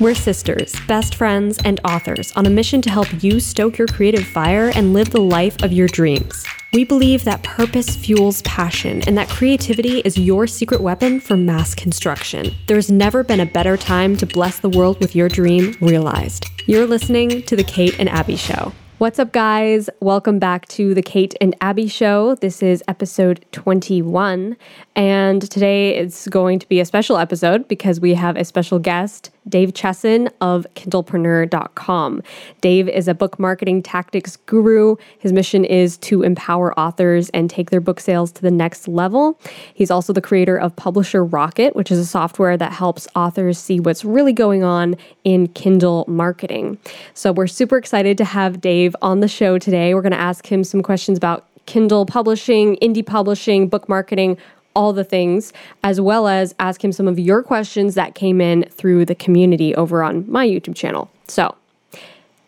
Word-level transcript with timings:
We're 0.00 0.16
sisters, 0.16 0.74
best 0.88 1.14
friends, 1.14 1.60
and 1.64 1.80
authors 1.84 2.32
on 2.32 2.46
a 2.46 2.50
mission 2.50 2.82
to 2.82 2.90
help 2.90 3.22
you 3.22 3.38
stoke 3.38 3.78
your 3.78 3.86
creative 3.86 4.26
fire 4.26 4.72
and 4.74 4.92
live 4.92 5.10
the 5.10 5.20
life 5.20 5.62
of 5.62 5.72
your 5.72 5.86
dreams. 5.86 6.44
We 6.72 6.82
believe 6.82 7.22
that 7.22 7.44
purpose 7.44 7.94
fuels 7.94 8.42
passion 8.42 9.02
and 9.06 9.16
that 9.16 9.28
creativity 9.28 10.00
is 10.00 10.18
your 10.18 10.48
secret 10.48 10.80
weapon 10.80 11.20
for 11.20 11.36
mass 11.36 11.76
construction. 11.76 12.52
There's 12.66 12.90
never 12.90 13.22
been 13.22 13.38
a 13.38 13.46
better 13.46 13.76
time 13.76 14.16
to 14.16 14.26
bless 14.26 14.58
the 14.58 14.68
world 14.68 14.98
with 14.98 15.14
your 15.14 15.28
dream 15.28 15.76
realized. 15.80 16.46
You're 16.66 16.88
listening 16.88 17.42
to 17.42 17.54
The 17.54 17.62
Kate 17.62 17.94
and 18.00 18.08
Abbie 18.08 18.34
Show. 18.34 18.72
What's 18.98 19.20
up, 19.20 19.32
guys? 19.32 19.90
Welcome 20.00 20.40
back 20.40 20.66
to 20.68 20.94
the 20.94 21.02
Kate 21.02 21.34
and 21.40 21.54
Abbie 21.60 21.88
Show. 21.88 22.34
This 22.36 22.62
is 22.62 22.82
episode 22.88 23.44
21. 23.52 24.56
And 24.96 25.42
today 25.50 25.96
it's 25.96 26.26
going 26.28 26.58
to 26.58 26.68
be 26.68 26.80
a 26.80 26.84
special 26.84 27.16
episode 27.16 27.68
because 27.68 28.00
we 28.00 28.14
have 28.14 28.36
a 28.36 28.44
special 28.44 28.78
guest, 28.78 29.30
Dave 29.48 29.74
Chesson 29.74 30.28
of 30.40 30.66
Kindlepreneur.com. 30.74 32.22
Dave 32.60 32.88
is 32.88 33.08
a 33.08 33.14
book 33.14 33.38
marketing 33.38 33.82
tactics 33.82 34.36
guru. 34.36 34.96
His 35.18 35.32
mission 35.32 35.64
is 35.64 35.96
to 35.98 36.22
empower 36.22 36.78
authors 36.78 37.30
and 37.30 37.50
take 37.50 37.70
their 37.70 37.80
book 37.80 38.00
sales 38.00 38.32
to 38.32 38.42
the 38.42 38.50
next 38.50 38.88
level. 38.88 39.38
He's 39.74 39.90
also 39.90 40.12
the 40.12 40.20
creator 40.20 40.56
of 40.56 40.74
Publisher 40.76 41.24
Rocket, 41.24 41.76
which 41.76 41.90
is 41.90 41.98
a 41.98 42.06
software 42.06 42.56
that 42.56 42.72
helps 42.72 43.06
authors 43.14 43.58
see 43.58 43.80
what's 43.80 44.04
really 44.04 44.32
going 44.32 44.64
on 44.64 44.96
in 45.24 45.48
Kindle 45.48 46.04
marketing. 46.08 46.78
So 47.14 47.32
we're 47.32 47.46
super 47.46 47.76
excited 47.76 48.18
to 48.18 48.24
have 48.24 48.60
Dave 48.60 48.96
on 49.02 49.20
the 49.20 49.28
show 49.28 49.58
today. 49.58 49.94
We're 49.94 50.02
going 50.02 50.12
to 50.12 50.18
ask 50.18 50.50
him 50.50 50.64
some 50.64 50.82
questions 50.82 51.18
about 51.18 51.46
Kindle 51.66 52.04
publishing, 52.06 52.76
indie 52.76 53.04
publishing, 53.04 53.68
book 53.68 53.88
marketing, 53.88 54.36
all 54.74 54.92
the 54.92 55.04
things, 55.04 55.52
as 55.82 56.00
well 56.00 56.28
as 56.28 56.54
ask 56.58 56.82
him 56.82 56.92
some 56.92 57.08
of 57.08 57.18
your 57.18 57.42
questions 57.42 57.94
that 57.94 58.14
came 58.14 58.40
in 58.40 58.64
through 58.70 59.04
the 59.04 59.14
community 59.14 59.74
over 59.74 60.02
on 60.02 60.30
my 60.30 60.46
YouTube 60.46 60.76
channel. 60.76 61.10
So 61.28 61.54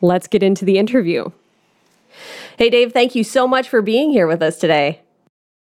let's 0.01 0.27
get 0.27 0.43
into 0.43 0.65
the 0.65 0.79
interview. 0.79 1.31
Hey, 2.59 2.71
Dave, 2.71 2.93
thank 2.93 3.15
you 3.15 3.25
so 3.25 3.47
much 3.47 3.69
for 3.69 3.83
being 3.83 4.11
here 4.11 4.27
with 4.27 4.43
us 4.43 4.59
today. 4.59 5.01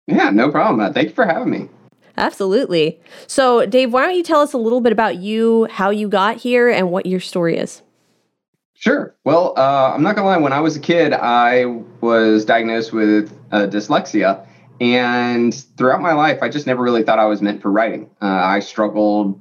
Yeah, 0.08 0.30
no 0.30 0.52
problem. 0.52 0.80
Uh, 0.80 0.92
thank 0.92 1.10
you 1.10 1.16
for 1.16 1.26
having 1.26 1.50
me. 1.50 1.70
Absolutely. 2.18 3.00
So, 3.28 3.66
Dave, 3.66 3.94
why 3.94 4.06
don't 4.06 4.16
you 4.16 4.24
tell 4.24 4.42
us 4.42 4.54
a 4.54 4.58
little 4.58 4.82
bit 4.82 4.92
about 4.92 5.18
you, 5.18 5.68
how 5.72 5.90
you 5.90 6.10
got 6.10 6.38
here, 6.38 6.70
and 6.70 6.92
what 6.92 7.06
your 7.06 7.20
story 7.20 7.58
is? 7.58 7.82
Sure. 8.74 9.16
Well, 9.24 9.54
uh, 9.58 9.94
I'm 9.94 10.02
not 10.02 10.16
gonna 10.16 10.28
lie. 10.28 10.38
When 10.38 10.54
I 10.54 10.60
was 10.60 10.76
a 10.76 10.80
kid, 10.80 11.14
I 11.14 11.66
was 12.02 12.46
diagnosed 12.46 12.92
with 12.92 13.32
uh, 13.52 13.68
dyslexia, 13.68 14.46
and 14.82 15.54
throughout 15.78 16.02
my 16.02 16.14
life, 16.14 16.40
I 16.42 16.50
just 16.50 16.66
never 16.66 16.82
really 16.82 17.04
thought 17.04 17.20
I 17.20 17.26
was 17.26 17.40
meant 17.40 17.62
for 17.62 17.72
writing. 17.72 18.10
Uh, 18.20 18.26
I 18.26 18.62
struggled 18.62 19.40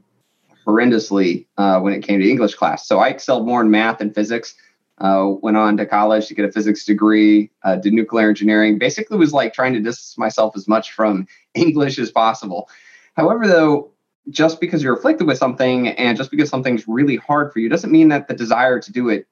horrendously 0.67 1.47
uh, 1.57 1.81
when 1.81 1.95
it 1.95 2.03
came 2.03 2.21
to 2.21 2.29
English 2.29 2.57
class. 2.57 2.87
So 2.87 2.99
I 2.99 3.09
excelled 3.09 3.47
more 3.47 3.63
in 3.63 3.71
math 3.71 4.03
and 4.03 4.15
physics. 4.15 4.55
Uh, 4.99 5.29
went 5.41 5.57
on 5.57 5.79
to 5.79 5.87
college 5.87 6.27
to 6.27 6.35
get 6.35 6.45
a 6.45 6.53
physics 6.53 6.85
degree, 6.85 7.51
uh, 7.65 7.77
did 7.77 7.95
nuclear 7.95 8.29
engineering. 8.29 8.79
Basically, 8.79 9.17
was 9.17 9.33
like 9.33 9.55
trying 9.55 9.73
to 9.73 9.81
distance 9.81 10.19
myself 10.19 10.55
as 10.57 10.69
much 10.69 10.93
from 10.93 11.27
English 11.55 11.99
as 11.99 12.13
possible. 12.13 12.69
However, 13.17 13.49
though, 13.49 13.93
just 14.29 14.61
because 14.61 14.83
you're 14.83 14.95
afflicted 14.95 15.27
with 15.27 15.39
something 15.39 15.89
and 15.89 16.19
just 16.19 16.31
because 16.31 16.51
something's 16.51 16.87
really 16.87 17.17
hard 17.17 17.51
for 17.51 17.61
you 17.61 17.71
doesn't 17.71 17.91
mean 17.91 18.11
that 18.11 18.29
the 18.29 18.35
desire 18.35 18.79
to 18.79 18.93
do 18.93 19.09
it 19.09 19.27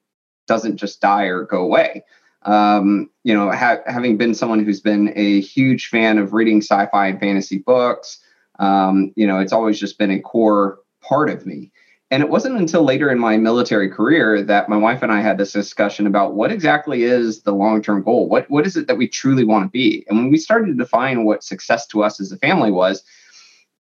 doesn't 0.46 0.78
just 0.78 1.02
die 1.02 1.24
or 1.24 1.44
go 1.44 1.58
away 1.58 2.02
um, 2.42 3.10
you 3.24 3.34
know, 3.34 3.50
ha- 3.50 3.82
having 3.86 4.16
been 4.16 4.34
someone 4.34 4.64
who's 4.64 4.80
been 4.80 5.12
a 5.16 5.40
huge 5.40 5.88
fan 5.88 6.18
of 6.18 6.32
reading 6.32 6.60
sci-fi 6.60 7.08
and 7.08 7.20
fantasy 7.20 7.58
books, 7.58 8.18
um, 8.58 9.12
you 9.16 9.26
know, 9.26 9.38
it's 9.38 9.52
always 9.52 9.78
just 9.78 9.98
been 9.98 10.10
a 10.10 10.20
core 10.20 10.78
part 11.02 11.30
of 11.30 11.46
me. 11.46 11.72
And 12.10 12.22
it 12.22 12.30
wasn't 12.30 12.56
until 12.56 12.84
later 12.84 13.10
in 13.10 13.18
my 13.18 13.36
military 13.36 13.90
career 13.90 14.42
that 14.42 14.68
my 14.70 14.78
wife 14.78 15.02
and 15.02 15.12
I 15.12 15.20
had 15.20 15.36
this 15.36 15.52
discussion 15.52 16.06
about 16.06 16.34
what 16.34 16.50
exactly 16.50 17.02
is 17.02 17.42
the 17.42 17.52
long-term 17.52 18.02
goal. 18.02 18.28
What 18.30 18.48
what 18.50 18.66
is 18.66 18.76
it 18.76 18.86
that 18.86 18.96
we 18.96 19.08
truly 19.08 19.44
want 19.44 19.66
to 19.66 19.70
be? 19.70 20.06
And 20.08 20.16
when 20.16 20.30
we 20.30 20.38
started 20.38 20.66
to 20.68 20.74
define 20.74 21.24
what 21.24 21.44
success 21.44 21.86
to 21.88 22.02
us 22.02 22.18
as 22.18 22.32
a 22.32 22.38
family 22.38 22.70
was, 22.70 23.04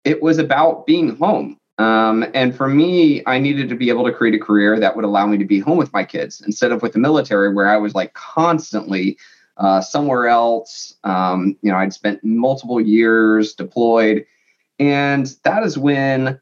it 0.04 0.22
was 0.22 0.38
about 0.38 0.86
being 0.86 1.14
home. 1.16 1.58
Um, 1.78 2.24
and 2.32 2.56
for 2.56 2.68
me, 2.68 3.22
I 3.26 3.38
needed 3.38 3.68
to 3.68 3.74
be 3.74 3.90
able 3.90 4.04
to 4.04 4.12
create 4.12 4.34
a 4.34 4.38
career 4.38 4.80
that 4.80 4.96
would 4.96 5.04
allow 5.04 5.26
me 5.26 5.36
to 5.38 5.44
be 5.44 5.58
home 5.58 5.76
with 5.76 5.92
my 5.92 6.04
kids 6.04 6.40
instead 6.40 6.72
of 6.72 6.82
with 6.82 6.92
the 6.92 6.98
military, 6.98 7.52
where 7.52 7.68
I 7.68 7.76
was 7.76 7.94
like 7.94 8.14
constantly 8.14 9.18
uh, 9.58 9.80
somewhere 9.80 10.28
else. 10.28 10.94
Um, 11.04 11.56
you 11.62 11.70
know, 11.70 11.78
I'd 11.78 11.92
spent 11.92 12.24
multiple 12.24 12.80
years 12.80 13.54
deployed. 13.54 14.24
And 14.78 15.34
that 15.44 15.62
is 15.62 15.78
when 15.78 16.40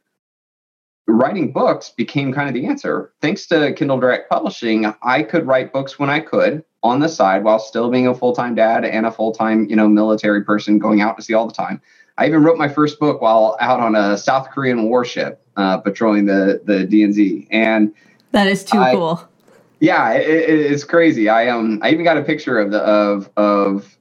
writing 1.06 1.52
books 1.52 1.90
became 1.90 2.32
kind 2.32 2.48
of 2.48 2.54
the 2.54 2.66
answer. 2.66 3.12
Thanks 3.20 3.46
to 3.46 3.72
Kindle 3.74 3.98
Direct 3.98 4.28
Publishing, 4.30 4.92
I 5.02 5.22
could 5.22 5.46
write 5.46 5.72
books 5.72 5.98
when 5.98 6.10
I 6.10 6.20
could 6.20 6.64
on 6.82 7.00
the 7.00 7.08
side 7.08 7.44
while 7.44 7.58
still 7.58 7.90
being 7.90 8.06
a 8.06 8.14
full-time 8.14 8.54
dad 8.54 8.84
and 8.84 9.06
a 9.06 9.10
full-time, 9.10 9.68
you 9.68 9.76
know, 9.76 9.88
military 9.88 10.42
person 10.44 10.78
going 10.78 11.00
out 11.00 11.16
to 11.16 11.22
sea 11.22 11.34
all 11.34 11.46
the 11.46 11.52
time. 11.52 11.80
I 12.16 12.26
even 12.26 12.42
wrote 12.42 12.58
my 12.58 12.68
first 12.68 13.00
book 13.00 13.20
while 13.20 13.56
out 13.60 13.80
on 13.80 13.96
a 13.96 14.16
South 14.16 14.50
Korean 14.50 14.84
warship 14.84 15.42
uh, 15.56 15.78
patrolling 15.78 16.26
the 16.26 16.60
the 16.64 16.86
DMZ, 16.86 17.48
and 17.50 17.92
that 18.32 18.46
is 18.46 18.64
too 18.64 18.78
I, 18.78 18.92
cool. 18.92 19.28
Yeah, 19.80 20.12
it, 20.12 20.26
it's 20.26 20.84
crazy. 20.84 21.28
I 21.28 21.48
um 21.48 21.80
I 21.82 21.90
even 21.90 22.04
got 22.04 22.16
a 22.16 22.22
picture 22.22 22.58
of 22.58 22.70
the 22.70 22.78
of 22.78 23.30
of 23.36 23.96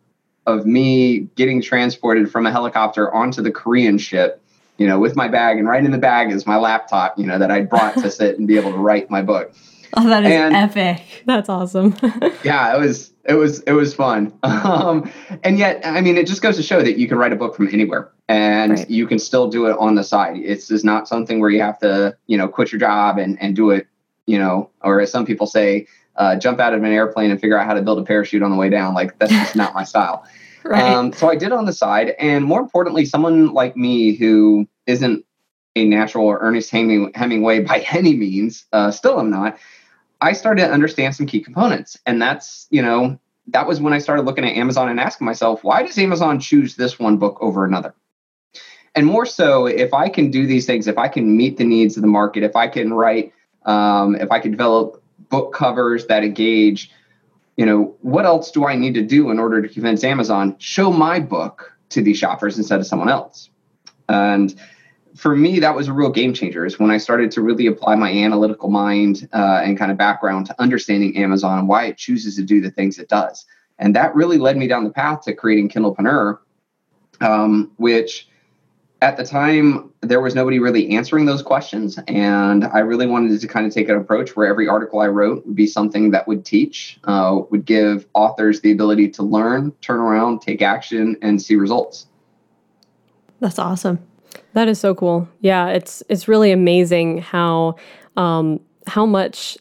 of 0.46 0.66
me 0.66 1.20
getting 1.36 1.62
transported 1.62 2.32
from 2.32 2.46
a 2.46 2.52
helicopter 2.52 3.12
onto 3.14 3.42
the 3.42 3.52
Korean 3.52 3.98
ship, 3.98 4.42
you 4.78 4.86
know, 4.86 5.00
with 5.00 5.16
my 5.16 5.28
bag, 5.28 5.58
and 5.58 5.68
right 5.68 5.84
in 5.84 5.92
the 5.92 5.98
bag 5.98 6.32
is 6.32 6.46
my 6.46 6.58
laptop, 6.58 7.18
you 7.18 7.26
know, 7.26 7.40
that 7.40 7.50
I 7.50 7.62
brought 7.62 7.96
to 7.96 8.12
sit 8.20 8.38
and 8.38 8.48
be 8.48 8.58
able 8.58 8.72
to 8.72 8.78
write 8.78 9.10
my 9.10 9.24
book. 9.24 9.54
Oh, 9.98 10.10
that 10.10 10.24
is 10.24 10.32
and, 10.32 10.56
epic. 10.56 11.24
That's 11.28 11.50
awesome. 11.50 11.96
yeah, 12.44 12.76
it 12.76 12.80
was 12.80 13.12
it 13.26 13.36
was 13.36 13.60
it 13.62 13.74
was 13.74 13.94
fun. 13.94 14.34
Um, 14.44 15.12
and 15.44 15.60
yet, 15.60 15.82
I 15.86 16.02
mean, 16.02 16.18
it 16.18 16.26
just 16.26 16.42
goes 16.42 16.56
to 16.56 16.64
show 16.64 16.82
that 16.82 16.98
you 16.98 17.08
can 17.08 17.18
write 17.18 17.34
a 17.34 17.36
book 17.36 17.56
from 17.56 17.68
anywhere, 17.68 18.10
and 18.28 18.72
right. 18.72 18.90
you 18.90 19.06
can 19.06 19.20
still 19.20 19.50
do 19.50 19.68
it 19.68 19.78
on 19.78 19.96
the 19.96 20.04
side. 20.04 20.38
It's 20.38 20.68
just 20.68 20.84
not 20.84 21.08
something 21.08 21.40
where 21.40 21.50
you 21.50 21.62
have 21.62 21.78
to, 21.80 22.16
you 22.28 22.38
know, 22.38 22.48
quit 22.48 22.72
your 22.72 22.80
job 22.80 23.20
and 23.20 23.40
and 23.42 23.56
do 23.56 23.70
it, 23.70 23.88
you 24.26 24.40
know, 24.40 24.72
or 24.82 25.00
as 25.00 25.12
some 25.12 25.26
people 25.26 25.46
say, 25.46 25.86
uh, 26.16 26.38
jump 26.38 26.60
out 26.60 26.74
of 26.74 26.82
an 26.82 26.92
airplane 26.92 27.30
and 27.30 27.40
figure 27.40 27.58
out 27.58 27.68
how 27.68 27.74
to 27.74 27.82
build 27.82 28.00
a 28.00 28.04
parachute 28.04 28.42
on 28.42 28.50
the 28.50 28.58
way 28.58 28.70
down. 28.70 28.96
Like 28.96 29.20
that's 29.20 29.32
just 29.32 29.56
not 29.56 29.76
my 29.76 29.84
style. 29.84 30.26
Right. 30.64 30.82
Um, 30.82 31.14
so 31.14 31.30
I 31.30 31.36
did 31.36 31.52
on 31.52 31.66
the 31.66 31.74
side, 31.74 32.16
and 32.20 32.46
more 32.46 32.62
importantly, 32.62 33.06
someone 33.06 33.54
like 33.54 33.78
me 33.78 34.16
who 34.16 34.68
isn't 34.88 35.24
a 35.76 35.86
natural 35.86 36.26
or 36.26 36.40
Ernest 36.40 36.72
Hemingway 36.72 37.60
by 37.60 37.86
any 37.92 38.16
means, 38.16 38.66
uh, 38.74 38.90
still 38.92 39.20
am 39.20 39.30
not 39.30 39.58
I 40.24 40.32
started 40.32 40.62
to 40.66 40.72
understand 40.72 41.16
some 41.16 41.26
key 41.26 41.42
components. 41.42 42.00
And 42.06 42.22
that's, 42.22 42.66
you 42.70 42.82
know, 42.82 43.20
that 43.48 43.68
was 43.68 43.82
when 43.82 43.92
I 43.92 43.98
started 43.98 44.24
looking 44.24 44.46
at 44.46 44.56
Amazon 44.56 44.88
and 44.88 44.98
asking 44.98 45.26
myself, 45.26 45.66
why 45.66 45.84
does 45.84 45.98
Amazon 45.98 46.40
choose 46.40 46.76
this 46.76 46.98
one 46.98 47.18
book 47.18 47.38
over 47.42 47.66
another? 47.66 47.94
And 48.96 49.06
more 49.06 49.26
so, 49.26 49.66
if 49.66 49.94
I 49.94 50.08
can 50.08 50.32
do 50.32 50.48
these 50.48 50.66
things, 50.66 50.88
if 50.88 50.98
I 50.98 51.10
can 51.10 51.36
meet 51.36 51.58
the 51.58 51.66
needs 51.66 51.98
of 51.98 52.02
the 52.02 52.08
market, 52.08 52.44
if 52.44 52.56
I 52.56 52.70
can 52.70 52.94
write, 52.94 53.34
um, 53.66 54.16
if 54.16 54.32
I 54.32 54.40
can 54.40 54.52
develop 54.52 55.04
book 55.30 55.54
covers 55.54 56.06
that 56.06 56.24
engage, 56.24 56.90
you 57.58 57.66
know, 57.66 57.96
what 58.02 58.26
else 58.26 58.50
do 58.50 58.66
I 58.66 58.76
need 58.76 58.94
to 58.94 59.04
do 59.04 59.30
in 59.30 59.40
order 59.40 59.62
to 59.62 59.68
convince 59.68 60.06
Amazon 60.06 60.56
show 60.60 60.90
my 60.90 61.20
book 61.20 61.76
to 61.90 62.02
these 62.02 62.18
shoppers 62.18 62.58
instead 62.58 62.80
of 62.80 62.88
someone 62.88 63.10
else? 63.10 63.50
And 64.08 64.56
for 65.16 65.36
me, 65.36 65.60
that 65.60 65.76
was 65.76 65.88
a 65.88 65.94
real 65.94 66.10
game 66.10 66.34
changer. 66.34 66.66
Is 66.66 66.80
when 66.80 66.92
I 66.92 66.98
started 66.98 67.32
to 67.32 67.42
really 67.42 67.68
apply 67.68 67.96
my 67.96 68.12
analytical 68.12 68.70
mind 68.70 69.28
uh, 69.34 69.62
and 69.64 69.78
kind 69.78 69.92
of 69.92 69.98
background 69.98 70.48
to 70.48 70.62
understanding 70.62 71.16
Amazon 71.18 71.60
and 71.60 71.68
why 71.68 71.86
it 71.86 71.98
chooses 71.98 72.36
to 72.36 72.44
do 72.44 72.62
the 72.62 72.72
things 72.72 73.00
it 73.00 73.10
does. 73.10 73.46
And 73.80 73.96
that 73.96 74.16
really 74.16 74.38
led 74.38 74.58
me 74.58 74.68
down 74.68 74.84
the 74.84 74.90
path 74.90 75.22
to 75.24 75.34
creating 75.34 75.70
Kindlepreneur, 75.70 76.40
um, 77.22 77.72
which 77.78 78.28
at 79.02 79.18
the 79.18 79.26
time 79.26 79.92
there 80.02 80.22
was 80.22 80.34
nobody 80.34 80.60
really 80.60 80.92
answering 80.92 81.26
those 81.26 81.42
questions. 81.42 82.00
And 82.08 82.64
I 82.64 82.80
really 82.80 83.06
wanted 83.06 83.40
to 83.40 83.48
kind 83.48 83.68
of 83.68 83.74
take 83.74 83.90
an 83.90 83.98
approach 83.98 84.36
where 84.36 84.48
every 84.48 84.68
article 84.68 85.02
I 85.02 85.08
wrote 85.08 85.46
would 85.46 85.56
be 85.56 85.68
something 85.68 86.12
that 86.12 86.28
would 86.28 86.46
teach, 86.46 87.00
uh, 87.04 87.42
would 87.50 87.66
give 87.66 88.08
authors 88.14 88.62
the 88.62 88.72
ability 88.72 89.10
to 89.10 89.24
learn, 89.24 89.72
turn 89.82 90.00
around, 90.00 90.42
take 90.42 90.62
action, 90.62 91.18
and 91.22 91.42
see 91.42 91.56
results. 91.56 92.08
That's 93.42 93.60
awesome. 93.60 94.00
That 94.54 94.68
is 94.68 94.80
so 94.80 94.96
cool. 94.96 95.28
Yeah, 95.42 95.70
it's 95.70 96.04
it's 96.10 96.28
really 96.28 96.52
amazing 96.52 97.20
how 97.20 97.76
um, 98.16 98.60
how 98.88 99.06
much 99.06 99.58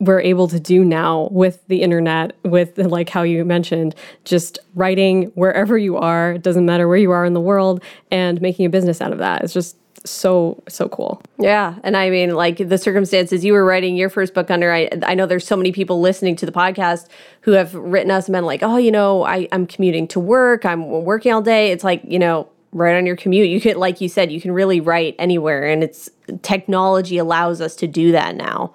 we're 0.00 0.20
able 0.20 0.48
to 0.48 0.60
do 0.60 0.84
now 0.84 1.28
with 1.30 1.66
the 1.68 1.82
internet 1.82 2.36
with 2.42 2.76
like 2.78 3.08
how 3.08 3.22
you 3.22 3.44
mentioned 3.44 3.94
just 4.24 4.58
writing 4.74 5.26
wherever 5.34 5.78
you 5.78 5.96
are 5.96 6.32
it 6.32 6.42
doesn't 6.42 6.66
matter 6.66 6.88
where 6.88 6.96
you 6.96 7.12
are 7.12 7.24
in 7.24 7.32
the 7.32 7.40
world 7.40 7.82
and 8.10 8.42
making 8.42 8.66
a 8.66 8.70
business 8.70 9.00
out 9.00 9.12
of 9.12 9.18
that. 9.18 9.42
It's 9.42 9.54
just 9.54 9.76
so 10.04 10.62
so 10.68 10.88
cool. 10.88 11.22
Yeah 11.38 11.76
and 11.82 11.96
i 11.96 12.10
mean 12.10 12.34
like 12.34 12.56
the 12.58 12.76
circumstances 12.76 13.44
you 13.44 13.54
were 13.54 13.64
writing 13.64 13.96
your 13.96 14.10
first 14.10 14.34
book 14.34 14.50
under 14.50 14.70
i 14.70 14.90
i 15.04 15.14
know 15.14 15.24
there's 15.24 15.46
so 15.46 15.56
many 15.56 15.72
people 15.72 16.00
listening 16.00 16.36
to 16.36 16.44
the 16.44 16.52
podcast 16.52 17.08
who 17.42 17.52
have 17.52 17.72
written 17.74 18.10
us 18.10 18.26
and 18.26 18.34
been 18.34 18.44
like 18.44 18.62
oh 18.62 18.76
you 18.76 18.90
know 18.90 19.22
i 19.24 19.48
i'm 19.52 19.66
commuting 19.66 20.06
to 20.08 20.20
work 20.20 20.66
i'm 20.66 20.86
working 21.04 21.32
all 21.32 21.40
day. 21.40 21.70
It's 21.70 21.84
like 21.84 22.02
you 22.04 22.18
know 22.18 22.48
right 22.74 22.96
on 22.96 23.06
your 23.06 23.16
commute. 23.16 23.48
You 23.48 23.60
could, 23.60 23.76
like 23.76 24.00
you 24.00 24.08
said, 24.08 24.30
you 24.30 24.40
can 24.40 24.52
really 24.52 24.80
write 24.80 25.14
anywhere, 25.18 25.66
and 25.66 25.82
it's 25.82 26.10
technology 26.42 27.16
allows 27.16 27.60
us 27.60 27.74
to 27.76 27.86
do 27.86 28.12
that 28.12 28.36
now. 28.36 28.72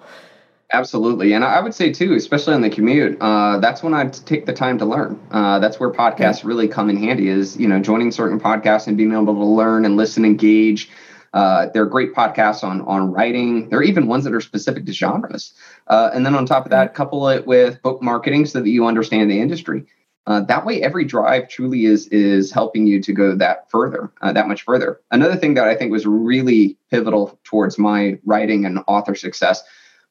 Absolutely, 0.72 1.32
and 1.32 1.44
I 1.44 1.60
would 1.60 1.74
say 1.74 1.92
too, 1.92 2.14
especially 2.14 2.54
on 2.54 2.62
the 2.62 2.70
commute, 2.70 3.18
uh, 3.20 3.58
that's 3.58 3.82
when 3.82 3.92
I 3.92 4.06
take 4.06 4.46
the 4.46 4.52
time 4.52 4.78
to 4.78 4.84
learn. 4.84 5.20
Uh, 5.30 5.58
that's 5.58 5.78
where 5.78 5.90
podcasts 5.90 6.44
really 6.44 6.68
come 6.68 6.88
in 6.88 6.96
handy. 6.96 7.28
Is 7.28 7.56
you 7.56 7.68
know 7.68 7.80
joining 7.80 8.10
certain 8.10 8.40
podcasts 8.40 8.86
and 8.86 8.96
being 8.96 9.12
able 9.12 9.26
to 9.26 9.44
learn 9.44 9.84
and 9.84 9.96
listen, 9.96 10.24
engage. 10.24 10.90
Uh, 11.32 11.68
there 11.74 11.82
are 11.82 11.86
great 11.86 12.14
podcasts 12.14 12.64
on 12.64 12.82
on 12.82 13.12
writing. 13.12 13.68
There 13.68 13.80
are 13.80 13.82
even 13.84 14.06
ones 14.06 14.24
that 14.24 14.32
are 14.32 14.40
specific 14.40 14.86
to 14.86 14.92
genres. 14.92 15.52
Uh, 15.88 16.10
and 16.14 16.24
then 16.24 16.34
on 16.36 16.46
top 16.46 16.66
of 16.66 16.70
that, 16.70 16.94
couple 16.94 17.28
it 17.28 17.46
with 17.46 17.82
book 17.82 18.00
marketing 18.00 18.46
so 18.46 18.60
that 18.60 18.68
you 18.68 18.86
understand 18.86 19.30
the 19.30 19.40
industry. 19.40 19.86
Uh, 20.26 20.40
that 20.42 20.66
way, 20.66 20.82
every 20.82 21.04
drive 21.04 21.48
truly 21.48 21.86
is 21.86 22.06
is 22.08 22.52
helping 22.52 22.86
you 22.86 23.00
to 23.02 23.12
go 23.12 23.34
that 23.34 23.70
further, 23.70 24.12
uh, 24.20 24.32
that 24.32 24.48
much 24.48 24.62
further. 24.62 25.00
Another 25.10 25.36
thing 25.36 25.54
that 25.54 25.66
I 25.66 25.74
think 25.74 25.90
was 25.90 26.06
really 26.06 26.76
pivotal 26.90 27.38
towards 27.44 27.78
my 27.78 28.18
writing 28.24 28.64
and 28.64 28.80
author 28.86 29.14
success 29.14 29.62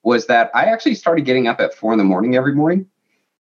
was 0.03 0.27
that 0.27 0.49
I 0.55 0.65
actually 0.65 0.95
started 0.95 1.25
getting 1.25 1.47
up 1.47 1.59
at 1.59 1.73
four 1.73 1.91
in 1.91 1.97
the 1.97 2.03
morning 2.03 2.35
every 2.35 2.55
morning. 2.55 2.87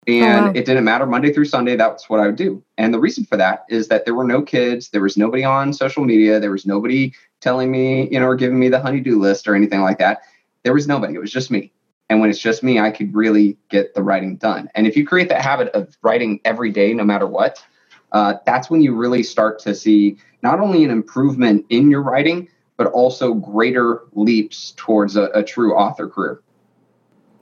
And 0.07 0.39
oh, 0.39 0.47
wow. 0.47 0.51
it 0.55 0.65
didn't 0.65 0.85
matter 0.85 1.05
Monday 1.05 1.33
through 1.33 1.45
Sunday, 1.45 1.75
that's 1.75 2.09
what 2.09 2.19
I 2.19 2.25
would 2.25 2.35
do. 2.35 2.63
And 2.77 2.93
the 2.93 2.99
reason 2.99 3.25
for 3.25 3.37
that 3.37 3.65
is 3.69 3.89
that 3.89 4.05
there 4.05 4.15
were 4.15 4.23
no 4.23 4.41
kids, 4.41 4.89
there 4.89 5.01
was 5.01 5.17
nobody 5.17 5.43
on 5.43 5.73
social 5.73 6.03
media, 6.03 6.39
there 6.39 6.51
was 6.51 6.65
nobody 6.65 7.13
telling 7.41 7.69
me, 7.69 8.09
you 8.09 8.19
know, 8.19 8.25
or 8.25 8.35
giving 8.35 8.59
me 8.59 8.69
the 8.69 8.79
honeydew 8.79 9.19
list 9.19 9.47
or 9.47 9.55
anything 9.55 9.81
like 9.81 9.99
that. 9.99 10.21
There 10.63 10.73
was 10.73 10.87
nobody, 10.87 11.15
it 11.15 11.19
was 11.19 11.31
just 11.31 11.51
me. 11.51 11.71
And 12.09 12.19
when 12.19 12.29
it's 12.29 12.39
just 12.39 12.63
me, 12.63 12.79
I 12.79 12.89
could 12.89 13.15
really 13.15 13.55
get 13.69 13.93
the 13.93 14.01
writing 14.01 14.35
done. 14.35 14.69
And 14.73 14.87
if 14.87 14.97
you 14.97 15.05
create 15.05 15.29
that 15.29 15.41
habit 15.41 15.69
of 15.69 15.95
writing 16.01 16.39
every 16.43 16.71
day, 16.71 16.93
no 16.93 17.03
matter 17.03 17.27
what, 17.27 17.63
uh, 18.11 18.35
that's 18.45 18.69
when 18.69 18.81
you 18.81 18.95
really 18.95 19.21
start 19.21 19.59
to 19.59 19.75
see 19.75 20.17
not 20.41 20.59
only 20.59 20.83
an 20.83 20.89
improvement 20.89 21.65
in 21.69 21.91
your 21.91 22.01
writing, 22.01 22.47
but 22.77 22.87
also 22.87 23.33
greater 23.33 24.01
leaps 24.13 24.73
towards 24.75 25.15
a, 25.15 25.25
a 25.35 25.43
true 25.43 25.75
author 25.75 26.07
career. 26.07 26.41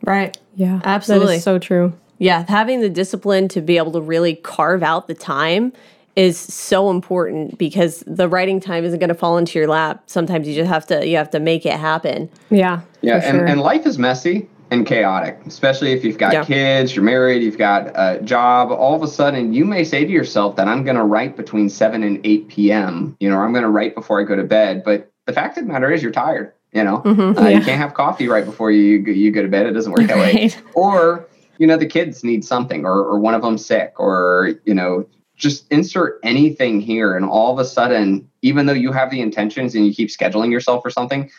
Right. 0.04 0.38
Yeah. 0.56 0.82
Absolutely. 0.84 1.28
That 1.28 1.34
is 1.36 1.44
so 1.44 1.60
true. 1.60 1.94
Yeah. 2.18 2.46
Having 2.48 2.82
the 2.82 2.90
discipline 2.90 3.48
to 3.50 3.62
be 3.62 3.78
able 3.78 3.92
to 3.94 4.02
really 4.02 4.36
carve 4.36 4.84
out 4.84 5.08
the 5.08 5.14
time 5.14 5.72
is 6.16 6.38
so 6.38 6.90
important 6.90 7.60
because 7.60 8.04
the 8.08 8.28
writing 8.28 8.60
time 8.60 8.84
isn't 8.84 9.00
going 9.00 9.10
to 9.10 9.16
fall 9.16 9.38
into 9.38 9.60
your 9.60 9.68
lap. 9.68 10.04
Sometimes 10.08 10.48
you 10.48 10.56
just 10.56 10.68
have 10.68 10.88
to 10.88 11.08
you 11.08 11.16
have 11.16 11.30
to 11.30 11.40
make 11.40 11.66
it 11.66 11.74
happen. 11.74 12.30
Yeah. 12.50 12.82
Yeah, 13.02 13.22
and, 13.24 13.38
sure. 13.38 13.46
and 13.46 13.62
life 13.62 13.86
is 13.86 14.00
messy 14.00 14.50
and 14.70 14.86
chaotic, 14.86 15.40
especially 15.46 15.92
if 15.94 16.04
you've 16.04 16.18
got 16.18 16.34
yeah. 16.34 16.44
kids, 16.44 16.96
you're 16.96 17.06
married, 17.06 17.42
you've 17.42 17.58
got 17.58 17.88
a 17.96 18.22
job. 18.22 18.72
All 18.72 18.96
of 18.96 19.04
a 19.04 19.08
sudden, 19.08 19.54
you 19.54 19.66
may 19.66 19.84
say 19.84 20.04
to 20.04 20.12
yourself 20.12 20.56
that 20.58 20.68
I'm 20.68 20.84
going 20.84 20.98
to 20.98 21.04
write 21.04 21.38
between 21.38 21.70
7 21.70 22.04
and 22.04 22.20
8 22.26 22.48
p.m., 22.50 23.16
you 23.20 23.30
know, 23.30 23.38
I'm 23.38 23.54
going 23.54 23.64
to 23.64 23.70
write 23.70 23.96
before 23.96 24.20
I 24.20 24.24
go 24.24 24.36
to 24.36 24.44
bed. 24.44 24.84
But 24.84 25.12
the 25.26 25.34
fact 25.34 25.58
of 25.58 25.66
the 25.66 25.72
matter 25.72 25.92
is, 25.92 26.04
you're 26.04 26.12
tired. 26.12 26.54
You 26.74 26.84
know, 26.84 27.00
mm-hmm, 27.00 27.40
uh, 27.40 27.48
yeah. 27.48 27.58
you 27.58 27.64
can't 27.64 27.80
have 27.80 27.94
coffee 27.94 28.28
right 28.28 28.44
before 28.44 28.72
you 28.72 29.00
you 29.00 29.32
go 29.32 29.42
to 29.42 29.48
bed. 29.48 29.66
It 29.66 29.72
doesn't 29.72 29.92
work 29.92 30.06
that 30.08 30.18
right. 30.18 30.36
way. 30.36 30.52
Or 30.74 31.26
you 31.58 31.66
know, 31.66 31.78
the 31.78 31.86
kids 31.86 32.26
need 32.26 32.44
something, 32.44 32.86
or 32.86 33.00
or 33.06 33.20
one 33.20 33.34
of 33.34 33.42
them 33.42 33.58
sick, 33.58 33.94
or 33.98 34.54
you 34.66 34.74
know, 34.74 35.08
just 35.38 35.66
insert 35.72 36.20
anything 36.24 36.82
here, 36.82 37.16
and 37.16 37.26
all 37.26 37.54
of 37.54 37.60
a 37.60 37.66
sudden, 37.66 38.30
even 38.42 38.66
though 38.66 38.74
you 38.74 38.92
have 38.92 39.10
the 39.10 39.22
intentions 39.22 39.76
and 39.76 39.88
you 39.88 39.94
keep 39.94 40.10
scheduling 40.10 40.52
yourself 40.52 40.84
for 40.84 40.90
something, 40.90 41.32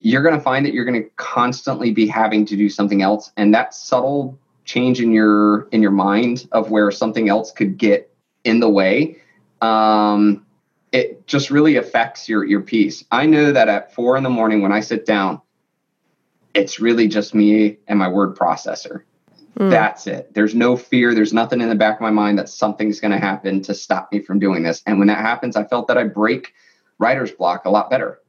you're 0.00 0.22
going 0.22 0.34
to 0.34 0.40
find 0.40 0.64
that 0.64 0.72
you're 0.72 0.84
going 0.84 1.02
to 1.02 1.08
constantly 1.16 1.92
be 1.92 2.06
having 2.06 2.44
to 2.46 2.56
do 2.56 2.68
something 2.68 3.02
else, 3.02 3.32
and 3.36 3.52
that 3.54 3.74
subtle 3.74 4.38
change 4.64 5.00
in 5.00 5.12
your 5.12 5.68
in 5.72 5.82
your 5.82 5.90
mind 5.90 6.46
of 6.52 6.70
where 6.70 6.90
something 6.90 7.28
else 7.28 7.52
could 7.52 7.78
get 7.78 8.12
in 8.44 8.60
the 8.60 8.68
way 8.68 9.16
um, 9.60 10.46
it 10.92 11.26
just 11.26 11.50
really 11.50 11.76
affects 11.76 12.28
your 12.28 12.44
your 12.44 12.60
peace. 12.60 13.04
I 13.10 13.26
know 13.26 13.52
that 13.52 13.68
at 13.68 13.94
four 13.94 14.16
in 14.16 14.22
the 14.22 14.30
morning 14.30 14.62
when 14.62 14.72
I 14.72 14.80
sit 14.80 15.04
down, 15.04 15.40
it's 16.54 16.80
really 16.80 17.08
just 17.08 17.34
me 17.34 17.78
and 17.86 17.98
my 17.98 18.08
word 18.08 18.36
processor. 18.36 19.02
Mm. 19.58 19.70
That's 19.70 20.06
it. 20.06 20.32
There's 20.34 20.54
no 20.54 20.76
fear. 20.76 21.14
There's 21.14 21.32
nothing 21.32 21.60
in 21.60 21.68
the 21.68 21.74
back 21.74 21.96
of 21.96 22.00
my 22.00 22.10
mind 22.10 22.38
that 22.38 22.48
something's 22.48 23.00
going 23.00 23.10
to 23.10 23.18
happen 23.18 23.60
to 23.62 23.74
stop 23.74 24.10
me 24.12 24.20
from 24.20 24.38
doing 24.38 24.62
this. 24.62 24.82
And 24.86 24.98
when 24.98 25.08
that 25.08 25.18
happens, 25.18 25.56
I 25.56 25.64
felt 25.64 25.88
that 25.88 25.98
I 25.98 26.04
break 26.04 26.54
writer's 26.98 27.32
block 27.32 27.64
a 27.64 27.70
lot 27.70 27.90
better. 27.90 28.20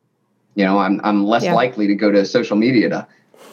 You 0.60 0.66
know, 0.66 0.78
I'm 0.78 1.00
I'm 1.06 1.26
less 1.26 1.46
yeah. 1.46 1.54
likely 1.54 1.88
to 1.88 1.96
go 1.96 2.12
to 2.12 2.26
social 2.26 2.58
media 2.58 2.90
to 2.90 3.08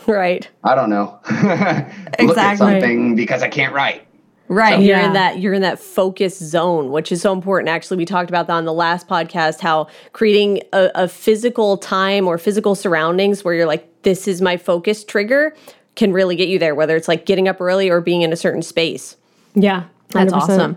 right. 0.09 0.49
I 0.65 0.75
don't 0.75 0.91
know. 0.91 1.21
exactly. 1.25 2.27
Look 2.27 2.37
at 2.37 2.59
something 2.59 3.15
because 3.15 3.45
I 3.45 3.49
can't 3.49 3.73
write. 3.73 4.05
Right. 4.49 4.75
So, 4.75 4.81
you're 4.81 4.97
yeah. 4.97 5.07
in 5.07 5.13
that 5.13 5.39
you're 5.39 5.55
in 5.55 5.63
that 5.63 5.79
focus 5.79 6.37
zone, 6.37 6.91
which 6.91 7.13
is 7.13 7.23
so 7.23 7.33
important. 7.33 7.69
Actually, 7.69 7.99
we 7.99 8.07
talked 8.07 8.29
about 8.29 8.49
that 8.49 8.55
on 8.55 8.65
the 8.65 8.73
last 8.73 9.07
podcast, 9.07 9.61
how 9.61 9.87
creating 10.15 10.63
a, 10.73 10.91
a 10.97 11.07
physical 11.07 11.77
time 11.77 12.27
or 12.27 12.39
physical 12.39 12.75
surroundings 12.75 13.45
where 13.45 13.55
you're 13.55 13.67
like, 13.67 14.03
this 14.03 14.27
is 14.27 14.43
my 14.43 14.57
focus 14.57 15.05
trigger 15.05 15.55
can 15.95 16.13
really 16.13 16.35
get 16.35 16.49
you 16.49 16.59
there, 16.59 16.75
whether 16.75 16.97
it's 16.97 17.07
like 17.07 17.25
getting 17.25 17.47
up 17.47 17.61
early 17.61 17.89
or 17.89 18.01
being 18.01 18.23
in 18.23 18.33
a 18.33 18.37
certain 18.37 18.63
space. 18.63 19.17
Yeah. 19.55 19.85
100%. 20.09 20.13
That's 20.13 20.33
awesome. 20.33 20.77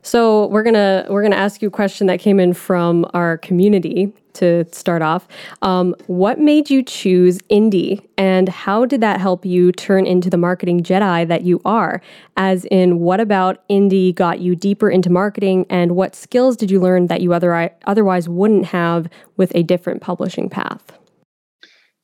So 0.00 0.46
we're 0.46 0.62
gonna 0.62 1.04
we're 1.10 1.22
gonna 1.22 1.36
ask 1.36 1.60
you 1.60 1.68
a 1.68 1.70
question 1.70 2.06
that 2.06 2.20
came 2.20 2.40
in 2.40 2.54
from 2.54 3.04
our 3.12 3.36
community 3.36 4.14
to 4.36 4.64
start 4.72 5.02
off. 5.02 5.28
Um, 5.62 5.94
what 6.06 6.38
made 6.38 6.70
you 6.70 6.82
choose 6.82 7.38
indie, 7.50 8.06
and 8.16 8.48
how 8.48 8.86
did 8.86 9.00
that 9.00 9.20
help 9.20 9.44
you 9.44 9.72
turn 9.72 10.06
into 10.06 10.30
the 10.30 10.36
marketing 10.36 10.82
Jedi 10.82 11.28
that 11.28 11.42
you 11.42 11.60
are? 11.64 12.00
As 12.36 12.64
in, 12.66 13.00
what 13.00 13.20
about 13.20 13.66
indie 13.68 14.14
got 14.14 14.40
you 14.40 14.56
deeper 14.56 14.88
into 14.88 15.10
marketing, 15.10 15.66
and 15.68 15.96
what 15.96 16.14
skills 16.14 16.56
did 16.56 16.70
you 16.70 16.80
learn 16.80 17.08
that 17.08 17.20
you 17.20 17.32
other, 17.32 17.70
otherwise 17.86 18.28
wouldn't 18.28 18.66
have 18.66 19.08
with 19.36 19.52
a 19.54 19.62
different 19.62 20.00
publishing 20.00 20.48
path? 20.48 20.92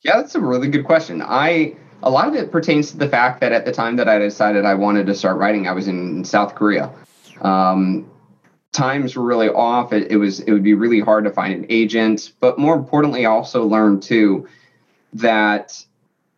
Yeah, 0.03 0.17
that's 0.17 0.35
a 0.35 0.41
really 0.41 0.67
good 0.67 0.85
question. 0.85 1.21
I 1.21 1.75
a 2.03 2.09
lot 2.09 2.27
of 2.27 2.35
it 2.35 2.51
pertains 2.51 2.91
to 2.91 2.97
the 2.97 3.07
fact 3.07 3.39
that 3.39 3.53
at 3.53 3.65
the 3.65 3.71
time 3.71 3.95
that 3.95 4.09
I 4.09 4.19
decided 4.19 4.65
I 4.65 4.73
wanted 4.73 5.07
to 5.07 5.15
start 5.15 5.37
writing, 5.37 5.67
I 5.67 5.71
was 5.71 5.87
in 5.87 6.25
South 6.25 6.53
Korea. 6.53 6.91
Um, 7.41 8.09
times 8.73 9.15
were 9.15 9.23
really 9.23 9.49
off. 9.49 9.93
It, 9.93 10.11
it, 10.11 10.17
was 10.17 10.41
it 10.41 10.51
would 10.51 10.63
be 10.63 10.73
really 10.73 10.99
hard 10.99 11.23
to 11.23 11.31
find 11.31 11.53
an 11.53 11.65
agent, 11.69 12.33
but 12.39 12.59
more 12.59 12.75
importantly, 12.75 13.25
I 13.25 13.29
also 13.29 13.65
learned 13.65 14.03
too 14.03 14.47
that 15.13 15.81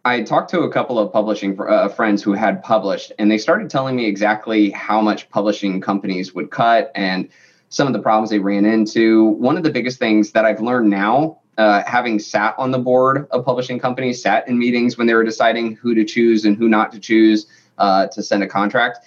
I 0.04 0.22
talked 0.22 0.52
to 0.52 0.62
a 0.62 0.72
couple 0.72 1.00
of 1.00 1.12
publishing 1.12 1.60
uh, 1.60 1.88
friends 1.88 2.22
who 2.22 2.34
had 2.34 2.62
published, 2.62 3.12
and 3.18 3.32
they 3.32 3.40
started 3.40 3.70
telling 3.72 3.96
me 3.96 4.06
exactly 4.06 4.70
how 4.70 5.02
much 5.02 5.30
publishing 5.32 5.82
companies 5.82 6.36
would 6.36 6.52
cut 6.52 6.92
and 6.94 7.28
some 7.70 7.88
of 7.88 7.94
the 7.94 8.00
problems 8.00 8.30
they 8.30 8.40
ran 8.40 8.66
into. 8.66 9.26
One 9.26 9.58
of 9.58 9.64
the 9.64 9.72
biggest 9.72 9.98
things 9.98 10.32
that 10.34 10.46
I've 10.46 10.62
learned 10.62 10.90
now, 10.90 11.40
uh, 11.58 11.84
having 11.88 12.20
sat 12.20 12.54
on 12.60 12.70
the 12.72 12.78
board 12.78 13.28
of 13.32 13.44
publishing 13.44 13.80
companies, 13.80 14.22
sat 14.22 14.48
in 14.48 14.60
meetings 14.60 14.98
when 14.98 15.08
they 15.08 15.16
were 15.16 15.24
deciding 15.24 15.76
who 15.76 15.96
to 15.96 16.06
choose 16.06 16.46
and 16.46 16.56
who 16.56 16.70
not 16.70 16.92
to 16.92 17.00
choose 17.00 17.48
uh, 17.80 18.08
to 18.08 18.22
send 18.22 18.44
a 18.44 18.48
contract, 18.48 19.00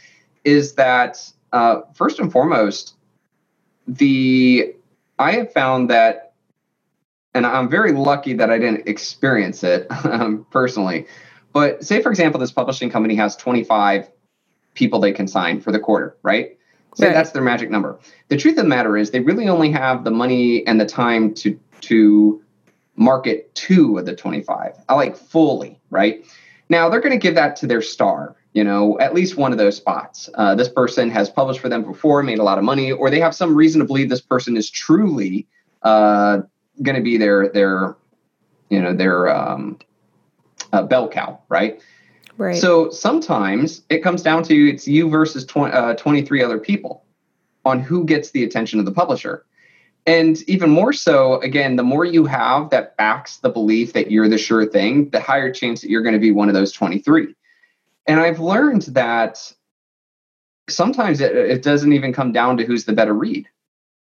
is 0.45 0.75
that 0.75 1.31
uh, 1.53 1.83
first 1.95 2.19
and 2.19 2.33
foremost, 2.33 2.97
the 3.89 4.75
I 5.19 5.33
have 5.33 5.53
found 5.53 5.91
that, 5.91 6.33
and 7.35 7.47
I'm 7.47 7.69
very 7.69 7.93
lucky 7.93 8.35
that 8.35 8.51
I 8.51 8.59
didn't 8.59 8.87
experience 8.87 9.65
it 9.65 9.87
um, 10.05 10.47
personally. 10.51 11.07
But 11.53 11.85
say, 11.85 12.03
for 12.03 12.11
example, 12.11 12.39
this 12.39 12.53
publishing 12.53 12.91
company 12.91 13.15
has 13.17 13.35
25 13.37 14.11
people 14.75 15.01
they 15.01 15.13
can 15.13 15.27
sign 15.27 15.61
for 15.61 15.73
the 15.73 15.79
quarter, 15.79 16.17
right? 16.23 16.57
Say 16.95 17.07
right. 17.07 17.15
that's 17.15 17.33
their 17.33 17.43
magic 17.43 17.71
number. 17.71 17.99
The 18.29 18.37
truth 18.37 18.59
of 18.59 18.65
the 18.65 18.69
matter 18.69 18.97
is, 18.97 19.11
they 19.11 19.21
really 19.21 19.49
only 19.49 19.71
have 19.73 20.05
the 20.05 20.11
money 20.11 20.67
and 20.67 20.81
the 20.81 20.87
time 20.87 21.35
to 21.35 21.59
to 21.81 22.43
market 22.97 23.55
two 23.55 23.97
of 23.97 24.07
the 24.07 24.15
25. 24.15 24.75
I 24.89 24.95
like 24.95 25.17
fully, 25.17 25.81
right? 25.91 26.25
Now 26.69 26.89
they're 26.89 27.01
going 27.01 27.19
to 27.19 27.19
give 27.19 27.37
that 27.37 27.57
to 27.57 27.67
their 27.67 27.81
star 27.81 28.37
you 28.53 28.65
know, 28.65 28.99
at 28.99 29.15
least 29.15 29.37
one 29.37 29.53
of 29.53 29.59
those 29.59 29.77
spots. 29.77 30.29
Uh, 30.35 30.55
this 30.55 30.69
person 30.69 31.11
has 31.11 31.29
published 31.29 31.61
for 31.61 31.69
them 31.69 31.85
before, 31.85 32.23
made 32.23 32.39
a 32.39 32.43
lot 32.43 32.59
of 32.59 32.65
money, 32.65 32.93
or 32.93 33.11
they 33.11 33.21
have 33.21 33.35
some 33.35 33.55
reason 33.55 33.81
to 33.81 33.87
believe 33.87 34.09
this 34.09 34.21
person 34.21 34.57
is 34.57 34.71
truly 34.71 35.47
uh, 35.83 36.41
going 36.83 36.97
to 36.97 37.03
be 37.03 37.17
their 37.17 37.49
their, 37.49 37.97
you 38.71 38.81
know, 38.81 38.95
their 38.95 39.29
um, 39.29 39.79
uh, 40.73 40.83
bell 40.83 41.09
cow, 41.09 41.41
right? 41.49 41.81
Right. 42.37 42.57
So 42.57 42.91
sometimes 42.91 43.83
it 43.91 43.99
comes 43.99 44.23
down 44.23 44.45
to 44.45 44.71
it's 44.71 44.87
you 44.87 45.11
versus 45.11 45.45
20, 45.45 45.75
uh, 45.75 45.95
23 45.95 46.43
other 46.43 46.59
people 46.59 47.05
on 47.65 47.81
who 47.81 48.05
gets 48.05 48.31
the 48.31 48.45
attention 48.45 48.79
of 48.79 48.85
the 48.85 48.93
publisher. 48.93 49.45
And 50.07 50.41
even 50.49 50.71
more 50.71 50.93
so, 50.93 51.41
again, 51.43 51.77
the 51.77 51.83
more 51.83 52.05
you 52.05 52.25
have 52.25 52.71
that 52.71 52.97
backs 52.97 53.39
the 53.39 53.51
belief 53.51 53.93
that 53.93 54.11
you're 54.11 54.29
the 54.29 54.39
sure 54.39 54.65
thing, 54.65 55.11
the 55.11 55.21
higher 55.21 55.53
chance 55.53 55.83
that 55.83 55.91
you're 55.91 56.03
going 56.03 56.15
to 56.15 56.21
be 56.21 56.31
one 56.31 56.49
of 56.49 56.55
those 56.55 56.73
23. 56.73 57.35
And 58.09 58.19
I've 58.19 58.41
learned 58.41 58.83
that 58.83 59.53
sometimes 60.69 61.21
it, 61.21 61.37
it 61.37 61.63
doesn't 61.63 61.93
even 61.93 62.13
come 62.13 62.33
down 62.33 62.57
to 62.57 62.65
who's 62.65 62.87
the 62.87 62.93
better 62.95 63.15
read. 63.15 63.47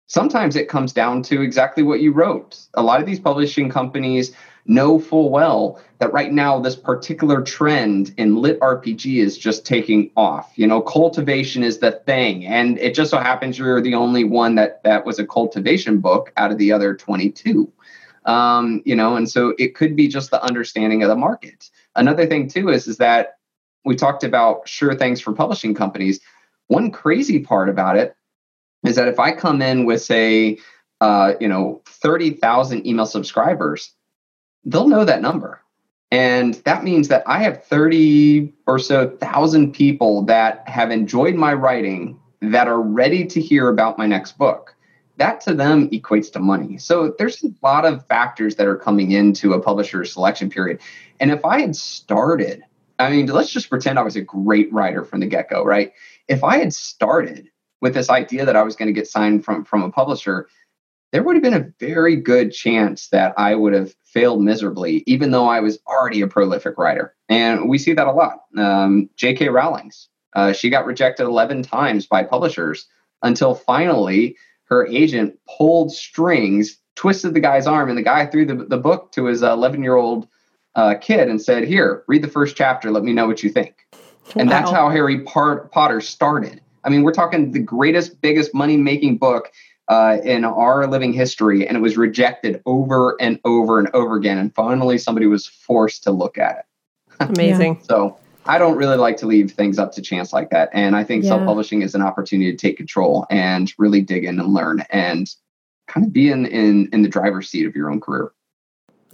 Sometimes 0.08 0.56
it 0.56 0.70
comes 0.70 0.94
down 0.94 1.22
to 1.24 1.42
exactly 1.42 1.84
what 1.84 2.00
you 2.00 2.14
wrote. 2.14 2.58
A 2.76 2.82
lot 2.82 3.02
of 3.02 3.06
these 3.06 3.20
publishing 3.20 3.70
companies 3.70 4.34
know 4.66 5.00
full 5.00 5.30
well 5.30 5.82
that 6.00 6.14
right 6.14 6.32
now 6.32 6.60
this 6.60 6.76
particular 6.76 7.42
trend 7.42 8.14
in 8.18 8.38
lit 8.38 8.60
RPG 8.62 9.22
is 9.22 9.38
just 9.38 9.66
taking 9.66 10.10
off. 10.16 10.54
You 10.56 10.68
know, 10.68 10.82
cultivation 10.82 11.64
is 11.64 11.80
the 11.80 11.92
thing, 11.92 12.46
and 12.46 12.78
it 12.80 12.96
just 12.96 13.12
so 13.12 13.18
happens 13.18 13.58
you're 13.58 13.82
the 13.82 13.96
only 13.96 14.24
one 14.24 14.56
that 14.56 14.82
that 14.84 15.06
was 15.06 15.20
a 15.20 15.28
cultivation 15.28 16.00
book 16.00 16.32
out 16.38 16.52
of 16.52 16.58
the 16.58 16.72
other 16.72 16.96
22. 16.96 17.72
Um, 18.26 18.82
you 18.86 18.96
know, 18.96 19.16
and 19.16 19.30
so 19.30 19.54
it 19.58 19.76
could 19.76 19.96
be 19.96 20.08
just 20.08 20.32
the 20.32 20.44
understanding 20.44 21.04
of 21.04 21.10
the 21.10 21.16
market. 21.16 21.70
Another 21.96 22.26
thing 22.26 22.48
too 22.48 22.70
is 22.70 22.88
is 22.88 22.98
that 22.98 23.37
we 23.88 23.96
talked 23.96 24.24
about 24.24 24.68
sure 24.68 24.94
things 24.94 25.22
for 25.22 25.32
publishing 25.34 25.74
companies. 25.74 26.20
One 26.68 26.92
crazy 26.92 27.40
part 27.40 27.70
about 27.70 27.96
it 27.96 28.16
is 28.86 28.98
that 28.98 29.08
if 29.08 29.18
I 29.18 29.32
come 29.32 29.62
in 29.62 29.86
with 29.86 30.02
say, 30.02 30.60
uh, 31.00 31.34
you 31.40 31.48
know, 31.48 31.82
30,000 31.86 32.86
email 32.86 33.06
subscribers, 33.06 33.94
they'll 34.66 34.90
know 34.90 35.06
that 35.06 35.22
number. 35.22 35.62
And 36.12 36.56
that 36.66 36.84
means 36.84 37.08
that 37.08 37.24
I 37.26 37.40
have 37.40 37.64
30 37.64 38.54
or 38.68 38.78
so 38.78 39.10
thousand 39.10 39.74
people 39.74 40.24
that 40.24 40.68
have 40.68 40.92
enjoyed 40.92 41.36
my 41.36 41.54
writing 41.54 42.20
that 42.42 42.68
are 42.68 42.82
ready 42.82 43.26
to 43.26 43.42
hear 43.42 43.70
about 43.70 43.98
my 43.98 44.06
next 44.06 44.38
book. 44.38 44.76
That 45.18 45.42
to 45.42 45.54
them 45.54 45.90
equates 45.90 46.32
to 46.34 46.40
money. 46.40 46.78
So 46.78 47.16
there's 47.18 47.44
a 47.44 47.50
lot 47.64 47.86
of 47.86 48.06
factors 48.08 48.56
that 48.58 48.68
are 48.68 48.76
coming 48.76 49.12
into 49.12 49.54
a 49.54 49.62
publisher's 49.62 50.14
selection 50.14 50.50
period. 50.50 50.80
And 51.20 51.32
if 51.32 51.44
I 51.44 51.62
had 51.62 51.76
started, 51.76 52.64
I 53.00 53.10
mean, 53.10 53.28
let's 53.28 53.52
just 53.52 53.70
pretend 53.70 54.00
I 54.00 54.04
was 54.04 54.16
a 54.16 54.22
great 54.22 54.72
writer 54.74 55.04
from 55.04 55.20
the 55.20 55.28
get 55.28 55.50
go, 55.50 55.64
right? 55.64 55.92
If 56.28 56.44
I 56.44 56.58
had 56.58 56.74
started 56.74 57.50
with 57.82 57.94
this 57.94 58.10
idea 58.10 58.46
that 58.46 58.56
I 58.56 58.64
was 58.64 58.76
going 58.76 58.88
to 58.88 59.00
get 59.00 59.08
signed 59.08 59.46
from, 59.46 59.64
from 59.66 59.84
a 59.84 59.92
publisher, 59.92 60.48
there 61.12 61.24
would 61.24 61.36
have 61.36 61.44
been 61.44 61.54
a 61.54 61.72
very 61.80 62.16
good 62.16 62.52
chance 62.52 63.10
that 63.10 63.34
I 63.38 63.56
would 63.56 63.74
have 63.74 63.94
failed 64.04 64.42
miserably, 64.42 65.04
even 65.06 65.32
though 65.32 65.48
I 65.48 65.60
was 65.60 65.80
already 65.88 66.22
a 66.22 66.28
prolific 66.28 66.78
writer. 66.78 67.16
And 67.30 67.70
we 67.70 67.78
see 67.78 67.94
that 67.94 68.08
a 68.08 68.12
lot. 68.12 68.40
Um, 68.58 69.10
J.K. 69.16 69.50
Rowling's, 69.50 70.10
uh, 70.36 70.54
she 70.54 70.70
got 70.70 70.86
rejected 70.86 71.24
11 71.24 71.64
times 71.64 72.08
by 72.08 72.24
publishers 72.24 72.88
until 73.22 73.56
finally 73.56 74.36
her 74.66 74.86
agent 74.88 75.40
pulled 75.48 75.94
strings, 75.94 76.78
twisted 76.96 77.34
the 77.34 77.40
guy's 77.40 77.68
arm, 77.68 77.90
and 77.90 77.98
the 77.98 78.04
guy 78.04 78.26
threw 78.26 78.46
the, 78.46 78.56
the 78.56 78.78
book 78.78 79.12
to 79.14 79.26
his 79.26 79.44
11 79.44 79.84
year 79.84 79.96
old 79.96 80.28
uh, 80.78 80.96
kid 80.96 81.28
and 81.28 81.42
said, 81.42 81.66
Here, 81.66 82.04
read 82.08 82.22
the 82.22 82.30
first 82.30 82.56
chapter. 82.56 82.92
Let 82.92 83.04
me 83.04 83.12
know 83.12 83.28
what 83.28 83.44
you 83.44 83.50
think. 83.50 83.86
Wow. 83.92 84.00
And 84.38 84.50
that's 84.50 84.72
how 84.72 84.90
Harry 84.90 85.22
Potter 85.22 86.00
started. 86.00 86.62
I 86.84 86.90
mean, 86.90 87.04
we're 87.04 87.14
talking 87.14 87.52
the 87.52 87.60
greatest, 87.60 88.22
biggest 88.22 88.54
money 88.54 88.78
making 88.78 89.18
book 89.18 89.52
uh, 89.90 90.18
in 90.24 90.46
our 90.46 90.88
living 90.88 91.12
history, 91.12 91.68
and 91.68 91.76
it 91.76 91.80
was 91.80 91.98
rejected 91.98 92.62
over 92.66 93.20
and 93.20 93.40
over 93.44 93.80
and 93.80 93.90
over 93.94 94.16
again. 94.16 94.38
And 94.38 94.54
finally, 94.54 94.98
somebody 94.98 95.26
was 95.26 95.48
forced 95.48 96.04
to 96.04 96.12
look 96.12 96.38
at 96.38 96.60
it. 96.60 96.66
Amazing. 97.20 97.82
so 97.84 98.18
I 98.46 98.58
don't 98.58 98.78
really 98.78 98.98
like 98.98 99.18
to 99.18 99.26
leave 99.26 99.52
things 99.52 99.80
up 99.80 99.92
to 99.94 100.02
chance 100.02 100.32
like 100.32 100.52
that. 100.52 100.70
And 100.72 100.96
I 100.96 101.04
think 101.04 101.24
yeah. 101.24 101.32
self 101.32 101.46
publishing 101.46 101.82
is 101.82 101.96
an 101.96 102.02
opportunity 102.02 102.52
to 102.52 102.58
take 102.58 102.78
control 102.78 103.26
and 103.30 103.74
really 103.78 104.02
dig 104.02 104.24
in 104.24 104.40
and 104.40 104.54
learn 104.54 104.84
and 104.92 105.28
kind 105.88 106.06
of 106.06 106.14
be 106.14 106.30
in, 106.30 106.46
in, 106.46 106.90
in 106.94 107.02
the 107.02 107.10
driver's 107.10 107.50
seat 107.50 107.66
of 107.66 107.76
your 107.76 107.90
own 107.90 108.00
career. 108.00 108.32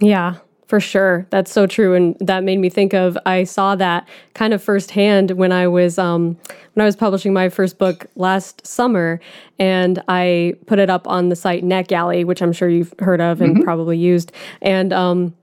Yeah, 0.00 0.36
for 0.74 0.80
sure. 0.80 1.24
That's 1.30 1.52
so 1.52 1.68
true. 1.68 1.94
And 1.94 2.16
that 2.18 2.42
made 2.42 2.58
me 2.58 2.68
think 2.68 2.94
of 2.94 3.16
I 3.26 3.44
saw 3.44 3.76
that 3.76 4.08
kind 4.34 4.52
of 4.52 4.60
firsthand 4.60 5.30
when 5.30 5.52
I 5.52 5.68
was 5.68 6.00
um, 6.00 6.36
when 6.72 6.82
I 6.82 6.84
was 6.84 6.96
publishing 6.96 7.32
my 7.32 7.48
first 7.48 7.78
book 7.78 8.06
last 8.16 8.66
summer 8.66 9.20
and 9.60 10.02
I 10.08 10.56
put 10.66 10.80
it 10.80 10.90
up 10.90 11.06
on 11.06 11.28
the 11.28 11.36
site 11.36 11.62
NetGalley, 11.62 12.24
which 12.24 12.42
I'm 12.42 12.52
sure 12.52 12.68
you've 12.68 12.92
heard 12.98 13.20
of 13.20 13.40
and 13.40 13.54
mm-hmm. 13.54 13.62
probably 13.62 13.96
used. 13.96 14.32
And 14.62 14.92
um, 14.92 15.36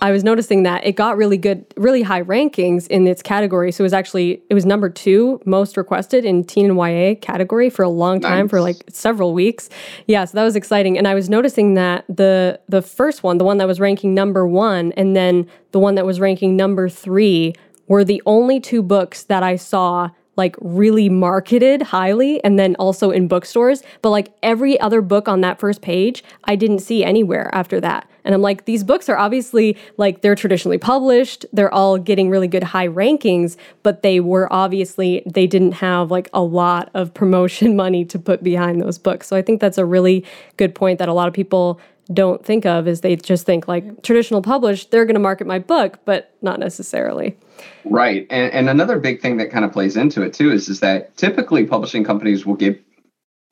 I 0.00 0.10
was 0.10 0.22
noticing 0.22 0.62
that 0.62 0.86
it 0.86 0.92
got 0.92 1.16
really 1.16 1.36
good, 1.36 1.64
really 1.76 2.02
high 2.02 2.22
rankings 2.22 2.86
in 2.86 3.06
its 3.06 3.22
category. 3.22 3.72
So 3.72 3.82
it 3.82 3.86
was 3.86 3.92
actually 3.92 4.42
it 4.48 4.54
was 4.54 4.64
number 4.64 4.88
two 4.88 5.40
most 5.44 5.76
requested 5.76 6.24
in 6.24 6.44
teen 6.44 6.70
and 6.70 6.78
YA 6.78 7.14
category 7.20 7.70
for 7.70 7.82
a 7.82 7.88
long 7.88 8.20
time, 8.20 8.44
nice. 8.44 8.50
for 8.50 8.60
like 8.60 8.76
several 8.90 9.34
weeks. 9.34 9.68
Yeah, 10.06 10.24
so 10.24 10.36
that 10.38 10.44
was 10.44 10.56
exciting. 10.56 10.96
And 10.96 11.08
I 11.08 11.14
was 11.14 11.28
noticing 11.28 11.74
that 11.74 12.04
the 12.08 12.60
the 12.68 12.82
first 12.82 13.22
one, 13.22 13.38
the 13.38 13.44
one 13.44 13.58
that 13.58 13.66
was 13.66 13.80
ranking 13.80 14.14
number 14.14 14.46
one, 14.46 14.92
and 14.92 15.16
then 15.16 15.46
the 15.72 15.78
one 15.78 15.96
that 15.96 16.06
was 16.06 16.20
ranking 16.20 16.56
number 16.56 16.88
three 16.88 17.54
were 17.88 18.04
the 18.04 18.22
only 18.26 18.60
two 18.60 18.82
books 18.82 19.24
that 19.24 19.42
I 19.42 19.56
saw 19.56 20.10
like 20.38 20.56
really 20.60 21.08
marketed 21.08 21.82
highly 21.82 22.42
and 22.44 22.58
then 22.58 22.76
also 22.76 23.10
in 23.10 23.28
bookstores. 23.28 23.82
But 24.00 24.10
like 24.10 24.32
every 24.42 24.80
other 24.80 25.02
book 25.02 25.28
on 25.28 25.42
that 25.42 25.58
first 25.58 25.82
page, 25.82 26.24
I 26.44 26.56
didn't 26.56 26.78
see 26.78 27.04
anywhere 27.04 27.50
after 27.52 27.80
that. 27.80 28.08
And 28.24 28.34
I'm 28.34 28.42
like, 28.42 28.64
these 28.66 28.84
books 28.84 29.08
are 29.08 29.16
obviously 29.16 29.76
like 29.96 30.20
they're 30.20 30.34
traditionally 30.34 30.78
published, 30.78 31.44
they're 31.52 31.72
all 31.72 31.98
getting 31.98 32.30
really 32.30 32.46
good 32.46 32.62
high 32.62 32.88
rankings, 32.88 33.56
but 33.82 34.02
they 34.02 34.20
were 34.20 34.50
obviously, 34.52 35.22
they 35.26 35.46
didn't 35.46 35.72
have 35.72 36.10
like 36.10 36.28
a 36.32 36.42
lot 36.42 36.90
of 36.94 37.12
promotion 37.12 37.74
money 37.84 38.04
to 38.04 38.18
put 38.18 38.42
behind 38.42 38.80
those 38.80 38.98
books. 38.98 39.26
So 39.26 39.36
I 39.36 39.42
think 39.42 39.60
that's 39.60 39.78
a 39.78 39.84
really 39.84 40.24
good 40.56 40.74
point 40.74 40.98
that 41.00 41.08
a 41.08 41.12
lot 41.12 41.26
of 41.26 41.34
people 41.34 41.80
don't 42.12 42.44
think 42.44 42.64
of 42.64 42.88
is 42.88 43.02
they 43.02 43.16
just 43.16 43.44
think 43.44 43.68
like 43.68 44.02
traditional 44.02 44.40
published, 44.40 44.90
they're 44.90 45.04
going 45.04 45.14
to 45.14 45.20
market 45.20 45.46
my 45.46 45.58
book, 45.58 45.98
but 46.04 46.34
not 46.40 46.58
necessarily. 46.58 47.36
Right. 47.84 48.26
And, 48.30 48.52
and 48.52 48.70
another 48.70 48.98
big 48.98 49.20
thing 49.20 49.36
that 49.38 49.50
kind 49.50 49.64
of 49.64 49.72
plays 49.72 49.96
into 49.96 50.22
it 50.22 50.32
too 50.32 50.50
is, 50.50 50.68
is 50.68 50.80
that 50.80 51.16
typically 51.16 51.66
publishing 51.66 52.04
companies 52.04 52.46
will 52.46 52.54
give, 52.54 52.78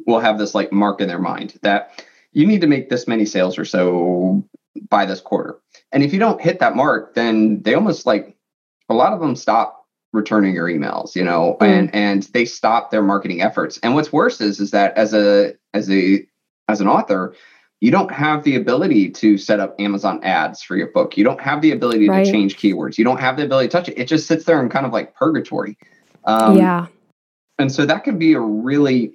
will 0.07 0.21
have 0.21 0.39
this 0.39 0.55
like 0.55 0.73
mark 0.73 1.01
in 1.01 1.09
their 1.09 1.19
mind 1.19 1.59
that 1.63 2.05
you 2.33 2.47
need 2.47 2.61
to 2.61 2.67
make 2.67 2.89
this 2.89 3.07
many 3.07 3.27
sales 3.27 3.59
or 3.59 3.65
so 3.65 4.45
by 4.89 5.05
this 5.05 5.21
quarter. 5.21 5.59
And 5.93 6.03
if 6.03 6.13
you 6.13 6.19
don't 6.19 6.41
hit 6.41 6.61
that 6.61 6.77
mark, 6.77 7.15
then 7.15 7.63
they 7.63 7.75
almost 7.75 8.07
like 8.07 8.37
a 8.89 8.95
lot 8.95 9.13
of 9.13 9.21
them 9.21 9.37
stop 9.37 9.87
returning 10.13 10.55
your 10.55 10.69
emails, 10.69 11.15
you 11.15 11.25
know, 11.25 11.57
mm. 11.61 11.67
and, 11.67 11.95
and 11.95 12.23
they 12.33 12.45
stop 12.45 12.91
their 12.91 13.03
marketing 13.03 13.43
efforts. 13.43 13.79
And 13.83 13.95
what's 13.95 14.13
worse 14.13 14.41
is, 14.41 14.61
is 14.61 14.71
that 14.71 14.97
as 14.97 15.13
a, 15.13 15.55
as 15.75 15.91
a, 15.91 16.27
as 16.69 16.81
an 16.81 16.89
author, 16.89 17.35
you 17.87 17.93
don't 17.93 18.11
have 18.11 18.43
the 18.43 18.57
ability 18.57 19.09
to 19.09 19.39
set 19.39 19.61
up 19.61 19.81
Amazon 19.81 20.19
ads 20.25 20.61
for 20.61 20.77
your 20.77 20.89
book. 20.89 21.17
You 21.17 21.23
don't 21.23 21.41
have 21.41 21.63
the 21.63 21.71
ability 21.71 22.09
right. 22.09 22.27
to 22.27 22.33
change 22.33 22.57
keywords. 22.57 22.99
You 22.99 23.05
don't 23.05 23.21
have 23.21 23.37
the 23.37 23.45
ability 23.45 23.69
to 23.69 23.73
touch 23.73 23.89
it. 23.89 23.97
It 23.97 24.09
just 24.09 24.27
sits 24.27 24.45
there 24.45 24.61
in 24.61 24.69
kind 24.69 24.85
of 24.85 24.93
like 24.93 25.15
purgatory. 25.15 25.79
Um, 26.25 26.59
yeah. 26.59 26.89
And 27.61 27.71
so 27.71 27.87
that 27.87 28.03
can 28.03 28.19
be 28.19 28.33
a 28.33 28.41
really 28.41 29.15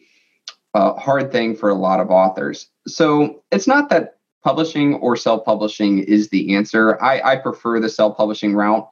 uh, 0.73 0.93
hard 0.93 1.33
thing 1.33 1.53
for 1.53 1.67
a 1.67 1.73
lot 1.73 1.99
of 1.99 2.11
authors. 2.11 2.69
So 2.87 3.43
it's 3.51 3.67
not 3.67 3.89
that 3.89 4.19
publishing 4.41 4.93
or 4.95 5.17
self 5.17 5.43
publishing 5.43 5.99
is 5.99 6.29
the 6.29 6.55
answer. 6.55 6.97
I, 7.03 7.33
I 7.33 7.35
prefer 7.35 7.81
the 7.81 7.89
self 7.89 8.15
publishing 8.15 8.55
route. 8.55 8.87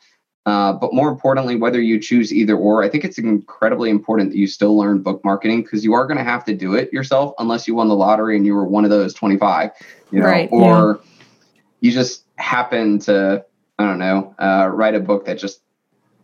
Uh, 0.49 0.73
but 0.73 0.95
more 0.95 1.09
importantly, 1.09 1.55
whether 1.55 1.79
you 1.79 1.99
choose 1.99 2.33
either 2.33 2.57
or, 2.57 2.81
I 2.81 2.89
think 2.89 3.05
it's 3.05 3.19
incredibly 3.19 3.91
important 3.91 4.31
that 4.31 4.37
you 4.37 4.47
still 4.47 4.75
learn 4.75 5.03
book 5.03 5.23
marketing 5.23 5.61
because 5.61 5.83
you 5.83 5.93
are 5.93 6.07
going 6.07 6.17
to 6.17 6.23
have 6.23 6.43
to 6.45 6.55
do 6.55 6.73
it 6.73 6.91
yourself 6.91 7.35
unless 7.37 7.67
you 7.67 7.75
won 7.75 7.87
the 7.87 7.95
lottery 7.95 8.35
and 8.35 8.47
you 8.47 8.55
were 8.55 8.65
one 8.65 8.83
of 8.83 8.89
those 8.89 9.13
25, 9.13 9.69
you 10.11 10.19
know, 10.19 10.25
right, 10.25 10.49
or 10.51 10.99
yeah. 11.03 11.61
you 11.81 11.91
just 11.91 12.23
happen 12.37 12.97
to, 12.97 13.45
I 13.77 13.85
don't 13.85 13.99
know, 13.99 14.33
uh, 14.39 14.71
write 14.73 14.95
a 14.95 14.99
book 14.99 15.25
that 15.25 15.37
just 15.37 15.61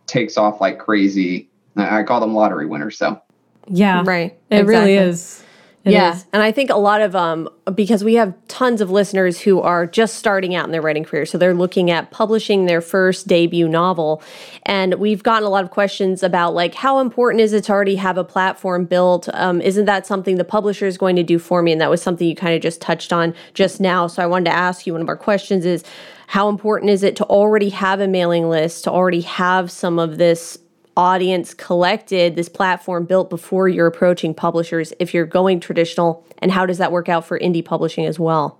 takes 0.07 0.37
off 0.37 0.59
like 0.59 0.79
crazy. 0.79 1.47
I 1.75 2.01
call 2.01 2.19
them 2.19 2.33
lottery 2.33 2.65
winners. 2.65 2.97
So, 2.97 3.21
yeah, 3.67 4.01
right. 4.03 4.35
It 4.49 4.61
exactly. 4.61 4.73
really 4.73 4.95
is. 4.95 5.44
It 5.85 5.91
yeah. 5.91 6.15
Is. 6.15 6.25
And 6.33 6.41
I 6.41 6.51
think 6.51 6.71
a 6.71 6.77
lot 6.77 7.01
of 7.01 7.15
um 7.15 7.47
because 7.75 8.03
we 8.03 8.15
have 8.15 8.33
tons 8.47 8.81
of 8.81 8.89
listeners 8.89 9.39
who 9.39 9.61
are 9.61 9.85
just 9.85 10.15
starting 10.15 10.55
out 10.55 10.65
in 10.65 10.71
their 10.71 10.81
writing 10.81 11.03
career. 11.03 11.27
So 11.27 11.37
they're 11.37 11.53
looking 11.53 11.91
at 11.91 12.09
publishing 12.09 12.65
their 12.65 12.81
first 12.81 13.27
debut 13.27 13.67
novel. 13.67 14.23
And 14.63 14.95
we've 14.95 15.21
gotten 15.21 15.45
a 15.45 15.49
lot 15.49 15.63
of 15.63 15.69
questions 15.69 16.23
about 16.23 16.55
like 16.55 16.73
how 16.73 16.99
important 16.99 17.41
is 17.41 17.53
it 17.53 17.65
to 17.65 17.71
already 17.71 17.97
have 17.97 18.17
a 18.17 18.23
platform 18.23 18.85
built? 18.85 19.29
Um, 19.33 19.61
isn't 19.61 19.85
that 19.85 20.07
something 20.07 20.37
the 20.37 20.43
publisher 20.43 20.87
is 20.87 20.97
going 20.97 21.15
to 21.17 21.23
do 21.23 21.37
for 21.37 21.61
me? 21.61 21.71
And 21.71 21.79
that 21.81 21.91
was 21.91 22.01
something 22.01 22.27
you 22.27 22.35
kind 22.35 22.55
of 22.55 22.63
just 22.63 22.81
touched 22.81 23.13
on 23.13 23.35
just 23.53 23.79
now. 23.79 24.07
So 24.07 24.23
I 24.23 24.25
wanted 24.25 24.45
to 24.45 24.55
ask 24.55 24.87
you 24.87 24.93
one 24.93 25.03
of 25.03 25.09
our 25.09 25.15
questions 25.15 25.65
is 25.65 25.83
how 26.27 26.49
important 26.49 26.89
is 26.89 27.03
it 27.03 27.15
to 27.17 27.23
already 27.25 27.69
have 27.69 27.99
a 27.99 28.07
mailing 28.07 28.49
list, 28.49 28.85
to 28.85 28.91
already 28.91 29.21
have 29.21 29.69
some 29.69 29.99
of 29.99 30.17
this 30.17 30.57
audience 30.97 31.53
collected, 31.53 32.35
this 32.35 32.49
platform 32.49 33.05
built 33.05 33.29
before 33.29 33.67
you're 33.67 33.87
approaching 33.87 34.33
publishers 34.33 34.93
if 34.99 35.13
you're 35.13 35.25
going 35.25 35.59
traditional? 35.59 36.25
And 36.39 36.51
how 36.51 36.65
does 36.65 36.77
that 36.77 36.91
work 36.91 37.09
out 37.09 37.25
for 37.25 37.39
indie 37.39 37.63
publishing 37.63 38.05
as 38.05 38.19
well? 38.19 38.59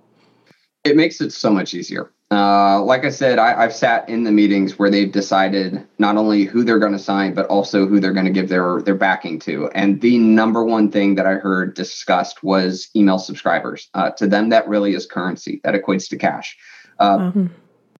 It 0.84 0.96
makes 0.96 1.20
it 1.20 1.32
so 1.32 1.50
much 1.50 1.74
easier. 1.74 2.12
Uh, 2.30 2.82
like 2.82 3.04
I 3.04 3.10
said, 3.10 3.38
I, 3.38 3.60
have 3.62 3.72
sat 3.72 4.08
in 4.08 4.24
the 4.24 4.32
meetings 4.32 4.78
where 4.78 4.90
they've 4.90 5.10
decided 5.10 5.86
not 5.98 6.16
only 6.16 6.42
who 6.42 6.64
they're 6.64 6.80
going 6.80 6.92
to 6.92 6.98
sign, 6.98 7.34
but 7.34 7.46
also 7.46 7.86
who 7.86 8.00
they're 8.00 8.12
going 8.12 8.26
to 8.26 8.32
give 8.32 8.48
their 8.48 8.82
their 8.82 8.96
backing 8.96 9.38
to. 9.40 9.70
And 9.76 10.00
the 10.00 10.18
number 10.18 10.64
one 10.64 10.90
thing 10.90 11.14
that 11.16 11.26
I 11.26 11.34
heard 11.34 11.74
discussed 11.74 12.42
was 12.42 12.88
email 12.96 13.20
subscribers. 13.20 13.88
Uh, 13.94 14.10
to 14.10 14.26
them, 14.26 14.48
that 14.48 14.66
really 14.66 14.94
is 14.94 15.06
currency. 15.06 15.60
That 15.62 15.74
equates 15.74 16.08
to 16.08 16.16
cash. 16.16 16.56
Uh, 16.98 17.18
mm-hmm. 17.18 17.46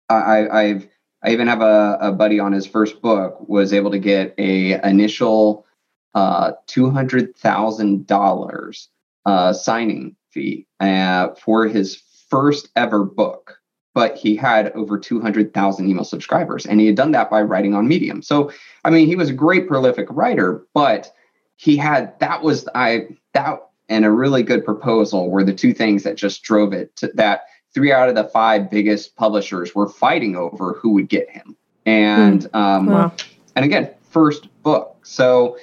I, 0.09 0.49
I've 0.49 0.89
I 1.27 1.33
even 1.33 1.49
have 1.49 1.61
a, 1.61 1.99
a 2.01 2.13
buddy 2.13 2.39
on 2.41 2.53
his 2.53 2.67
first 2.67 3.03
book 3.03 3.37
was 3.49 3.73
able 3.73 3.91
to 3.91 3.99
get 3.99 4.35
a 4.39 4.81
initial 4.89 5.67
uh, 6.15 6.53
two 6.67 6.89
hundred 6.91 7.37
thousand 7.37 8.07
dollars 8.07 8.89
uh, 9.27 9.53
signing 9.53 10.17
fee 10.31 10.67
uh, 10.81 11.35
for 11.35 11.67
his 11.67 12.01
first 12.31 12.71
ever 12.77 13.05
book. 13.05 13.59
but 13.97 14.15
he 14.19 14.37
had 14.37 14.73
over 14.73 14.99
200,000 14.99 15.89
email 15.89 16.05
subscribers. 16.05 16.67
And 16.67 16.81
he 16.81 16.87
had 16.87 16.97
done 16.97 17.13
that 17.13 17.31
by 17.31 17.41
writing 17.41 17.75
on 17.75 17.89
Medium. 17.89 18.21
So, 18.21 18.53
I 18.85 18.91
mean, 18.91 19.07
he 19.07 19.17
was 19.17 19.31
a 19.31 19.33
great 19.33 19.67
prolific 19.67 20.07
writer, 20.11 20.67
but 20.75 21.11
he 21.57 21.79
had 21.79 22.13
that 22.21 22.43
was 22.43 22.69
I 22.75 23.09
that 23.33 23.61
and 23.89 24.05
a 24.05 24.11
really 24.11 24.43
good 24.43 24.67
proposal 24.67 25.31
were 25.31 25.45
the 25.45 25.55
two 25.55 25.73
things 25.73 26.03
that 26.03 26.17
just 26.17 26.43
drove 26.43 26.75
it 26.75 26.95
to 26.97 27.11
that 27.15 27.45
three 27.75 27.93
out 27.93 28.09
of 28.09 28.15
the 28.15 28.25
five 28.25 28.71
biggest 28.71 29.17
publishers 29.17 29.75
were 29.75 29.89
fighting 29.89 30.37
over 30.37 30.75
who 30.75 30.91
would 30.91 31.09
get 31.09 31.31
him. 31.31 31.57
And 31.85 32.43
mm. 32.43 32.55
um, 32.55 32.87
wow. 32.87 33.13
and 33.55 33.65
again, 33.65 33.91
first 34.11 34.49
book. 34.63 34.97
So 35.05 35.59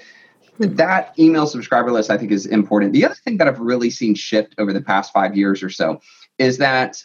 mm. 0.60 0.76
that 0.78 1.18
email 1.18 1.48
subscriber 1.48 1.92
list 1.92 2.10
I 2.10 2.18
think 2.18 2.32
is 2.32 2.46
important. 2.46 2.94
The 2.94 3.06
other 3.06 3.16
thing 3.16 3.38
that 3.38 3.48
I've 3.48 3.60
really 3.60 3.90
seen 3.90 4.16
shift 4.16 4.56
over 4.58 4.74
the 4.74 4.82
past 4.82 5.12
five 5.14 5.36
years 5.36 5.64
or 5.64 5.70
so 5.70 6.02
is 6.38 6.58
that 6.60 7.04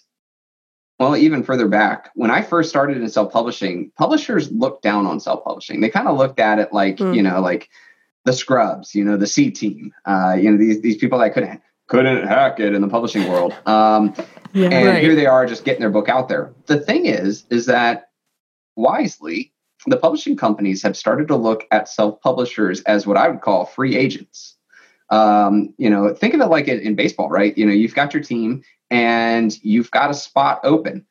well, 0.98 1.16
even 1.16 1.44
further 1.44 1.68
back, 1.68 2.10
when 2.14 2.30
I 2.30 2.42
first 2.42 2.70
started 2.70 2.96
in 2.96 3.08
self 3.08 3.32
publishing, 3.32 3.92
publishers 3.96 4.50
looked 4.50 4.82
down 4.82 5.06
on 5.06 5.20
self 5.20 5.44
publishing. 5.44 5.80
They 5.80 5.90
kind 5.90 6.08
of 6.08 6.16
looked 6.16 6.40
at 6.40 6.58
it 6.58 6.72
like, 6.72 6.96
mm. 6.96 7.14
you 7.14 7.22
know, 7.22 7.40
like 7.40 7.68
the 8.24 8.32
scrubs, 8.32 8.94
you 8.94 9.04
know, 9.04 9.16
the 9.16 9.26
C 9.26 9.50
team, 9.50 9.92
uh, 10.04 10.36
you 10.38 10.50
know, 10.50 10.58
these, 10.58 10.80
these 10.80 10.96
people 10.96 11.18
that 11.20 11.32
couldn't, 11.32 11.62
couldn't 11.88 12.26
hack 12.26 12.60
it 12.60 12.74
in 12.74 12.80
the 12.80 12.88
publishing 12.88 13.28
world. 13.28 13.54
Um, 13.66 14.14
yeah, 14.52 14.68
and 14.68 14.88
right. 14.88 15.02
here 15.02 15.14
they 15.14 15.26
are 15.26 15.46
just 15.46 15.64
getting 15.64 15.80
their 15.80 15.90
book 15.90 16.08
out 16.08 16.28
there. 16.28 16.52
The 16.66 16.78
thing 16.78 17.06
is, 17.06 17.44
is 17.50 17.66
that 17.66 18.10
wisely, 18.76 19.52
the 19.86 19.96
publishing 19.96 20.36
companies 20.36 20.82
have 20.82 20.96
started 20.96 21.28
to 21.28 21.36
look 21.36 21.66
at 21.70 21.88
self 21.88 22.20
publishers 22.20 22.80
as 22.82 23.06
what 23.06 23.16
I 23.16 23.28
would 23.28 23.40
call 23.40 23.66
free 23.66 23.96
agents. 23.96 24.56
Um, 25.10 25.74
you 25.78 25.88
know, 25.88 26.14
think 26.14 26.34
of 26.34 26.40
it 26.40 26.46
like 26.46 26.68
in, 26.68 26.78
in 26.80 26.94
baseball, 26.94 27.30
right? 27.30 27.56
You 27.56 27.66
know, 27.66 27.72
you've 27.72 27.94
got 27.94 28.12
your 28.12 28.22
team 28.22 28.62
and 28.90 29.56
you've 29.64 29.90
got 29.90 30.10
a 30.10 30.14
spot 30.14 30.60
open. 30.64 31.06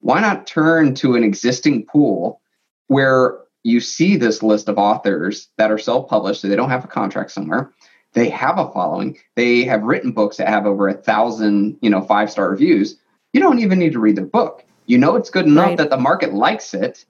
Why 0.00 0.20
not 0.20 0.46
turn 0.46 0.94
to 0.96 1.14
an 1.14 1.22
existing 1.22 1.86
pool 1.86 2.40
where 2.88 3.38
you 3.62 3.80
see 3.80 4.16
this 4.16 4.42
list 4.42 4.68
of 4.68 4.78
authors 4.78 5.48
that 5.58 5.70
are 5.70 5.78
self-published, 5.78 6.40
so 6.40 6.48
they 6.48 6.56
don't 6.56 6.70
have 6.70 6.84
a 6.84 6.88
contract 6.88 7.30
somewhere. 7.30 7.72
They 8.14 8.28
have 8.28 8.58
a 8.58 8.70
following. 8.70 9.18
They 9.36 9.64
have 9.64 9.82
written 9.82 10.12
books 10.12 10.36
that 10.36 10.48
have 10.48 10.66
over 10.66 10.88
a 10.88 10.94
thousand, 10.94 11.78
you 11.80 11.90
know, 11.90 12.02
five-star 12.02 12.50
reviews. 12.50 12.98
You 13.32 13.40
don't 13.40 13.58
even 13.60 13.78
need 13.78 13.92
to 13.92 14.00
read 14.00 14.16
their 14.16 14.26
book. 14.26 14.64
You 14.86 14.98
know 14.98 15.16
it's 15.16 15.30
good 15.30 15.46
enough 15.46 15.66
right. 15.66 15.78
that 15.78 15.90
the 15.90 15.96
market 15.96 16.34
likes 16.34 16.74
it. 16.74 17.04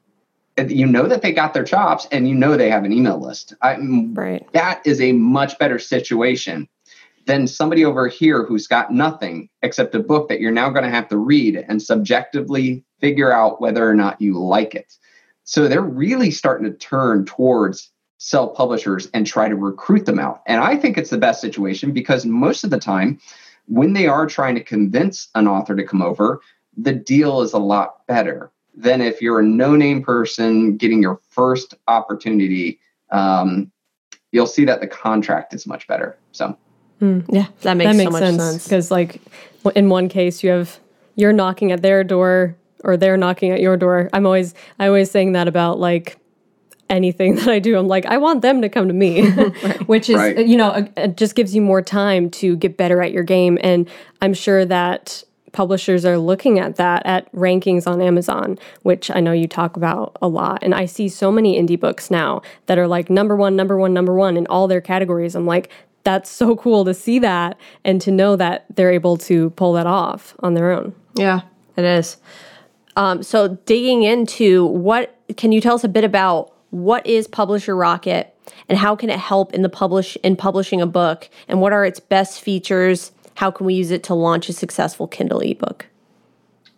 You 0.59 0.87
know 0.87 1.09
that 1.09 1.23
they 1.23 1.33
got 1.33 1.55
their 1.55 1.65
chops, 1.65 2.07
and 2.13 2.29
you 2.29 2.35
know 2.35 2.57
they 2.57 2.71
have 2.71 2.85
an 2.85 2.93
email 2.93 3.19
list. 3.19 3.55
I, 3.63 3.79
right. 4.13 4.47
That 4.53 4.83
is 4.85 5.01
a 5.01 5.13
much 5.13 5.59
better 5.59 5.79
situation 5.79 6.69
than 7.27 7.47
somebody 7.47 7.85
over 7.85 8.09
here 8.09 8.45
who's 8.45 8.67
got 8.67 8.93
nothing 8.93 9.49
except 9.63 9.95
a 9.95 10.01
book 10.01 10.29
that 10.29 10.41
you're 10.41 10.51
now 10.51 10.69
going 10.69 10.85
to 10.85 10.91
have 10.91 11.09
to 11.09 11.17
read 11.17 11.57
and 11.69 11.81
subjectively 11.81 12.85
figure 13.01 13.33
out 13.33 13.61
whether 13.61 13.89
or 13.89 13.95
not 13.95 14.21
you 14.21 14.39
like 14.39 14.75
it. 14.75 14.97
So 15.45 15.69
they're 15.69 15.81
really 15.81 16.31
starting 16.31 16.71
to 16.71 16.77
turn 16.77 17.25
towards 17.25 17.92
self 18.23 18.55
publishers 18.55 19.09
and 19.13 19.27
try 19.27 19.49
to 19.49 19.57
recruit 19.57 20.07
them 20.07 20.21
out. 20.21 20.43
And 20.47 20.63
I 20.63 20.77
think 20.77 20.97
it's 20.97 21.11
the 21.11 21.19
best 21.19 21.41
situation 21.41 21.91
because 21.91 22.25
most 22.25 22.63
of 22.63 22.71
the 22.71 22.79
time, 22.79 23.19
when 23.67 23.95
they 23.95 24.07
are 24.07 24.27
trying 24.27 24.55
to 24.55 24.63
convince 24.63 25.27
an 25.35 25.49
author 25.49 25.75
to 25.75 25.83
come 25.83 26.01
over, 26.01 26.41
the 26.77 26.93
deal 26.93 27.43
is 27.43 27.53
a 27.53 27.59
lot 27.59 28.07
better 28.07 28.53
than 28.77 29.01
if 29.01 29.21
you're 29.21 29.41
a 29.41 29.45
no 29.45 29.75
name 29.75 30.05
person 30.05 30.77
getting 30.77 31.03
your 31.03 31.21
first 31.31 31.75
opportunity. 31.89 32.79
Um, 33.11 33.73
you'll 34.31 34.47
see 34.47 34.65
that 34.67 34.81
the 34.81 34.87
contract 34.87 35.53
is 35.53 35.67
much 35.67 35.89
better. 35.89 36.17
So, 36.31 36.57
mm, 37.01 37.25
yeah, 37.29 37.47
that 37.63 37.77
makes, 37.77 37.91
that 37.91 37.97
makes 37.97 38.13
so 38.13 38.37
sense 38.37 38.65
because, 38.65 38.93
like, 38.93 39.21
in 39.75 39.89
one 39.89 40.09
case, 40.09 40.45
you 40.45 40.51
have 40.51 40.79
you're 41.17 41.33
knocking 41.33 41.73
at 41.73 41.83
their 41.83 42.05
door 42.05 42.55
or 42.85 42.97
they're 42.97 43.17
knocking 43.17 43.51
at 43.51 43.61
your 43.61 43.77
door. 43.77 44.09
I'm 44.13 44.27
always 44.27 44.55
I 44.79 44.87
always 44.87 45.11
saying 45.11 45.33
that 45.33 45.49
about 45.49 45.81
like 45.81 46.19
anything 46.91 47.35
that 47.37 47.49
I 47.49 47.59
do. 47.59 47.79
I'm 47.79 47.89
like, 47.89 48.07
I 48.07 48.19
want 48.19 48.43
them 48.43 48.63
to 48.63 48.69
come 48.69 48.89
to 48.89 48.95
me, 48.95 49.31
which 49.87 50.09
is, 50.09 50.17
right. 50.17 50.47
you 50.47 50.57
know, 50.57 50.89
it 50.97 51.17
just 51.17 51.35
gives 51.35 51.55
you 51.55 51.63
more 51.63 51.83
time 51.83 52.31
to 52.31 52.57
get 52.57 52.77
better 52.77 53.03
at 53.03 53.13
your 53.13 53.25
game. 53.25 53.59
And 53.63 53.89
I'm 54.21 54.35
sure 54.35 54.65
that 54.65 55.25
publishers 55.53 56.07
are 56.07 56.19
looking 56.19 56.59
at 56.59 56.77
that 56.77 57.05
at 57.05 57.31
rankings 57.33 57.87
on 57.87 58.01
Amazon, 58.01 58.59
which 58.83 59.11
I 59.11 59.21
know 59.21 59.33
you 59.33 59.47
talk 59.47 59.77
about 59.77 60.17
a 60.23 60.29
lot. 60.29 60.63
And 60.63 60.75
I 60.75 60.87
see 60.87 61.09
so 61.09 61.31
many 61.31 61.61
indie 61.61 61.79
books 61.79 62.11
now 62.11 62.43
that 62.67 62.79
are 62.79 62.89
like 62.89 63.11
number 63.11 63.37
one, 63.37 63.55
number 63.55 63.77
one, 63.77 63.93
number 63.93 64.15
one 64.15 64.37
in 64.37 64.47
all 64.47 64.67
their 64.67 64.81
categories. 64.81 65.35
I'm 65.35 65.47
like, 65.47 65.71
that's 66.05 66.31
so 66.31 66.57
cool 66.57 66.85
to 66.85 66.95
see 66.95 67.19
that 67.21 67.57
and 67.85 68.01
to 68.01 68.11
know 68.11 68.35
that 68.37 68.65
they're 68.75 68.91
able 68.91 69.17
to 69.19 69.51
pull 69.51 69.75
that 69.75 69.87
off 69.87 70.35
on 70.41 70.55
their 70.55 70.73
own. 70.73 70.95
Yeah, 71.15 71.43
it 71.77 71.85
is. 71.85 72.17
Um, 72.97 73.23
so 73.23 73.59
digging 73.67 74.03
into 74.03 74.67
what 74.67 75.17
can 75.37 75.53
you 75.53 75.61
tell 75.61 75.75
us 75.75 75.85
a 75.85 75.89
bit 75.89 76.05
about 76.05 76.52
what 76.73 77.07
is 77.07 77.29
Publisher 77.29 77.77
Rocket 77.77 78.35
and 78.67 78.79
how 78.79 78.97
can 78.97 79.11
it 79.11 79.19
help 79.19 79.53
in 79.53 79.61
the 79.61 79.69
publish 79.69 80.17
in 80.25 80.37
publishing 80.37 80.81
a 80.81 80.87
book 80.87 81.29
and 81.47 81.61
what 81.61 81.73
are 81.73 81.85
its 81.85 82.01
best 82.01 82.41
features? 82.41 83.13
How 83.35 83.51
can 83.51 83.67
we 83.67 83.75
use 83.75 83.91
it 83.91 84.03
to 84.05 84.15
launch 84.15 84.49
a 84.49 84.55
successful 84.55 85.07
Kindle 85.07 85.41
ebook? 85.41 85.87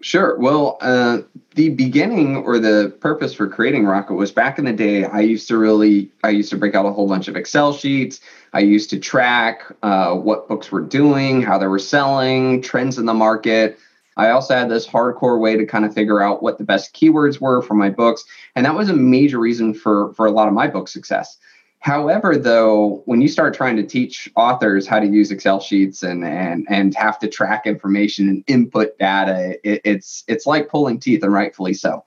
Sure. 0.00 0.36
Well, 0.38 0.78
uh, 0.80 1.18
the 1.54 1.70
beginning 1.70 2.36
or 2.38 2.58
the 2.58 2.94
purpose 3.00 3.32
for 3.32 3.48
creating 3.48 3.86
Rocket 3.86 4.14
was 4.14 4.32
back 4.32 4.58
in 4.58 4.64
the 4.64 4.72
day. 4.72 5.04
I 5.04 5.20
used 5.20 5.46
to 5.48 5.56
really, 5.56 6.10
I 6.24 6.30
used 6.30 6.50
to 6.50 6.56
break 6.56 6.74
out 6.74 6.84
a 6.84 6.92
whole 6.92 7.08
bunch 7.08 7.28
of 7.28 7.36
Excel 7.36 7.72
sheets. 7.72 8.20
I 8.52 8.60
used 8.60 8.90
to 8.90 8.98
track 8.98 9.62
uh, 9.84 10.14
what 10.14 10.48
books 10.48 10.72
were 10.72 10.82
doing, 10.82 11.40
how 11.40 11.56
they 11.56 11.68
were 11.68 11.78
selling, 11.78 12.62
trends 12.62 12.98
in 12.98 13.06
the 13.06 13.14
market. 13.14 13.78
I 14.16 14.30
also 14.30 14.54
had 14.54 14.70
this 14.70 14.86
hardcore 14.86 15.40
way 15.40 15.56
to 15.56 15.66
kind 15.66 15.84
of 15.84 15.94
figure 15.94 16.20
out 16.20 16.42
what 16.42 16.58
the 16.58 16.64
best 16.64 16.94
keywords 16.94 17.40
were 17.40 17.62
for 17.62 17.74
my 17.74 17.90
books. 17.90 18.24
And 18.54 18.64
that 18.66 18.74
was 18.74 18.88
a 18.88 18.94
major 18.94 19.38
reason 19.38 19.74
for, 19.74 20.12
for 20.14 20.26
a 20.26 20.30
lot 20.30 20.48
of 20.48 20.54
my 20.54 20.66
book 20.68 20.88
success. 20.88 21.38
However, 21.84 22.38
though, 22.38 23.02
when 23.04 23.20
you 23.20 23.28
start 23.28 23.52
trying 23.52 23.76
to 23.76 23.82
teach 23.82 24.26
authors 24.36 24.86
how 24.86 25.00
to 25.00 25.06
use 25.06 25.30
Excel 25.30 25.60
sheets 25.60 26.02
and 26.02 26.24
and 26.24 26.66
and 26.70 26.94
have 26.94 27.18
to 27.18 27.28
track 27.28 27.66
information 27.66 28.26
and 28.26 28.42
input 28.46 28.96
data, 28.98 29.58
it, 29.62 29.82
it's 29.84 30.24
it's 30.26 30.46
like 30.46 30.70
pulling 30.70 30.98
teeth, 30.98 31.22
and 31.22 31.34
rightfully 31.34 31.74
so. 31.74 32.02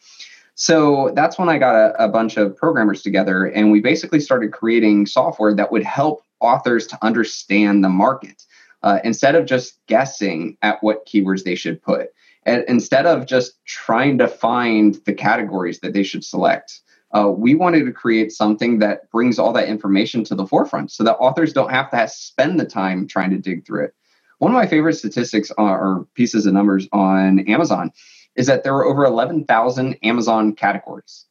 So 0.56 1.12
that's 1.14 1.38
when 1.38 1.48
I 1.48 1.60
got 1.60 1.76
a, 1.76 2.06
a 2.06 2.10
bunch 2.10 2.38
of 2.38 2.58
programmers 2.58 3.04
together, 3.04 3.46
and 3.46 3.72
we 3.72 3.80
basically 3.80 4.20
started 4.20 4.52
creating 4.52 5.06
software 5.06 5.54
that 5.54 5.72
would 5.72 5.84
help 5.84 6.24
authors 6.40 6.88
to 6.88 6.98
understand 7.06 7.84
the 7.84 7.90
market 7.90 8.48
uh, 8.84 9.00
instead 9.04 9.36
of 9.36 9.46
just 9.46 9.80
guessing 9.88 10.58
at 10.62 10.82
what 10.82 11.06
keywords 11.06 11.44
they 11.44 11.56
should 11.56 11.82
put. 11.82 12.10
And 12.44 12.64
instead 12.68 13.06
of 13.06 13.26
just 13.26 13.64
trying 13.66 14.18
to 14.20 14.28
find 14.28 14.96
the 15.06 15.14
categories 15.14 15.80
that 15.82 15.94
they 15.94 16.04
should 16.04 16.24
select, 16.24 16.82
uh, 17.12 17.30
we 17.30 17.56
wanted 17.56 17.86
to 17.86 17.92
create 17.92 18.32
something 18.32 18.80
that 18.80 19.10
brings 19.12 19.40
all 19.40 19.54
that 19.54 19.68
information 19.68 20.24
to 20.26 20.36
the 20.36 20.46
forefront 20.46 20.92
so 20.92 21.04
that 21.04 21.16
authors 21.18 21.54
don't 21.54 21.72
have 21.72 21.90
to, 21.92 21.98
have 21.98 22.12
spend 22.12 22.60
the 22.60 22.66
time 22.66 23.08
trying 23.08 23.32
to 23.32 23.38
dig 23.38 23.66
through 23.66 23.86
it. 23.86 23.94
One 24.40 24.52
of 24.52 24.56
my 24.56 24.68
favorite 24.68 24.94
statistics 24.94 25.52
or 25.58 26.08
pieces 26.14 26.46
of 26.46 26.54
numbers 26.54 26.88
on 26.92 27.40
Amazon 27.40 27.92
is 28.36 28.48
that 28.48 28.64
there 28.64 28.76
are 28.76 28.86
over 28.86 29.04
11,000 29.04 29.98
Amazon 30.04 30.54
categories, 30.54 31.26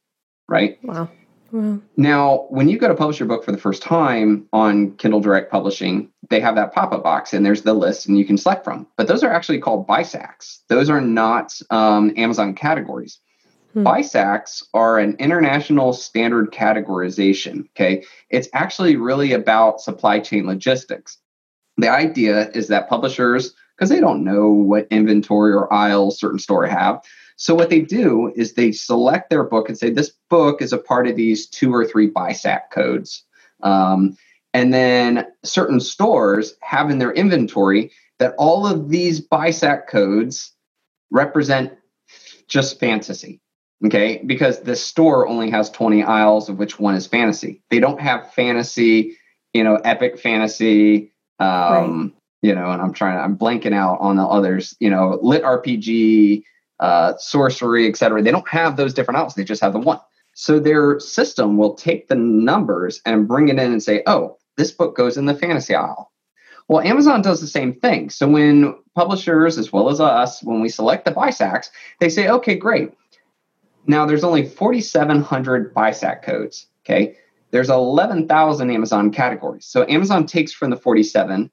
right? 0.47 0.77
Wow. 0.83 1.09
Now, 1.95 2.45
when 2.49 2.69
you 2.69 2.77
go 2.77 2.87
to 2.87 2.95
publish 2.95 3.19
your 3.19 3.27
book 3.27 3.43
for 3.43 3.51
the 3.51 3.57
first 3.57 3.81
time 3.81 4.47
on 4.51 4.95
Kindle 4.97 5.19
Direct 5.19 5.51
Publishing, 5.51 6.09
they 6.29 6.39
have 6.39 6.55
that 6.55 6.73
pop 6.73 6.91
up 6.91 7.03
box 7.03 7.33
and 7.33 7.45
there's 7.45 7.61
the 7.61 7.73
list 7.73 8.07
and 8.07 8.17
you 8.17 8.25
can 8.25 8.37
select 8.37 8.63
from. 8.63 8.87
But 8.97 9.07
those 9.07 9.23
are 9.23 9.31
actually 9.31 9.59
called 9.59 9.87
BISACs. 9.87 10.59
Those 10.67 10.89
are 10.89 11.01
not 11.01 11.59
um, 11.69 12.13
Amazon 12.17 12.53
categories. 12.53 13.19
Hmm. 13.73 13.85
BISACs 13.85 14.63
are 14.73 14.99
an 14.99 15.15
international 15.19 15.93
standard 15.93 16.51
categorization. 16.51 17.69
Okay. 17.69 18.03
It's 18.29 18.49
actually 18.53 18.95
really 18.95 19.33
about 19.33 19.81
supply 19.81 20.19
chain 20.19 20.45
logistics. 20.45 21.17
The 21.77 21.89
idea 21.89 22.49
is 22.51 22.67
that 22.69 22.89
publishers, 22.89 23.53
because 23.75 23.89
they 23.89 23.99
don't 23.99 24.23
know 24.23 24.49
what 24.49 24.87
inventory 24.89 25.53
or 25.53 25.71
aisles 25.71 26.19
certain 26.19 26.39
store 26.39 26.65
have, 26.65 27.01
so 27.37 27.53
what 27.53 27.69
they 27.69 27.81
do 27.81 28.33
is 28.35 28.53
they 28.53 28.71
select 28.71 29.29
their 29.29 29.43
book 29.43 29.69
and 29.69 29.77
say 29.77 29.91
this 29.91 30.11
book 30.29 30.61
is 30.61 30.73
a 30.73 30.77
part 30.77 31.07
of 31.07 31.15
these 31.15 31.47
two 31.47 31.73
or 31.73 31.85
three 31.85 32.09
BISAC 32.09 32.71
codes. 32.71 33.23
Um, 33.61 34.17
and 34.53 34.73
then 34.73 35.27
certain 35.43 35.79
stores 35.79 36.55
have 36.61 36.89
in 36.89 36.97
their 36.97 37.11
inventory 37.11 37.91
that 38.17 38.33
all 38.39 38.65
of 38.65 38.89
these 38.89 39.25
BISAC 39.25 39.87
codes 39.87 40.51
represent 41.11 41.73
just 42.47 42.79
fantasy. 42.79 43.39
Okay, 43.85 44.23
because 44.25 44.61
the 44.61 44.75
store 44.75 45.27
only 45.27 45.51
has 45.51 45.69
20 45.69 46.01
aisles 46.01 46.49
of 46.49 46.57
which 46.57 46.79
one 46.79 46.95
is 46.95 47.05
fantasy. 47.05 47.61
They 47.69 47.79
don't 47.79 48.01
have 48.01 48.33
fantasy, 48.33 49.15
you 49.53 49.63
know, 49.63 49.75
epic 49.75 50.17
fantasy, 50.17 51.13
um, 51.39 52.01
right. 52.01 52.11
you 52.41 52.55
know, 52.55 52.71
and 52.71 52.81
I'm 52.81 52.93
trying, 52.93 53.17
to, 53.17 53.23
I'm 53.23 53.37
blanking 53.37 53.75
out 53.75 53.99
on 53.99 54.15
the 54.15 54.25
others, 54.25 54.75
you 54.79 54.89
know, 54.89 55.19
lit 55.21 55.43
RPG, 55.43 56.41
uh, 56.79 57.13
sorcery, 57.17 57.87
etc. 57.87 58.21
They 58.21 58.31
don't 58.31 58.47
have 58.49 58.77
those 58.77 58.93
different 58.93 59.19
aisles. 59.19 59.35
They 59.35 59.43
just 59.43 59.61
have 59.61 59.73
the 59.73 59.79
one. 59.79 59.99
So 60.33 60.59
their 60.59 60.99
system 60.99 61.57
will 61.57 61.73
take 61.73 62.07
the 62.07 62.15
numbers 62.15 63.01
and 63.05 63.27
bring 63.27 63.49
it 63.49 63.57
in 63.57 63.71
and 63.71 63.81
say, 63.81 64.03
oh, 64.05 64.37
this 64.55 64.71
book 64.71 64.95
goes 64.95 65.17
in 65.17 65.25
the 65.25 65.33
fantasy 65.33 65.73
aisle. 65.73 66.11
Well, 66.67 66.81
Amazon 66.81 67.21
does 67.21 67.41
the 67.41 67.47
same 67.47 67.73
thing. 67.73 68.09
So 68.09 68.27
when 68.27 68.75
publishers, 68.93 69.57
as 69.57 69.71
well 69.71 69.89
as 69.89 69.99
us, 69.99 70.43
when 70.43 70.61
we 70.61 70.69
select 70.69 71.05
the 71.05 71.11
BISACs, 71.11 71.69
they 71.99 72.09
say, 72.09 72.27
okay, 72.27 72.55
great. 72.55 72.93
Now 73.87 74.05
there's 74.05 74.23
only 74.23 74.45
4,700 74.45 75.73
BISAC 75.73 76.23
codes. 76.23 76.67
Okay. 76.85 77.17
There's 77.51 77.69
11,000 77.69 78.69
Amazon 78.69 79.11
categories. 79.11 79.65
So 79.65 79.85
Amazon 79.87 80.25
takes 80.25 80.51
from 80.51 80.69
the 80.69 80.77
47, 80.77 81.49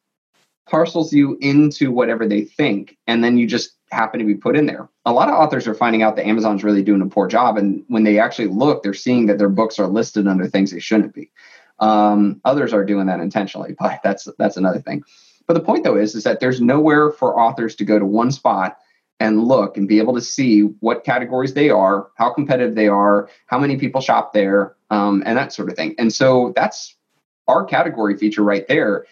parcels 0.67 1.13
you 1.13 1.39
into 1.41 1.93
whatever 1.93 2.27
they 2.27 2.43
think, 2.43 2.97
and 3.07 3.23
then 3.23 3.39
you 3.39 3.47
just 3.47 3.77
happen 3.91 4.19
to 4.19 4.27
be 4.27 4.35
put 4.35 4.57
in 4.57 4.67
there. 4.67 4.89
A 5.05 5.13
lot 5.13 5.29
of 5.29 5.35
authors 5.35 5.67
are 5.67 5.75
finding 5.75 6.03
out 6.03 6.17
that 6.17 6.27
Amazon's 6.27 6.65
really 6.65 6.83
doing 6.83 7.03
a 7.03 7.07
poor 7.07 7.27
job. 7.27 7.57
And 7.57 7.85
when 7.89 8.05
they 8.05 8.19
actually 8.19 8.49
look, 8.49 8.83
they're 8.83 8.95
seeing 8.95 9.27
that 9.27 9.39
their 9.39 9.49
books 9.49 9.79
are 9.79 9.87
listed 9.87 10.27
under 10.27 10.47
things 10.47 10.71
they 10.71 10.81
shouldn't 10.81 11.15
be. 11.15 11.31
Um, 11.81 12.41
others 12.45 12.73
are 12.73 12.85
doing 12.85 13.07
that 13.07 13.21
intentionally, 13.21 13.75
but 13.79 14.01
that's 14.03 14.29
that's 14.39 14.57
another 14.57 14.81
thing. 14.81 15.03
But 15.47 15.55
the 15.55 15.61
point 15.61 15.85
though 15.85 15.97
is 15.97 16.15
is 16.15 16.25
that 16.25 16.41
there's 16.41 16.61
nowhere 16.61 17.11
for 17.11 17.39
authors 17.39 17.75
to 17.77 17.85
go 17.85 17.99
to 17.99 18.07
one 18.07 18.31
spot 18.31 18.79
and 19.21 19.45
look 19.45 19.77
and 19.77 19.87
be 19.87 19.99
able 19.99 20.15
to 20.15 20.21
see 20.21 20.63
what 20.81 21.05
categories 21.05 21.55
they 21.55 21.71
are, 21.71 22.09
how 22.17 22.33
competitive 22.33 22.75
they 22.75 22.89
are, 22.89 23.29
how 23.47 23.59
many 23.59 23.77
people 23.77 24.01
shop 24.01 24.33
there, 24.33 24.75
um, 24.91 25.23
and 25.25 25.39
that 25.39 25.53
sort 25.53 25.69
of 25.69 25.77
thing. 25.77 25.95
And 25.99 26.13
so 26.13 26.53
that's 26.57 26.97
our 27.47 27.65
category 27.65 28.17
feature 28.17 28.43
right 28.43 28.67
there 28.67 29.07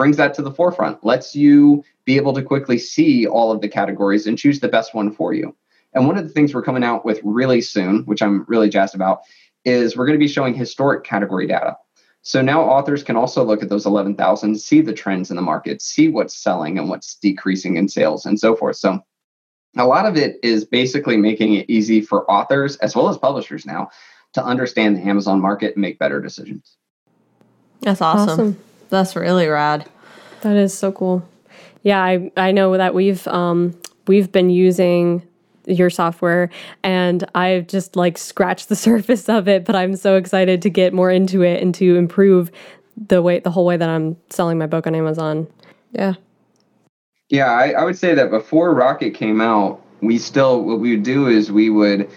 brings 0.00 0.16
that 0.16 0.32
to 0.32 0.40
the 0.40 0.50
forefront, 0.50 1.04
lets 1.04 1.36
you 1.36 1.84
be 2.10 2.16
able 2.16 2.32
to 2.32 2.42
quickly 2.42 2.76
see 2.76 3.24
all 3.24 3.52
of 3.52 3.60
the 3.60 3.68
categories 3.68 4.26
and 4.26 4.36
choose 4.36 4.58
the 4.58 4.66
best 4.66 4.96
one 4.96 5.12
for 5.12 5.32
you. 5.32 5.54
And 5.94 6.08
one 6.08 6.18
of 6.18 6.24
the 6.24 6.32
things 6.34 6.52
we're 6.52 6.60
coming 6.60 6.82
out 6.82 7.04
with 7.04 7.20
really 7.22 7.60
soon, 7.60 8.02
which 8.02 8.20
I'm 8.20 8.44
really 8.48 8.68
jazzed 8.68 8.96
about, 8.96 9.20
is 9.64 9.96
we're 9.96 10.06
going 10.06 10.18
to 10.18 10.24
be 10.24 10.26
showing 10.26 10.52
historic 10.52 11.04
category 11.04 11.46
data. 11.46 11.76
So 12.22 12.42
now 12.42 12.62
authors 12.62 13.04
can 13.04 13.14
also 13.14 13.44
look 13.44 13.62
at 13.62 13.68
those 13.68 13.86
11,000, 13.86 14.60
see 14.60 14.80
the 14.80 14.92
trends 14.92 15.30
in 15.30 15.36
the 15.36 15.42
market, 15.42 15.80
see 15.80 16.08
what's 16.08 16.34
selling 16.34 16.78
and 16.78 16.88
what's 16.88 17.14
decreasing 17.14 17.76
in 17.76 17.88
sales 17.88 18.26
and 18.26 18.40
so 18.40 18.56
forth. 18.56 18.74
So 18.74 18.98
a 19.76 19.86
lot 19.86 20.04
of 20.04 20.16
it 20.16 20.40
is 20.42 20.64
basically 20.64 21.16
making 21.16 21.54
it 21.54 21.70
easy 21.70 22.00
for 22.00 22.28
authors 22.28 22.74
as 22.78 22.96
well 22.96 23.08
as 23.08 23.18
publishers 23.18 23.64
now 23.64 23.88
to 24.32 24.44
understand 24.44 24.96
the 24.96 25.02
Amazon 25.02 25.40
market 25.40 25.76
and 25.76 25.82
make 25.82 26.00
better 26.00 26.20
decisions. 26.20 26.76
That's 27.82 28.02
awesome. 28.02 28.28
awesome. 28.28 28.58
That's 28.88 29.14
really 29.14 29.46
rad. 29.46 29.88
That 30.40 30.56
is 30.56 30.76
so 30.76 30.90
cool. 30.90 31.22
Yeah, 31.82 32.02
I 32.02 32.30
I 32.36 32.52
know 32.52 32.76
that 32.76 32.94
we've 32.94 33.26
um 33.28 33.74
we've 34.06 34.30
been 34.30 34.50
using 34.50 35.26
your 35.66 35.90
software 35.90 36.50
and 36.82 37.24
I've 37.34 37.66
just 37.66 37.96
like 37.96 38.18
scratched 38.18 38.68
the 38.68 38.76
surface 38.88 39.28
of 39.28 39.48
it, 39.48 39.64
but 39.64 39.76
I'm 39.76 39.96
so 39.96 40.16
excited 40.16 40.62
to 40.62 40.70
get 40.70 40.92
more 40.92 41.10
into 41.10 41.42
it 41.42 41.62
and 41.62 41.74
to 41.76 41.96
improve 41.96 42.50
the 43.08 43.22
way 43.22 43.40
the 43.40 43.50
whole 43.50 43.64
way 43.64 43.76
that 43.76 43.88
I'm 43.88 44.16
selling 44.30 44.58
my 44.58 44.66
book 44.66 44.86
on 44.86 44.94
Amazon. 44.94 45.46
Yeah. 45.92 46.14
Yeah, 47.28 47.46
I, 47.46 47.70
I 47.70 47.84
would 47.84 47.96
say 47.96 48.14
that 48.14 48.30
before 48.30 48.74
Rocket 48.74 49.14
came 49.14 49.40
out, 49.40 49.80
we 50.00 50.18
still 50.18 50.62
what 50.62 50.80
we 50.80 50.92
would 50.92 51.04
do 51.04 51.28
is 51.28 51.52
we 51.52 51.70
would 51.70 52.10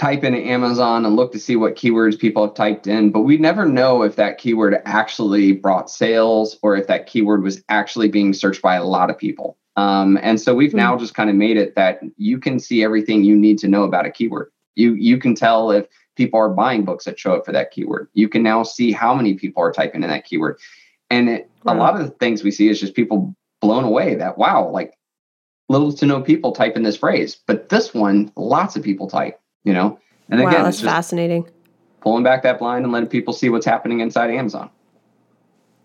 type 0.00 0.24
into 0.24 0.38
Amazon 0.38 1.04
and 1.04 1.14
look 1.14 1.30
to 1.30 1.38
see 1.38 1.56
what 1.56 1.76
keywords 1.76 2.18
people 2.18 2.46
have 2.46 2.54
typed 2.54 2.86
in, 2.86 3.10
but 3.10 3.20
we 3.20 3.36
never 3.36 3.66
know 3.66 4.02
if 4.02 4.16
that 4.16 4.38
keyword 4.38 4.80
actually 4.86 5.52
brought 5.52 5.90
sales 5.90 6.58
or 6.62 6.74
if 6.74 6.86
that 6.86 7.06
keyword 7.06 7.42
was 7.42 7.62
actually 7.68 8.08
being 8.08 8.32
searched 8.32 8.62
by 8.62 8.76
a 8.76 8.84
lot 8.84 9.10
of 9.10 9.18
people. 9.18 9.58
Um, 9.76 10.18
and 10.22 10.40
so 10.40 10.54
we've 10.54 10.70
mm-hmm. 10.70 10.78
now 10.78 10.96
just 10.96 11.14
kind 11.14 11.28
of 11.28 11.36
made 11.36 11.58
it 11.58 11.74
that 11.74 12.00
you 12.16 12.38
can 12.38 12.58
see 12.58 12.82
everything 12.82 13.24
you 13.24 13.36
need 13.36 13.58
to 13.58 13.68
know 13.68 13.82
about 13.82 14.06
a 14.06 14.10
keyword. 14.10 14.50
You 14.74 14.94
you 14.94 15.18
can 15.18 15.34
tell 15.34 15.70
if 15.70 15.86
people 16.16 16.40
are 16.40 16.48
buying 16.48 16.84
books 16.84 17.04
that 17.04 17.18
show 17.18 17.34
up 17.34 17.44
for 17.44 17.52
that 17.52 17.70
keyword. 17.70 18.08
You 18.14 18.28
can 18.28 18.42
now 18.42 18.62
see 18.62 18.92
how 18.92 19.14
many 19.14 19.34
people 19.34 19.62
are 19.62 19.72
typing 19.72 20.02
in 20.02 20.08
that 20.08 20.24
keyword. 20.24 20.58
And 21.10 21.28
it, 21.28 21.50
wow. 21.64 21.74
a 21.74 21.76
lot 21.76 22.00
of 22.00 22.06
the 22.06 22.12
things 22.12 22.42
we 22.42 22.50
see 22.50 22.68
is 22.68 22.80
just 22.80 22.94
people 22.94 23.34
blown 23.60 23.84
away 23.84 24.14
that 24.14 24.38
wow, 24.38 24.66
like 24.66 24.94
little 25.68 25.92
to 25.92 26.06
no 26.06 26.22
people 26.22 26.52
type 26.52 26.76
in 26.76 26.84
this 26.84 26.96
phrase, 26.96 27.38
but 27.46 27.68
this 27.68 27.92
one, 27.92 28.32
lots 28.34 28.76
of 28.76 28.82
people 28.82 29.06
type 29.06 29.39
you 29.64 29.72
know? 29.72 29.98
And 30.28 30.40
wow, 30.40 30.48
again, 30.48 30.64
that's 30.64 30.80
fascinating. 30.80 31.48
Pulling 32.00 32.24
back 32.24 32.42
that 32.44 32.58
blind 32.58 32.84
and 32.84 32.92
letting 32.92 33.08
people 33.08 33.32
see 33.32 33.48
what's 33.48 33.66
happening 33.66 34.00
inside 34.00 34.30
Amazon. 34.30 34.70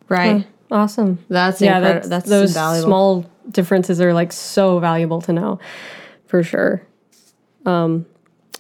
Right. 0.08 0.46
awesome. 0.72 1.24
That's 1.30 1.62
yeah. 1.62 1.80
That's, 1.80 2.08
that's 2.08 2.30
those 2.30 2.52
invaluable. 2.52 2.88
small 2.88 3.32
differences 3.50 4.00
are 4.00 4.14
like 4.14 4.32
so 4.32 4.80
valuable 4.80 5.22
to 5.22 5.34
know, 5.34 5.60
for 6.28 6.44
sure. 6.44 6.86
Um, 7.66 8.06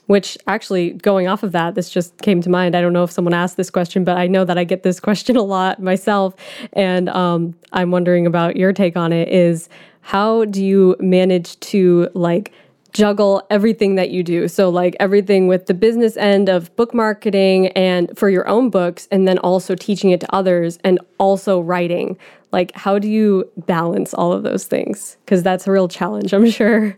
which 0.07 0.37
actually 0.47 0.91
going 0.91 1.27
off 1.27 1.43
of 1.43 1.51
that 1.51 1.75
this 1.75 1.89
just 1.89 2.17
came 2.21 2.41
to 2.41 2.49
mind 2.49 2.75
i 2.75 2.81
don't 2.81 2.93
know 2.93 3.03
if 3.03 3.11
someone 3.11 3.33
asked 3.33 3.57
this 3.57 3.69
question 3.69 4.03
but 4.03 4.17
i 4.17 4.27
know 4.27 4.45
that 4.45 4.57
i 4.57 4.63
get 4.63 4.83
this 4.83 4.99
question 5.01 5.35
a 5.35 5.41
lot 5.41 5.81
myself 5.81 6.35
and 6.73 7.09
um, 7.09 7.55
i'm 7.73 7.91
wondering 7.91 8.25
about 8.25 8.55
your 8.55 8.73
take 8.73 8.95
on 8.95 9.11
it 9.11 9.27
is 9.29 9.69
how 10.01 10.45
do 10.45 10.63
you 10.63 10.95
manage 10.99 11.59
to 11.59 12.09
like 12.13 12.51
juggle 12.95 13.45
everything 13.49 13.95
that 13.95 14.09
you 14.09 14.23
do. 14.23 14.47
So, 14.47 14.69
like 14.69 14.95
everything 14.99 15.47
with 15.47 15.67
the 15.67 15.73
business 15.73 16.15
end 16.17 16.49
of 16.49 16.75
book 16.75 16.93
marketing 16.93 17.67
and 17.69 18.17
for 18.17 18.29
your 18.29 18.47
own 18.47 18.69
books, 18.69 19.07
and 19.11 19.27
then 19.27 19.37
also 19.39 19.75
teaching 19.75 20.11
it 20.11 20.21
to 20.21 20.35
others 20.35 20.79
and 20.83 20.99
also 21.17 21.59
writing. 21.59 22.17
Like, 22.51 22.73
how 22.73 22.97
do 22.97 23.09
you 23.09 23.49
balance 23.57 24.13
all 24.13 24.31
of 24.31 24.43
those 24.43 24.65
things? 24.65 25.17
Because 25.25 25.43
that's 25.43 25.67
a 25.67 25.71
real 25.71 25.89
challenge, 25.89 26.33
I'm 26.33 26.49
sure. 26.49 26.95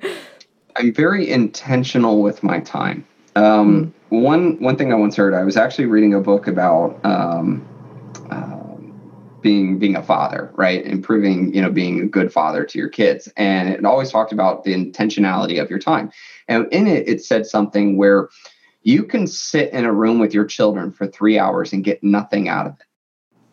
I'm 0.76 0.94
very 0.94 1.30
intentional 1.30 2.22
with 2.22 2.44
my 2.44 2.60
time. 2.60 3.06
Um, 3.36 3.92
mm. 4.12 4.22
One 4.22 4.62
one 4.62 4.78
thing 4.78 4.94
I 4.94 4.96
once 4.96 5.16
heard, 5.16 5.34
I 5.34 5.44
was 5.44 5.58
actually 5.58 5.86
reading 5.86 6.14
a 6.14 6.22
book 6.22 6.48
about 6.48 7.04
um, 7.04 7.68
uh, 8.30 8.67
being 9.42 9.80
being 9.80 9.96
a 9.96 10.04
father, 10.04 10.52
right? 10.56 10.86
Improving, 10.86 11.54
you 11.54 11.62
know, 11.62 11.72
being 11.72 12.02
a 12.02 12.06
good 12.06 12.32
father 12.32 12.66
to 12.66 12.78
your 12.78 12.90
kids. 12.90 13.30
And 13.38 13.70
it 13.70 13.86
always 13.86 14.12
talked 14.12 14.32
about 14.32 14.64
the 14.64 14.74
intentionality 14.74 15.62
of 15.62 15.70
your 15.70 15.80
time. 15.80 16.12
And 16.48 16.68
in 16.72 16.88
it, 16.88 17.08
it 17.08 17.24
said 17.24 17.46
something 17.46 17.98
where 17.98 18.30
you 18.84 19.04
can 19.04 19.28
sit 19.28 19.72
in 19.74 19.86
a 19.86 19.94
room 19.94 20.20
with 20.20 20.34
your 20.34 20.46
children 20.46 20.92
for 20.92 21.08
three 21.08 21.38
hours 21.38 21.74
and 21.74 21.84
get 21.84 22.04
nothing 22.04 22.48
out 22.48 22.68
of 22.68 22.74
it 22.80 22.86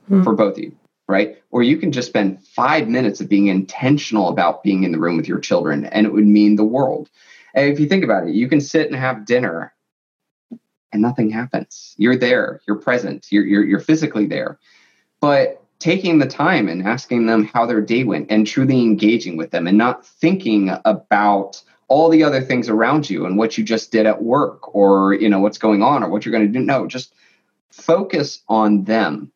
hmm. 0.08 0.22
for 0.22 0.34
both 0.34 0.56
of 0.56 0.62
you, 0.62 0.76
right? 1.08 1.42
Or 1.50 1.62
you 1.62 1.76
can 1.76 1.92
just 1.92 2.08
spend 2.08 2.44
five 2.46 2.88
minutes 2.88 3.20
of 3.20 3.28
being 3.28 3.48
intentional 3.48 4.28
about 4.28 4.62
being 4.62 4.84
in 4.84 4.92
the 4.92 4.98
room 4.98 5.16
with 5.16 5.28
your 5.28 5.40
children, 5.40 5.86
and 5.86 6.06
it 6.06 6.12
would 6.12 6.26
mean 6.26 6.56
the 6.56 6.64
world. 6.64 7.10
And 7.54 7.72
if 7.72 7.80
you 7.80 7.86
think 7.86 8.04
about 8.04 8.28
it, 8.28 8.34
you 8.34 8.48
can 8.48 8.60
sit 8.60 8.86
and 8.86 8.96
have 8.96 9.26
dinner 9.26 9.74
and 10.92 11.02
nothing 11.02 11.28
happens. 11.28 11.94
You're 11.98 12.16
there, 12.16 12.60
you're 12.66 12.76
present, 12.76 13.26
you're, 13.30 13.44
you're, 13.44 13.64
you're 13.64 13.80
physically 13.80 14.26
there. 14.26 14.58
But 15.20 15.63
taking 15.84 16.16
the 16.18 16.26
time 16.26 16.66
and 16.66 16.88
asking 16.88 17.26
them 17.26 17.44
how 17.44 17.66
their 17.66 17.82
day 17.82 18.04
went 18.04 18.30
and 18.30 18.46
truly 18.46 18.80
engaging 18.80 19.36
with 19.36 19.50
them 19.50 19.66
and 19.66 19.76
not 19.76 20.06
thinking 20.06 20.70
about 20.86 21.62
all 21.88 22.08
the 22.08 22.24
other 22.24 22.40
things 22.40 22.70
around 22.70 23.10
you 23.10 23.26
and 23.26 23.36
what 23.36 23.58
you 23.58 23.62
just 23.62 23.92
did 23.92 24.06
at 24.06 24.22
work 24.22 24.74
or 24.74 25.12
you 25.12 25.28
know 25.28 25.40
what's 25.40 25.58
going 25.58 25.82
on 25.82 26.02
or 26.02 26.08
what 26.08 26.24
you're 26.24 26.32
going 26.32 26.50
to 26.50 26.58
do. 26.58 26.64
No 26.64 26.86
just 26.86 27.12
focus 27.68 28.42
on 28.48 28.84
them 28.84 29.30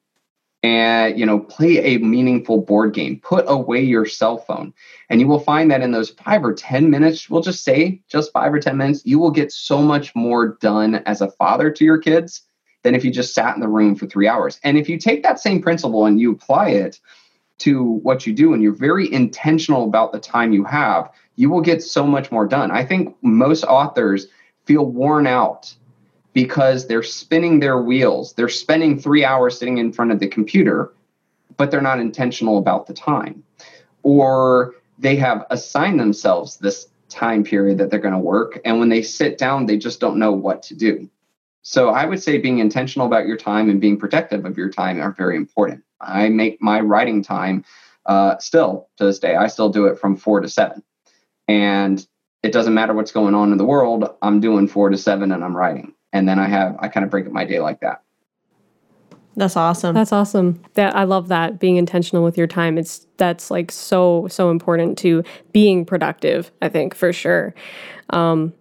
and 0.63 1.19
you 1.19 1.27
know 1.27 1.39
play 1.39 1.81
a 1.85 1.99
meaningful 1.99 2.63
board 2.63 2.95
game. 2.95 3.21
Put 3.21 3.45
away 3.47 3.83
your 3.83 4.07
cell 4.07 4.39
phone 4.39 4.73
and 5.11 5.21
you 5.21 5.29
will 5.29 5.41
find 5.41 5.71
that 5.71 5.83
in 5.83 5.93
those 5.93 6.13
5 6.25 6.45
or 6.47 6.55
10 6.55 6.89
minutes 6.89 7.29
we'll 7.29 7.43
just 7.43 7.63
say 7.63 8.01
just 8.09 8.33
5 8.33 8.55
or 8.55 8.59
10 8.59 8.75
minutes 8.75 9.05
you 9.05 9.19
will 9.19 9.33
get 9.33 9.53
so 9.53 9.83
much 9.83 10.15
more 10.15 10.57
done 10.63 10.95
as 11.05 11.21
a 11.21 11.31
father 11.33 11.71
to 11.71 11.85
your 11.85 11.99
kids 11.99 12.48
than 12.88 12.94
if 12.94 13.05
you 13.05 13.11
just 13.11 13.35
sat 13.35 13.55
in 13.55 13.61
the 13.61 13.68
room 13.68 13.94
for 13.94 14.07
three 14.07 14.27
hours. 14.27 14.59
And 14.64 14.79
if 14.79 14.88
you 14.88 14.96
take 14.96 15.22
that 15.22 15.38
same 15.38 15.61
principle 15.61 16.07
and 16.07 16.18
you 16.18 16.33
apply 16.33 16.70
it 16.70 16.98
to 17.59 17.83
what 17.83 18.27
you 18.27 18.33
do 18.33 18.55
and 18.55 18.62
you're 18.62 18.72
very 18.72 19.12
intentional 19.12 19.85
about 19.85 20.11
the 20.11 20.18
time 20.18 20.55
you 20.55 20.64
have, 20.64 21.11
you 21.37 21.51
will 21.51 21.61
get 21.61 21.83
so 21.83 22.07
much 22.07 22.33
more 22.33 22.46
done. 22.46 22.70
I 22.70 22.87
think 22.87 23.14
most 23.20 23.62
authors 23.64 24.29
feel 24.64 24.87
worn 24.87 25.27
out 25.27 25.74
because 26.33 26.87
they're 26.87 27.03
spinning 27.03 27.61
their 27.61 27.77
wheels. 27.77 28.33
They're 28.33 28.48
spending 28.48 28.98
three 28.98 29.22
hours 29.22 29.59
sitting 29.59 29.77
in 29.77 29.92
front 29.92 30.11
of 30.11 30.18
the 30.18 30.27
computer, 30.27 30.90
but 31.59 31.70
they're 31.70 31.83
not 31.83 32.01
intentional 32.01 32.57
about 32.57 32.87
the 32.87 32.94
time. 32.94 33.44
Or 34.03 34.77
they 34.98 35.16
have 35.16 35.44
assigned 35.51 36.01
themselves 36.01 36.57
this 36.57 36.88
time 37.11 37.44
period 37.44 37.77
that 37.77 37.90
they're 37.90 38.01
going 38.01 38.14
to 38.14 38.18
work. 38.18 38.59
And 38.64 38.79
when 38.79 38.88
they 38.88 39.03
sit 39.03 39.37
down, 39.37 39.66
they 39.66 39.77
just 39.77 40.01
don't 40.01 40.18
know 40.18 40.33
what 40.33 40.62
to 40.62 40.74
do. 40.74 41.11
So 41.69 41.91
I 41.91 42.07
would 42.07 42.23
say 42.23 42.39
being 42.39 42.61
intentional 42.61 43.07
about 43.07 43.27
your 43.27 43.37
time 43.37 43.69
and 43.69 43.79
being 43.79 43.99
protective 43.99 44.47
of 44.47 44.57
your 44.57 44.71
time 44.71 45.03
are 45.03 45.13
very 45.13 45.37
important. 45.37 45.85
I 46.01 46.31
make 46.31 46.63
my 46.63 46.81
writing 46.81 47.23
time 47.23 47.63
uh, 48.07 48.39
still 48.39 48.89
to 48.97 49.05
this 49.05 49.19
day. 49.19 49.37
I 49.37 49.49
still 49.49 49.69
do 49.69 49.85
it 49.85 49.99
from 49.99 50.17
four 50.17 50.41
to 50.41 50.49
seven, 50.49 50.83
and 51.47 52.07
it 52.43 52.53
doesn't 52.53 52.73
matter 52.73 52.95
what's 52.95 53.13
going 53.13 53.35
on 53.35 53.53
in 53.53 53.59
the 53.59 53.67
world. 53.67 54.09
I'm 54.23 54.41
doing 54.41 54.67
four 54.67 54.89
to 54.89 54.97
seven, 54.97 55.31
and 55.31 55.45
I'm 55.45 55.55
writing. 55.55 55.93
And 56.11 56.27
then 56.27 56.39
I 56.39 56.49
have 56.49 56.75
I 56.79 56.89
kind 56.89 57.05
of 57.05 57.11
break 57.11 57.27
up 57.27 57.33
my 57.33 57.45
day 57.45 57.61
like 57.61 57.81
that. 57.81 58.03
That's 59.37 59.55
awesome. 59.55 59.95
That's 59.95 60.13
awesome. 60.13 60.63
That 60.73 60.97
I 60.97 61.05
love 61.05 61.29
that 61.29 61.61
being 61.61 61.77
intentional 61.77 62.25
with 62.25 62.39
your 62.39 62.47
time. 62.47 62.79
It's 62.79 63.07
that's 63.19 63.51
like 63.51 63.71
so 63.71 64.27
so 64.31 64.51
important 64.51 64.97
to 65.01 65.23
being 65.53 65.85
productive. 65.85 66.51
I 66.63 66.71
think 66.71 66.95
for 66.95 67.13
sure. 67.13 67.55
Um, 68.09 68.55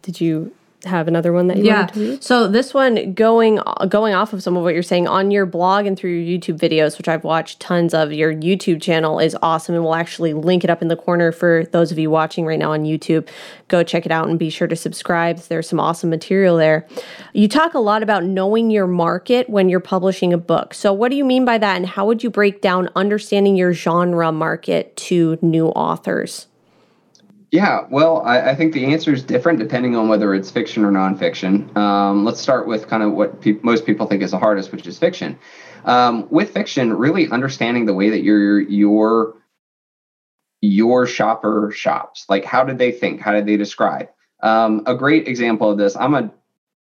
did 0.00 0.22
you 0.22 0.55
have 0.86 1.08
another 1.08 1.32
one 1.32 1.46
that 1.48 1.58
you 1.58 1.64
yeah. 1.64 2.16
So 2.20 2.48
this 2.48 2.72
one 2.74 3.12
going 3.14 3.60
going 3.88 4.14
off 4.14 4.32
of 4.32 4.42
some 4.42 4.56
of 4.56 4.62
what 4.62 4.74
you're 4.74 4.82
saying 4.82 5.08
on 5.08 5.30
your 5.30 5.46
blog 5.46 5.86
and 5.86 5.98
through 5.98 6.10
your 6.10 6.38
YouTube 6.38 6.58
videos, 6.58 6.98
which 6.98 7.08
I've 7.08 7.24
watched 7.24 7.60
tons 7.60 7.94
of. 7.94 8.12
Your 8.12 8.32
YouTube 8.32 8.80
channel 8.80 9.18
is 9.18 9.36
awesome, 9.42 9.74
and 9.74 9.84
we'll 9.84 9.94
actually 9.94 10.32
link 10.32 10.64
it 10.64 10.70
up 10.70 10.82
in 10.82 10.88
the 10.88 10.96
corner 10.96 11.32
for 11.32 11.64
those 11.72 11.92
of 11.92 11.98
you 11.98 12.10
watching 12.10 12.46
right 12.46 12.58
now 12.58 12.72
on 12.72 12.84
YouTube. 12.84 13.28
Go 13.68 13.82
check 13.82 14.06
it 14.06 14.12
out 14.12 14.28
and 14.28 14.38
be 14.38 14.50
sure 14.50 14.68
to 14.68 14.76
subscribe. 14.76 15.38
There's 15.38 15.68
some 15.68 15.80
awesome 15.80 16.10
material 16.10 16.56
there. 16.56 16.86
You 17.32 17.48
talk 17.48 17.74
a 17.74 17.80
lot 17.80 18.02
about 18.02 18.24
knowing 18.24 18.70
your 18.70 18.86
market 18.86 19.48
when 19.50 19.68
you're 19.68 19.80
publishing 19.80 20.32
a 20.32 20.38
book. 20.38 20.74
So 20.74 20.92
what 20.92 21.10
do 21.10 21.16
you 21.16 21.24
mean 21.24 21.44
by 21.44 21.58
that, 21.58 21.76
and 21.76 21.86
how 21.86 22.06
would 22.06 22.22
you 22.22 22.30
break 22.30 22.60
down 22.60 22.88
understanding 22.94 23.56
your 23.56 23.72
genre 23.72 24.32
market 24.32 24.96
to 24.96 25.38
new 25.42 25.68
authors? 25.68 26.46
Yeah, 27.52 27.86
well, 27.90 28.22
I, 28.22 28.50
I, 28.50 28.54
think 28.56 28.72
the 28.72 28.86
answer 28.86 29.12
is 29.12 29.22
different 29.22 29.60
depending 29.60 29.94
on 29.94 30.08
whether 30.08 30.34
it's 30.34 30.50
fiction 30.50 30.84
or 30.84 30.90
nonfiction. 30.90 31.74
Um, 31.76 32.24
let's 32.24 32.40
start 32.40 32.66
with 32.66 32.88
kind 32.88 33.04
of 33.04 33.12
what 33.12 33.40
pe- 33.40 33.60
most 33.62 33.86
people 33.86 34.06
think 34.06 34.22
is 34.22 34.32
the 34.32 34.38
hardest, 34.38 34.72
which 34.72 34.86
is 34.86 34.98
fiction. 34.98 35.38
Um, 35.84 36.26
with 36.28 36.52
fiction, 36.52 36.92
really 36.92 37.30
understanding 37.30 37.86
the 37.86 37.94
way 37.94 38.10
that 38.10 38.22
your 38.22 38.60
your 38.60 39.34
your 40.60 41.06
shopper 41.06 41.70
shops, 41.70 42.26
like 42.28 42.44
how 42.44 42.64
did 42.64 42.78
they 42.78 42.90
think, 42.90 43.20
how 43.20 43.32
did 43.32 43.46
they 43.46 43.56
describe? 43.56 44.08
Um, 44.42 44.82
a 44.86 44.94
great 44.96 45.28
example 45.28 45.70
of 45.70 45.78
this, 45.78 45.94
I'm 45.94 46.14
a 46.14 46.32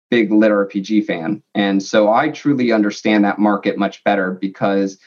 big 0.09 0.31
lit 0.31 0.51
RPG 0.51 1.05
fan, 1.05 1.43
and 1.53 1.83
so 1.83 2.11
I 2.11 2.29
truly 2.29 2.71
understand 2.71 3.23
that 3.25 3.37
market 3.37 3.77
much 3.77 4.03
better 4.03 4.31
because 4.31 4.97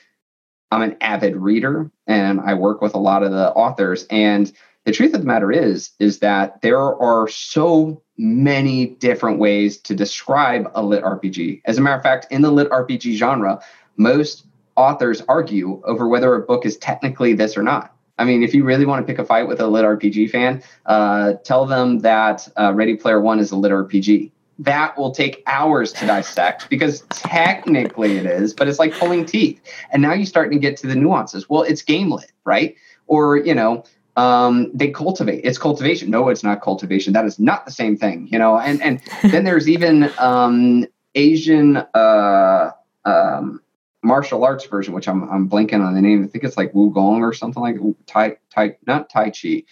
I'm 0.71 0.83
an 0.83 0.97
avid 1.01 1.37
reader 1.37 1.91
and 2.07 2.41
I 2.41 2.55
work 2.55 2.81
with 2.81 2.95
a 2.95 2.99
lot 2.99 3.25
of 3.25 3.33
the 3.33 3.51
authors 3.53 4.07
and 4.09 4.51
the 4.85 4.93
truth 4.93 5.15
of 5.15 5.21
the 5.21 5.27
matter 5.27 5.53
is 5.53 5.91
is 5.99 6.19
that 6.19 6.61
there 6.63 6.81
are 6.81 7.29
so 7.29 8.03
many 8.19 8.87
different 8.87 9.39
ways 9.39 9.79
to 9.79 9.95
describe 9.95 10.71
a 10.75 10.83
lit 10.83 11.03
rpg 11.03 11.61
as 11.65 11.79
a 11.79 11.81
matter 11.81 11.97
of 11.97 12.03
fact 12.03 12.27
in 12.31 12.43
the 12.43 12.51
lit 12.51 12.71
rpg 12.71 13.15
genre 13.15 13.61
most 13.97 14.47
authors 14.77 15.23
argue 15.29 15.83
over 15.85 16.09
whether 16.09 16.35
a 16.35 16.41
book 16.41 16.65
is 16.65 16.77
technically 16.79 17.33
this 17.33 17.57
or 17.57 17.63
not 17.63 17.95
i 18.19 18.25
mean 18.25 18.43
if 18.43 18.55
you 18.55 18.65
really 18.65 18.87
want 18.87 19.05
to 19.05 19.11
pick 19.11 19.19
a 19.19 19.25
fight 19.25 19.47
with 19.47 19.61
a 19.61 19.67
lit 19.67 19.85
rpg 19.85 20.31
fan 20.31 20.63
uh, 20.87 21.35
tell 21.45 21.67
them 21.67 22.01
that 22.01 22.49
uh, 22.59 22.73
ready 22.75 22.97
player 22.97 23.21
one 23.21 23.39
is 23.39 23.51
a 23.51 23.57
lit 23.57 23.73
rpg 23.73 24.31
that 24.59 24.97
will 24.97 25.11
take 25.11 25.43
hours 25.47 25.93
to 25.93 26.07
dissect 26.07 26.69
because 26.69 27.01
technically 27.09 28.19
it 28.19 28.27
is, 28.27 28.55
but 28.55 28.69
it's 28.69 28.79
like 28.79 28.93
pulling 28.93 29.25
teeth. 29.25 29.61
And 29.91 30.03
now 30.03 30.13
you're 30.13 30.27
starting 30.27 30.53
to 30.53 30.59
get 30.61 30.77
to 30.79 30.87
the 30.87 30.95
nuances. 30.95 31.49
Well, 31.49 31.63
it's 31.63 31.83
game 31.83 32.11
lit, 32.11 32.31
right? 32.45 32.77
Or, 33.09 33.39
you 33.39 33.55
know, 33.55 33.83
um, 34.17 34.71
they 34.75 34.91
cultivate. 34.91 35.41
It's 35.45 35.59
cultivation. 35.59 36.11
No, 36.11 36.29
it's 36.29 36.43
not 36.43 36.61
cultivation. 36.61 37.13
That 37.13 37.25
is 37.25 37.39
not 37.39 37.65
the 37.65 37.73
same 37.73 37.97
thing, 37.97 38.29
you 38.31 38.39
know. 38.39 38.59
And 38.59 38.83
and 38.83 39.01
then 39.23 39.45
there's 39.45 39.69
even 39.69 40.11
um, 40.19 40.87
Asian 41.15 41.77
uh, 41.77 42.71
um, 43.05 43.61
martial 44.03 44.45
arts 44.45 44.67
version, 44.67 44.95
which 44.95 45.09
I'm 45.09 45.29
I'm 45.31 45.49
blanking 45.49 45.85
on 45.85 45.95
the 45.95 46.03
name. 46.03 46.25
I 46.25 46.27
think 46.27 46.45
it's 46.45 46.57
like 46.57 46.73
Wukong 46.73 47.21
or 47.21 47.33
something 47.33 47.63
like 47.63 47.77
Tai 48.07 48.37
Tai, 48.51 48.77
not 48.87 49.09
Tai 49.09 49.31
Chi. 49.31 49.65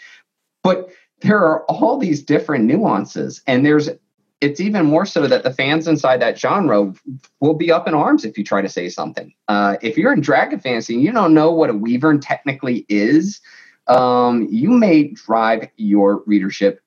But 0.62 0.90
there 1.20 1.38
are 1.38 1.64
all 1.64 1.98
these 1.98 2.22
different 2.22 2.64
nuances, 2.64 3.42
and 3.46 3.64
there's 3.64 3.90
it's 4.40 4.60
even 4.60 4.86
more 4.86 5.04
so 5.04 5.26
that 5.26 5.42
the 5.42 5.52
fans 5.52 5.86
inside 5.86 6.22
that 6.22 6.38
genre 6.38 6.94
will 7.40 7.54
be 7.54 7.70
up 7.70 7.86
in 7.86 7.92
arms 7.92 8.24
if 8.24 8.38
you 8.38 8.44
try 8.44 8.62
to 8.62 8.70
say 8.70 8.88
something. 8.88 9.34
Uh, 9.48 9.76
if 9.82 9.98
you're 9.98 10.14
in 10.14 10.22
Dragon 10.22 10.58
Fantasy 10.58 10.94
and 10.94 11.02
you 11.02 11.12
don't 11.12 11.34
know 11.34 11.50
what 11.50 11.68
a 11.68 11.74
Wyvern 11.74 12.20
technically 12.20 12.86
is, 12.88 13.40
um, 13.90 14.46
you 14.50 14.70
may 14.70 15.04
drive 15.08 15.68
your 15.76 16.22
readership 16.26 16.82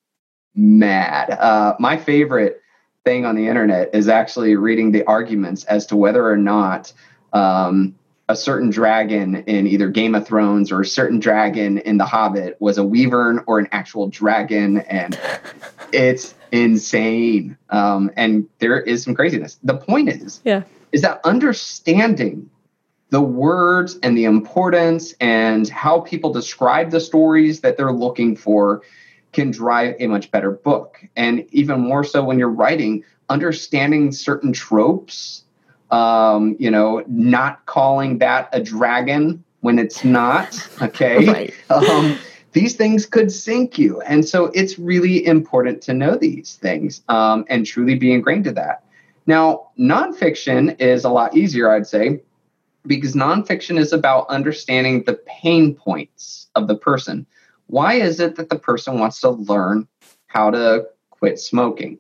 mad. 0.56 1.32
Uh, 1.32 1.76
my 1.80 1.98
favorite 1.98 2.62
thing 3.04 3.26
on 3.26 3.36
the 3.36 3.48
internet 3.48 3.94
is 3.94 4.08
actually 4.08 4.56
reading 4.56 4.92
the 4.92 5.04
arguments 5.04 5.66
as 5.66 5.86
to 5.88 5.96
whether 5.96 6.26
or 6.26 6.38
not 6.38 6.94
um, 7.34 7.96
a 8.30 8.36
certain 8.36 8.70
dragon 8.70 9.36
in 9.48 9.68
either 9.68 9.90
Game 9.90 10.16
of 10.16 10.26
Thrones 10.26 10.72
or 10.72 10.82
a 10.82 10.86
certain 10.86 11.20
dragon 11.20 11.80
in 11.80 11.98
The 11.98 12.06
Hobbit 12.06 12.56
was 12.60 12.78
a 12.78 12.84
wyvern 12.84 13.44
or 13.48 13.60
an 13.60 13.68
actual 13.74 14.08
dragon, 14.08 14.78
and 14.80 15.20
it's 15.92 16.34
insane. 16.54 17.58
Um, 17.70 18.12
and 18.16 18.48
there 18.60 18.80
is 18.80 19.04
some 19.04 19.14
craziness. 19.14 19.60
The 19.64 19.76
point 19.76 20.08
is, 20.08 20.40
yeah, 20.46 20.64
is 20.94 21.02
that 21.02 21.20
understanding 21.26 22.50
the 23.14 23.22
words 23.22 24.00
and 24.02 24.18
the 24.18 24.24
importance 24.24 25.14
and 25.20 25.70
how 25.70 26.00
people 26.00 26.34
describe 26.34 26.90
the 26.90 27.00
stories 27.00 27.60
that 27.60 27.78
they're 27.78 27.94
looking 27.94 28.36
for 28.36 28.82
can 29.34 29.52
drive 29.52 29.96
a 30.00 30.08
much 30.08 30.32
better 30.32 30.50
book. 30.50 31.00
And 31.16 31.46
even 31.52 31.80
more 31.80 32.04
so 32.04 32.24
when 32.24 32.40
you're 32.40 32.50
writing, 32.50 33.04
understanding 33.30 34.12
certain 34.12 34.52
tropes, 34.52 35.44
um, 35.92 36.56
you 36.58 36.72
know, 36.72 37.04
not 37.08 37.64
calling 37.68 38.18
that 38.18 38.50
a 38.52 38.60
dragon 38.60 39.44
when 39.62 39.78
it's 39.78 40.04
not, 40.04 40.68
okay? 40.82 41.28
right. 41.28 41.54
um, 41.70 42.18
these 42.54 42.76
things 42.76 43.06
could 43.06 43.32
sink 43.32 43.78
you. 43.78 44.02
And 44.02 44.28
so 44.28 44.46
it's 44.56 44.80
really 44.80 45.24
important 45.24 45.84
to 45.84 45.94
know 45.94 46.16
these 46.16 46.56
things 46.56 47.04
um, 47.10 47.46
and 47.48 47.64
truly 47.64 47.94
be 47.94 48.12
ingrained 48.12 48.46
to 48.46 48.54
that. 48.54 48.84
Now, 49.28 49.70
nonfiction 49.78 50.82
is 50.82 51.06
a 51.06 51.10
lot 51.10 51.38
easier, 51.38 51.70
I'd 51.70 51.86
say, 51.86 52.20
because 52.86 53.14
nonfiction 53.14 53.78
is 53.80 53.94
about 53.94 54.28
understanding 54.30 55.04
the 55.04 55.14
pain 55.26 55.74
points 55.76 56.48
of 56.56 56.68
the 56.68 56.76
person. 56.76 57.26
Why 57.68 57.96
is 57.96 58.20
it 58.20 58.36
that 58.36 58.50
the 58.50 58.60
person 58.60 59.00
wants 59.00 59.22
to 59.22 59.30
learn 59.30 59.88
how 60.28 60.52
to 60.52 60.88
quit 61.10 61.40
smoking? 61.40 62.00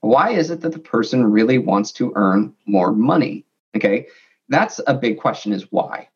Why 0.00 0.30
is 0.30 0.50
it 0.50 0.60
that 0.62 0.72
the 0.72 0.78
person 0.78 1.30
really 1.30 1.58
wants 1.58 1.92
to 1.92 2.12
earn 2.14 2.54
more 2.66 2.92
money? 2.92 3.44
Okay, 3.76 4.06
that's 4.48 4.80
a 4.86 4.94
big 4.94 5.18
question 5.18 5.52
is 5.52 5.70
why. 5.70 6.08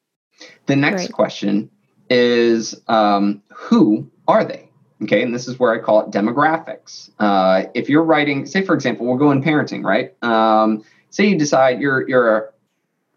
The 0.66 0.76
next 0.76 1.02
right. 1.02 1.12
question 1.12 1.70
is 2.10 2.80
um, 2.88 3.42
who 3.52 4.10
are 4.26 4.44
they? 4.44 4.70
Okay, 5.02 5.22
and 5.22 5.34
this 5.34 5.48
is 5.48 5.58
where 5.58 5.72
I 5.72 5.78
call 5.78 6.00
it 6.00 6.10
demographics. 6.10 7.10
Uh, 7.18 7.64
if 7.74 7.88
you're 7.88 8.04
writing, 8.04 8.46
say 8.46 8.62
for 8.62 8.74
example, 8.74 9.06
we'll 9.06 9.18
go 9.18 9.32
in 9.32 9.42
parenting, 9.42 9.84
right? 9.84 10.14
Um, 10.22 10.84
say 11.10 11.26
you 11.26 11.38
decide 11.38 11.80
you're 11.80 12.08
you're 12.08 12.53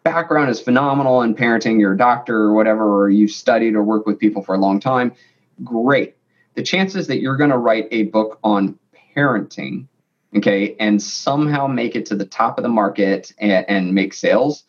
background 0.08 0.50
is 0.50 0.62
phenomenal 0.62 1.22
in 1.22 1.36
parenting, 1.36 1.82
you're 1.82 1.92
a 1.92 1.98
doctor 1.98 2.36
or 2.38 2.54
whatever, 2.54 3.04
or 3.04 3.10
you've 3.10 3.32
studied 3.32 3.76
or 3.76 3.84
worked 3.84 4.08
with 4.08 4.18
people 4.18 4.42
for 4.42 4.56
a 4.56 4.58
long 4.58 4.80
time, 4.80 5.12
great. 5.66 6.16
The 6.56 6.64
chances 6.64 7.08
that 7.08 7.20
you're 7.20 7.36
going 7.36 7.50
to 7.50 7.58
write 7.58 7.90
a 7.92 8.04
book 8.04 8.40
on 8.42 8.80
parenting, 9.16 9.88
okay, 10.38 10.78
and 10.80 11.02
somehow 11.02 11.68
make 11.68 11.96
it 11.98 12.06
to 12.06 12.16
the 12.16 12.26
top 12.26 12.58
of 12.58 12.64
the 12.64 12.70
market 12.70 13.34
and, 13.38 13.66
and 13.68 13.94
make 13.94 14.14
sales, 14.14 14.64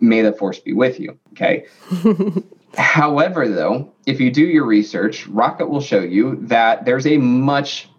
may 0.00 0.22
the 0.22 0.32
force 0.32 0.58
be 0.58 0.72
with 0.72 0.98
you, 0.98 1.18
okay? 1.32 1.66
However, 2.78 3.46
though, 3.46 3.92
if 4.06 4.20
you 4.20 4.30
do 4.30 4.46
your 4.46 4.64
research, 4.64 5.26
Rocket 5.26 5.68
will 5.68 5.82
show 5.82 6.00
you 6.00 6.36
that 6.46 6.86
there's 6.86 7.06
a 7.06 7.18
much, 7.18 7.90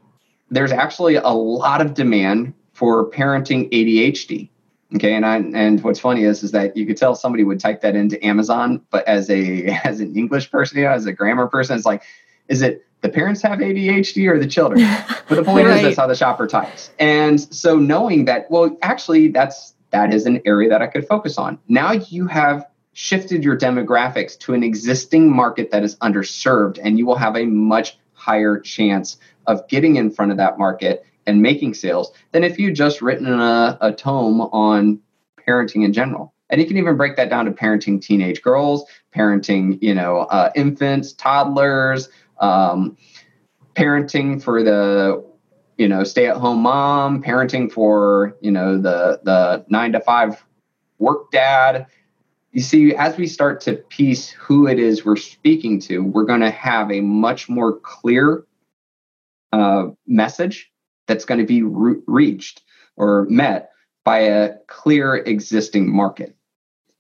there's 0.50 0.72
actually 0.72 1.18
a 1.18 1.30
lot 1.30 1.82
of 1.82 1.94
demand 1.94 2.56
for 2.74 3.12
parenting 3.12 3.70
ADHD. 3.72 4.50
Okay, 4.96 5.14
and 5.14 5.26
I 5.26 5.38
and 5.38 5.82
what's 5.84 6.00
funny 6.00 6.24
is 6.24 6.44
is 6.44 6.52
that 6.52 6.76
you 6.76 6.86
could 6.86 6.98
tell 6.98 7.16
somebody 7.16 7.44
would 7.44 7.60
type 7.60 7.82
that 7.82 7.96
into 7.96 8.24
Amazon, 8.26 8.82
but 8.90 9.08
as 9.08 9.30
a 9.30 9.68
as 9.84 10.00
an 10.00 10.16
English 10.16 10.52
person, 10.52 10.80
you 10.80 10.84
know, 10.86 10.92
as 10.92 11.06
a 11.06 11.14
grammar 11.14 11.48
person, 11.48 11.78
it's 11.78 11.86
like, 11.86 12.04
is 12.48 12.62
it 12.62 12.86
the 13.02 13.10
parents 13.10 13.42
have 13.42 13.60
ADHD 13.60 14.30
or 14.30 14.38
the 14.38 14.48
children? 14.48 14.82
But 15.28 15.36
the 15.36 15.44
point 15.44 15.66
right. 15.66 15.78
is 15.78 15.84
that's 15.84 15.98
how 15.98 16.08
the 16.08 16.16
shopper 16.16 16.46
types. 16.46 16.92
And 17.00 17.40
so 17.40 17.78
knowing 17.78 18.26
that, 18.26 18.52
well, 18.52 18.78
actually 18.82 19.30
that's 19.30 19.76
that 19.92 20.14
is 20.14 20.26
an 20.26 20.42
area 20.46 20.68
that 20.68 20.82
I 20.82 20.88
could 20.88 21.08
focus 21.08 21.38
on. 21.38 21.58
Now 21.70 21.94
you 21.94 22.28
have 22.28 22.66
shifted 22.92 23.42
your 23.42 23.58
demographics 23.58 24.38
to 24.40 24.54
an 24.54 24.62
existing 24.62 25.34
market 25.34 25.72
that 25.72 25.84
is 25.84 25.96
underserved, 25.98 26.80
and 26.84 26.98
you 26.98 27.06
will 27.06 27.16
have 27.16 27.38
a 27.38 27.46
much 27.46 27.98
higher 28.14 28.60
chance 28.60 29.18
of 29.48 29.66
getting 29.70 29.96
in 29.96 30.12
front 30.12 30.32
of 30.32 30.38
that 30.38 30.60
market 30.60 31.06
and 31.28 31.42
making 31.42 31.74
sales 31.74 32.12
than 32.32 32.44
if 32.44 32.58
you 32.58 32.72
just 32.72 33.02
written 33.02 33.28
a, 33.28 33.78
a 33.82 33.92
tome 33.92 34.42
on 34.42 35.00
parenting 35.48 35.86
in 35.86 35.94
general. 35.94 36.34
And 36.50 36.60
you 36.60 36.68
can 36.68 36.78
even 36.78 36.98
break 36.98 37.16
that 37.16 37.30
down 37.30 37.46
to 37.46 37.52
parenting 37.52 38.02
teenage 38.02 38.42
girls, 38.42 38.86
parenting, 39.16 39.82
you 39.82 39.96
know, 39.96 40.20
uh, 40.20 40.52
infants, 40.56 41.14
toddlers, 41.14 42.10
um, 42.40 42.98
parenting 43.76 44.42
for 44.42 44.62
the, 44.62 45.24
you 45.78 45.88
know, 45.88 46.04
stay-at-home 46.04 46.62
mom, 46.62 47.24
parenting 47.24 47.72
for, 47.72 48.36
you 48.42 48.52
know, 48.52 48.78
the 48.78 49.22
the 49.24 49.66
nine 49.70 49.94
to 49.94 50.00
five 50.00 50.44
work 51.00 51.32
dad. 51.32 51.88
You 52.52 52.62
see, 52.62 52.94
as 52.96 53.18
we 53.18 53.28
start 53.28 53.62
to 53.62 53.76
piece 53.76 54.30
who 54.30 54.68
it 54.68 54.78
is 54.78 55.06
we're 55.06 55.16
speaking 55.16 55.80
to, 55.82 56.00
we're 56.00 56.26
going 56.26 56.42
to 56.42 56.52
have 56.52 56.92
a 56.92 57.00
much 57.00 57.48
more 57.48 57.80
clear 57.80 58.46
uh, 59.54 59.88
message 60.06 60.71
that's 61.12 61.26
going 61.26 61.42
to 61.42 61.46
be 61.46 61.62
re- 61.62 62.02
reached 62.08 62.62
or 62.96 63.26
met 63.30 63.72
by 64.06 64.20
a 64.20 64.56
clear 64.68 65.16
existing 65.16 65.94
market. 65.94 66.36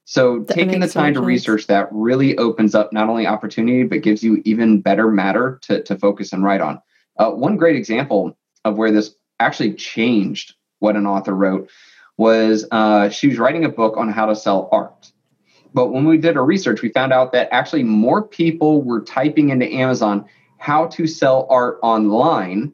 So 0.03 0.39
that 0.39 0.53
taking 0.53 0.81
the 0.81 0.89
time 0.89 1.13
to 1.13 1.21
research 1.21 1.67
that 1.67 1.87
really 1.91 2.37
opens 2.37 2.75
up 2.75 2.91
not 2.91 3.07
only 3.07 3.25
opportunity, 3.25 3.83
but 3.83 4.01
gives 4.01 4.21
you 4.21 4.41
even 4.43 4.81
better 4.81 5.09
matter 5.09 5.59
to, 5.63 5.81
to 5.83 5.97
focus 5.97 6.33
and 6.33 6.43
write 6.43 6.59
on. 6.59 6.81
Uh, 7.17 7.31
one 7.31 7.55
great 7.55 7.77
example 7.77 8.37
of 8.65 8.77
where 8.77 8.91
this 8.91 9.15
actually 9.39 9.73
changed 9.73 10.55
what 10.79 10.97
an 10.97 11.05
author 11.05 11.33
wrote 11.33 11.69
was 12.17 12.67
uh, 12.71 13.07
she 13.07 13.29
was 13.29 13.39
writing 13.39 13.63
a 13.63 13.69
book 13.69 13.95
on 13.95 14.09
how 14.09 14.25
to 14.25 14.35
sell 14.35 14.67
art. 14.73 15.11
But 15.73 15.93
when 15.93 16.05
we 16.05 16.17
did 16.17 16.35
our 16.35 16.43
research, 16.43 16.81
we 16.81 16.89
found 16.89 17.13
out 17.13 17.31
that 17.31 17.47
actually 17.53 17.83
more 17.83 18.21
people 18.21 18.81
were 18.81 19.01
typing 19.01 19.49
into 19.49 19.71
Amazon 19.71 20.25
how 20.57 20.87
to 20.87 21.07
sell 21.07 21.47
art 21.49 21.79
online 21.81 22.73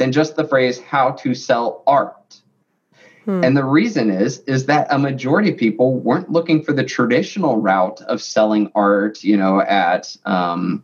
than 0.00 0.12
just 0.12 0.34
the 0.34 0.48
phrase 0.48 0.80
how 0.80 1.10
to 1.10 1.34
sell 1.34 1.82
art. 1.86 2.40
Hmm. 3.26 3.44
And 3.44 3.54
the 3.54 3.64
reason 3.64 4.10
is 4.10 4.38
is 4.40 4.64
that 4.64 4.86
a 4.90 4.98
majority 4.98 5.52
of 5.52 5.58
people 5.58 6.00
weren't 6.00 6.32
looking 6.32 6.64
for 6.64 6.72
the 6.72 6.82
traditional 6.82 7.60
route 7.60 8.00
of 8.02 8.22
selling 8.22 8.72
art, 8.74 9.22
you 9.22 9.36
know, 9.36 9.60
at 9.60 10.16
um, 10.24 10.82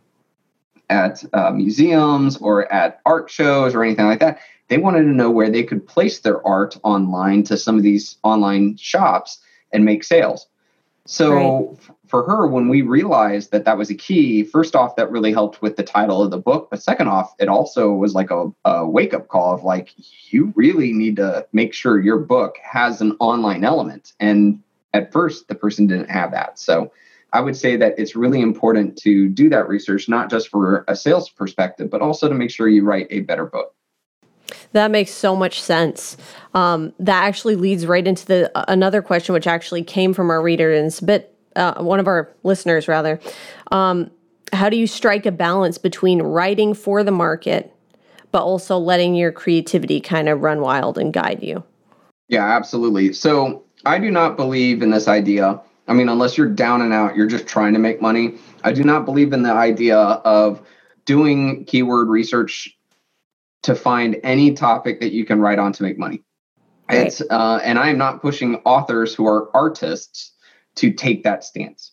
at 0.91 1.23
uh, 1.33 1.49
museums 1.49 2.37
or 2.37 2.71
at 2.71 3.01
art 3.07 3.31
shows 3.31 3.73
or 3.73 3.83
anything 3.83 4.05
like 4.05 4.19
that. 4.19 4.39
They 4.67 4.77
wanted 4.77 5.03
to 5.03 5.13
know 5.13 5.31
where 5.31 5.49
they 5.49 5.63
could 5.63 5.87
place 5.87 6.19
their 6.19 6.45
art 6.45 6.77
online 6.83 7.41
to 7.43 7.57
some 7.57 7.75
of 7.75 7.83
these 7.83 8.17
online 8.21 8.77
shops 8.77 9.39
and 9.73 9.83
make 9.83 10.03
sales. 10.03 10.45
So 11.09 11.31
right. 11.31 11.95
for 12.05 12.23
her, 12.23 12.47
when 12.47 12.67
we 12.67 12.81
realized 12.81 13.51
that 13.51 13.63
that 13.63 13.77
was 13.77 13.89
a 13.89 13.95
key, 13.95 14.43
first 14.43 14.75
off, 14.75 14.97
that 14.97 15.09
really 15.09 15.31
helped 15.31 15.61
with 15.61 15.77
the 15.77 15.83
title 15.83 16.21
of 16.21 16.31
the 16.31 16.37
book. 16.37 16.67
But 16.69 16.83
second 16.83 17.07
off, 17.07 17.33
it 17.39 17.47
also 17.47 17.93
was 17.93 18.13
like 18.13 18.29
a, 18.29 18.51
a 18.65 18.85
wake 18.85 19.13
up 19.13 19.29
call 19.29 19.55
of 19.55 19.63
like, 19.63 19.93
you 20.33 20.51
really 20.55 20.91
need 20.91 21.15
to 21.15 21.47
make 21.53 21.73
sure 21.73 22.01
your 22.01 22.19
book 22.19 22.57
has 22.61 22.99
an 22.99 23.15
online 23.21 23.63
element. 23.63 24.11
And 24.19 24.61
at 24.93 25.13
first, 25.13 25.47
the 25.47 25.55
person 25.55 25.87
didn't 25.87 26.09
have 26.09 26.31
that. 26.31 26.59
So 26.59 26.91
I 27.31 27.39
would 27.39 27.55
say 27.55 27.77
that 27.77 27.97
it's 27.97 28.15
really 28.15 28.41
important 28.41 28.97
to 28.99 29.29
do 29.29 29.47
that 29.49 29.69
research, 29.69 30.09
not 30.09 30.29
just 30.29 30.49
for 30.49 30.83
a 30.89 30.95
sales 30.95 31.29
perspective, 31.29 31.89
but 31.89 32.01
also 32.01 32.27
to 32.27 32.35
make 32.35 32.51
sure 32.51 32.67
you 32.67 32.83
write 32.83 33.07
a 33.11 33.21
better 33.21 33.45
book. 33.45 33.73
That 34.73 34.91
makes 34.91 35.11
so 35.11 35.35
much 35.35 35.61
sense. 35.61 36.17
Um, 36.53 36.93
that 36.99 37.23
actually 37.23 37.55
leads 37.55 37.85
right 37.85 38.05
into 38.05 38.25
the 38.25 38.57
uh, 38.57 38.65
another 38.67 39.01
question, 39.01 39.33
which 39.33 39.47
actually 39.47 39.83
came 39.83 40.13
from 40.13 40.29
our 40.29 40.41
reader, 40.41 40.73
and 40.73 40.87
it's 40.87 40.99
a 40.99 41.05
bit 41.05 41.33
uh, 41.55 41.81
one 41.83 41.99
of 41.99 42.07
our 42.07 42.33
listeners 42.43 42.87
rather. 42.87 43.19
Um, 43.71 44.11
how 44.53 44.69
do 44.69 44.77
you 44.77 44.87
strike 44.87 45.25
a 45.25 45.31
balance 45.31 45.77
between 45.77 46.21
writing 46.21 46.73
for 46.73 47.03
the 47.03 47.11
market, 47.11 47.73
but 48.31 48.43
also 48.43 48.77
letting 48.77 49.15
your 49.15 49.31
creativity 49.31 49.99
kind 49.99 50.29
of 50.29 50.41
run 50.41 50.61
wild 50.61 50.97
and 50.97 51.13
guide 51.13 51.43
you? 51.43 51.63
Yeah, 52.29 52.45
absolutely. 52.45 53.13
So 53.13 53.63
I 53.85 53.99
do 53.99 54.11
not 54.11 54.37
believe 54.37 54.81
in 54.81 54.91
this 54.91 55.07
idea. 55.07 55.59
I 55.87 55.93
mean, 55.93 56.09
unless 56.09 56.37
you're 56.37 56.49
down 56.49 56.81
and 56.81 56.93
out, 56.93 57.15
you're 57.15 57.27
just 57.27 57.47
trying 57.47 57.73
to 57.73 57.79
make 57.79 58.01
money. 58.01 58.35
I 58.63 58.73
do 58.73 58.83
not 58.83 59.05
believe 59.05 59.31
in 59.31 59.43
the 59.43 59.53
idea 59.53 59.97
of 59.97 60.61
doing 61.05 61.63
keyword 61.65 62.09
research 62.09 62.76
to 63.63 63.75
find 63.75 64.17
any 64.23 64.53
topic 64.53 64.99
that 65.01 65.11
you 65.11 65.25
can 65.25 65.39
write 65.39 65.59
on 65.59 65.73
to 65.73 65.83
make 65.83 65.97
money. 65.97 66.23
Right. 66.89 67.07
It's 67.07 67.21
uh, 67.21 67.59
and 67.63 67.77
I 67.77 67.89
am 67.89 67.97
not 67.97 68.21
pushing 68.21 68.55
authors 68.65 69.13
who 69.13 69.27
are 69.27 69.55
artists 69.55 70.33
to 70.75 70.91
take 70.91 71.23
that 71.23 71.43
stance. 71.43 71.91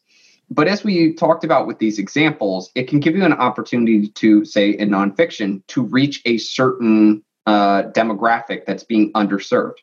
But 0.51 0.69
as 0.69 0.85
we 0.85 1.15
talked 1.15 1.43
about 1.43 1.67
with 1.67 1.79
these 1.79 1.99
examples, 1.99 2.71
it 2.75 2.87
can 2.87 3.01
give 3.01 3.17
you 3.17 3.25
an 3.25 3.33
opportunity 3.33 4.09
to 4.09 4.45
say 4.45 4.71
in 4.71 4.91
nonfiction 4.91 5.67
to 5.69 5.83
reach 5.83 6.21
a 6.27 6.39
certain 6.39 7.25
uh, 7.47 7.85
demographic 7.93 8.67
that's 8.67 8.85
being 8.85 9.13
underserved. 9.15 9.79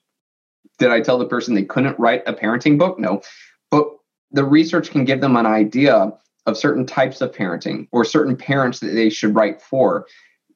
Did 0.77 0.91
I 0.91 1.01
tell 1.01 1.17
the 1.17 1.25
person 1.25 1.55
they 1.55 1.63
couldn't 1.63 1.99
write 1.99 2.23
a 2.25 2.33
parenting 2.33 2.77
book? 2.77 2.99
No, 2.99 3.21
but 3.69 3.87
the 4.31 4.43
research 4.43 4.91
can 4.91 5.03
give 5.03 5.19
them 5.19 5.35
an 5.35 5.45
idea 5.45 6.13
of 6.45 6.57
certain 6.57 6.85
types 6.85 7.21
of 7.21 7.31
parenting 7.31 7.87
or 7.91 8.05
certain 8.05 8.35
parents 8.35 8.79
that 8.79 8.93
they 8.93 9.09
should 9.09 9.35
write 9.35 9.61
for 9.61 10.05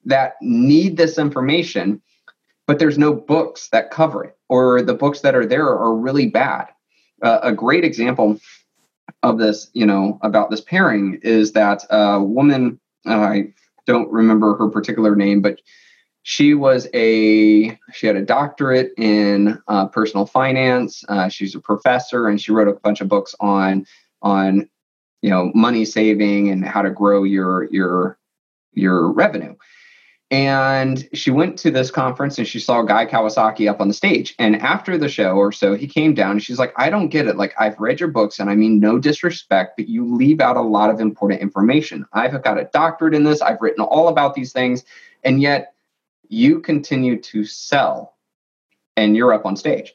that 0.06 0.36
need 0.41 0.98
this 0.98 1.18
information, 1.18 2.02
but 2.68 2.80
there's 2.80 2.98
no 2.98 3.13
books 3.13 3.70
that 3.70 3.91
cover 3.91 4.24
it, 4.24 4.38
or 4.50 4.82
the 4.82 4.94
books 4.94 5.22
that 5.22 5.36
are 5.36 5.46
there 5.46 5.68
are 5.68 5.94
really 5.94 6.28
bad. 6.28 6.68
Uh, 7.22 7.39
a 7.44 7.52
great 7.52 7.84
example 7.84 8.39
of 9.24 9.38
this, 9.38 9.70
you 9.74 9.86
know, 9.86 10.20
about 10.22 10.50
this 10.50 10.62
pairing 10.62 11.20
is 11.24 11.54
that 11.54 11.84
a 11.89 12.22
woman, 12.22 12.80
I 13.06 13.54
don't 13.86 14.12
remember 14.12 14.56
her 14.58 14.70
particular 14.70 15.15
name, 15.15 15.41
but 15.41 15.62
she 16.28 16.56
was 16.56 16.88
a 16.96 17.78
she 17.94 18.08
had 18.08 18.15
a 18.15 18.22
doctorate 18.22 18.94
in 18.98 19.62
uh, 19.68 19.86
personal 19.88 20.26
finance. 20.26 21.06
Uh, 21.08 21.30
she's 21.30 21.54
a 21.54 21.60
professor, 21.60 22.28
and 22.28 22.41
she 22.41 22.52
wrote 22.52 22.68
a 22.68 22.74
bunch 22.74 23.00
of 23.00 23.08
books 23.08 23.36
on 23.39 23.86
on 24.24 24.68
you 25.22 25.30
know 25.30 25.52
money 25.54 25.86
saving 25.86 26.50
and 26.50 26.65
how 26.65 26.82
to 26.82 26.89
grow 26.89 27.24
your 27.24 27.65
your 27.65 28.18
your 28.74 29.12
revenue. 29.12 29.56
And 30.32 31.08
she 31.14 31.30
went 31.30 31.58
to 31.60 31.70
this 31.70 31.92
conference 31.92 32.40
and 32.40 32.48
she 32.48 32.60
saw 32.60 32.82
Guy 32.82 33.06
Kawasaki 33.06 33.70
up 33.70 33.80
on 33.80 33.88
the 33.88 33.94
stage. 33.94 34.34
And 34.40 34.56
after 34.56 34.98
the 34.98 35.08
show 35.08 35.36
or 35.36 35.52
so, 35.52 35.76
he 35.76 35.88
came 35.88 36.16
down 36.16 36.32
and 36.32 36.44
she's 36.44 36.58
like, 36.58 36.74
I 36.78 36.90
don't 36.90 37.10
get 37.10 37.28
it. 37.28 37.38
Like, 37.38 37.54
I've 37.60 37.80
read 37.80 38.00
your 38.00 38.10
books 38.10 38.40
and 38.40 38.50
I 38.50 38.56
mean 38.56 38.80
no 38.80 38.98
disrespect, 38.98 39.78
but 39.78 39.88
you 39.88 40.16
leave 40.16 40.42
out 40.42 40.58
a 40.58 40.62
lot 40.62 40.90
of 40.90 41.00
important 41.00 41.42
information. 41.42 42.06
I've 42.12 42.42
got 42.44 42.60
a 42.60 42.70
doctorate 42.74 43.14
in 43.14 43.24
this, 43.24 43.42
I've 43.42 43.62
written 43.62 43.84
all 43.84 44.08
about 44.08 44.34
these 44.34 44.52
things. 44.52 44.84
And 45.24 45.42
yet 45.42 45.74
you 46.28 46.60
continue 46.60 47.22
to 47.22 47.46
sell 47.46 48.16
and 48.98 49.16
you're 49.16 49.34
up 49.34 49.46
on 49.46 49.56
stage. 49.56 49.94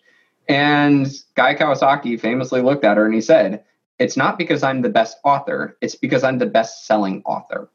And 0.48 1.12
Guy 1.34 1.56
Kawasaki 1.56 2.20
famously 2.20 2.62
looked 2.62 2.84
at 2.84 2.96
her 2.96 3.04
and 3.04 3.14
he 3.14 3.20
said, 3.20 3.64
It's 3.98 4.16
not 4.16 4.38
because 4.38 4.62
I'm 4.62 4.82
the 4.82 4.88
best 4.90 5.18
author, 5.24 5.76
it's 5.80 5.96
because 5.96 6.22
I'm 6.22 6.38
the 6.38 6.46
best 6.46 6.86
selling 6.86 7.22
author 7.24 7.68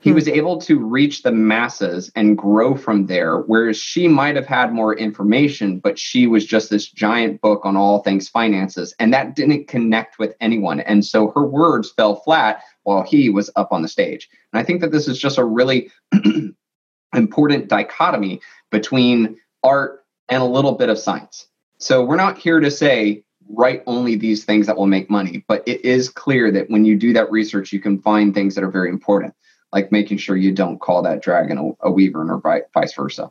he 0.00 0.10
hmm. 0.10 0.16
was 0.16 0.28
able 0.28 0.58
to 0.58 0.78
reach 0.78 1.22
the 1.22 1.30
masses 1.30 2.10
and 2.16 2.36
grow 2.36 2.74
from 2.74 3.06
there 3.06 3.38
whereas 3.38 3.76
she 3.76 4.08
might 4.08 4.34
have 4.34 4.46
had 4.46 4.72
more 4.72 4.96
information 4.96 5.78
but 5.78 5.98
she 5.98 6.26
was 6.26 6.44
just 6.44 6.70
this 6.70 6.90
giant 6.90 7.40
book 7.40 7.64
on 7.64 7.76
all 7.76 8.00
things 8.02 8.28
finances 8.28 8.94
and 8.98 9.12
that 9.12 9.36
didn't 9.36 9.68
connect 9.68 10.18
with 10.18 10.34
anyone. 10.40 10.80
And 10.80 11.04
so 11.04 11.30
her 11.32 11.46
words 11.46 11.90
fell 11.90 12.16
flat 12.16 12.62
while 12.82 13.02
he 13.02 13.30
was 13.30 13.50
up 13.56 13.72
on 13.72 13.82
the 13.82 13.88
stage. 13.88 14.28
And 14.52 14.60
i 14.60 14.64
think 14.64 14.80
that 14.80 14.92
this 14.92 15.06
is 15.08 15.18
just 15.18 15.38
a 15.38 15.44
really 15.44 15.90
important 17.14 17.68
dichotomy 17.68 18.40
between 18.70 19.36
art 19.62 20.04
and 20.28 20.42
a 20.42 20.46
little 20.46 20.72
bit 20.72 20.88
of 20.88 20.98
science. 20.98 21.46
So 21.78 22.04
we're 22.04 22.16
not 22.16 22.38
here 22.38 22.60
to 22.60 22.70
say 22.70 23.24
write 23.52 23.82
only 23.86 24.14
these 24.14 24.44
things 24.44 24.66
that 24.66 24.76
will 24.76 24.86
make 24.86 25.10
money 25.10 25.44
but 25.48 25.66
it 25.66 25.84
is 25.84 26.08
clear 26.08 26.52
that 26.52 26.70
when 26.70 26.84
you 26.84 26.96
do 26.96 27.12
that 27.12 27.28
research 27.32 27.72
you 27.72 27.80
can 27.80 28.00
find 28.00 28.32
things 28.32 28.54
that 28.54 28.62
are 28.62 28.70
very 28.70 28.88
important 28.88 29.34
like 29.72 29.92
making 29.92 30.18
sure 30.18 30.36
you 30.36 30.52
don't 30.52 30.78
call 30.78 31.02
that 31.02 31.22
dragon 31.22 31.58
a, 31.58 31.88
a 31.88 31.90
wyvern 31.90 32.30
or 32.30 32.40
vice 32.74 32.94
versa. 32.94 33.30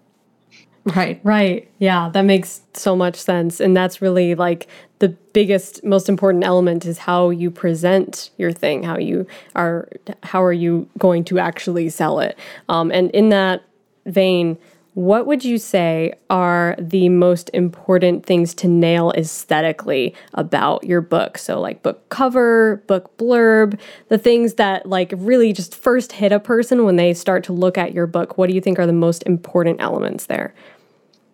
Right, 0.85 1.19
right. 1.23 1.69
Yeah, 1.79 2.09
that 2.09 2.21
makes 2.21 2.61
so 2.73 2.95
much 2.95 3.15
sense. 3.15 3.59
And 3.59 3.75
that's 3.75 4.01
really 4.01 4.33
like 4.35 4.67
the 4.99 5.09
biggest, 5.09 5.83
most 5.83 6.09
important 6.09 6.43
element 6.43 6.85
is 6.85 6.99
how 6.99 7.29
you 7.29 7.51
present 7.51 8.31
your 8.37 8.51
thing, 8.51 8.83
how 8.83 8.97
you 8.97 9.27
are, 9.55 9.89
how 10.23 10.43
are 10.43 10.53
you 10.53 10.89
going 10.97 11.25
to 11.25 11.39
actually 11.39 11.89
sell 11.89 12.19
it. 12.19 12.37
Um, 12.69 12.91
and 12.91 13.11
in 13.11 13.29
that 13.29 13.63
vein, 14.05 14.57
what 14.93 15.27
would 15.27 15.45
you 15.45 15.57
say 15.57 16.13
are 16.29 16.75
the 16.79 17.09
most 17.09 17.49
important 17.53 18.25
things 18.25 18.53
to 18.55 18.67
nail 18.67 19.11
aesthetically 19.15 20.15
about 20.33 20.83
your 20.83 21.01
book? 21.01 21.37
So, 21.37 21.59
like 21.59 21.83
book 21.83 22.09
cover, 22.09 22.83
book 22.87 23.15
blurb, 23.17 23.79
the 24.09 24.17
things 24.17 24.55
that 24.55 24.87
like 24.87 25.13
really 25.15 25.53
just 25.53 25.75
first 25.75 26.13
hit 26.13 26.31
a 26.31 26.39
person 26.39 26.85
when 26.85 26.95
they 26.95 27.13
start 27.13 27.43
to 27.45 27.53
look 27.53 27.77
at 27.77 27.93
your 27.93 28.07
book. 28.07 28.37
What 28.37 28.49
do 28.49 28.55
you 28.55 28.61
think 28.61 28.79
are 28.79 28.87
the 28.87 28.93
most 28.93 29.23
important 29.23 29.79
elements 29.79 30.25
there? 30.25 30.53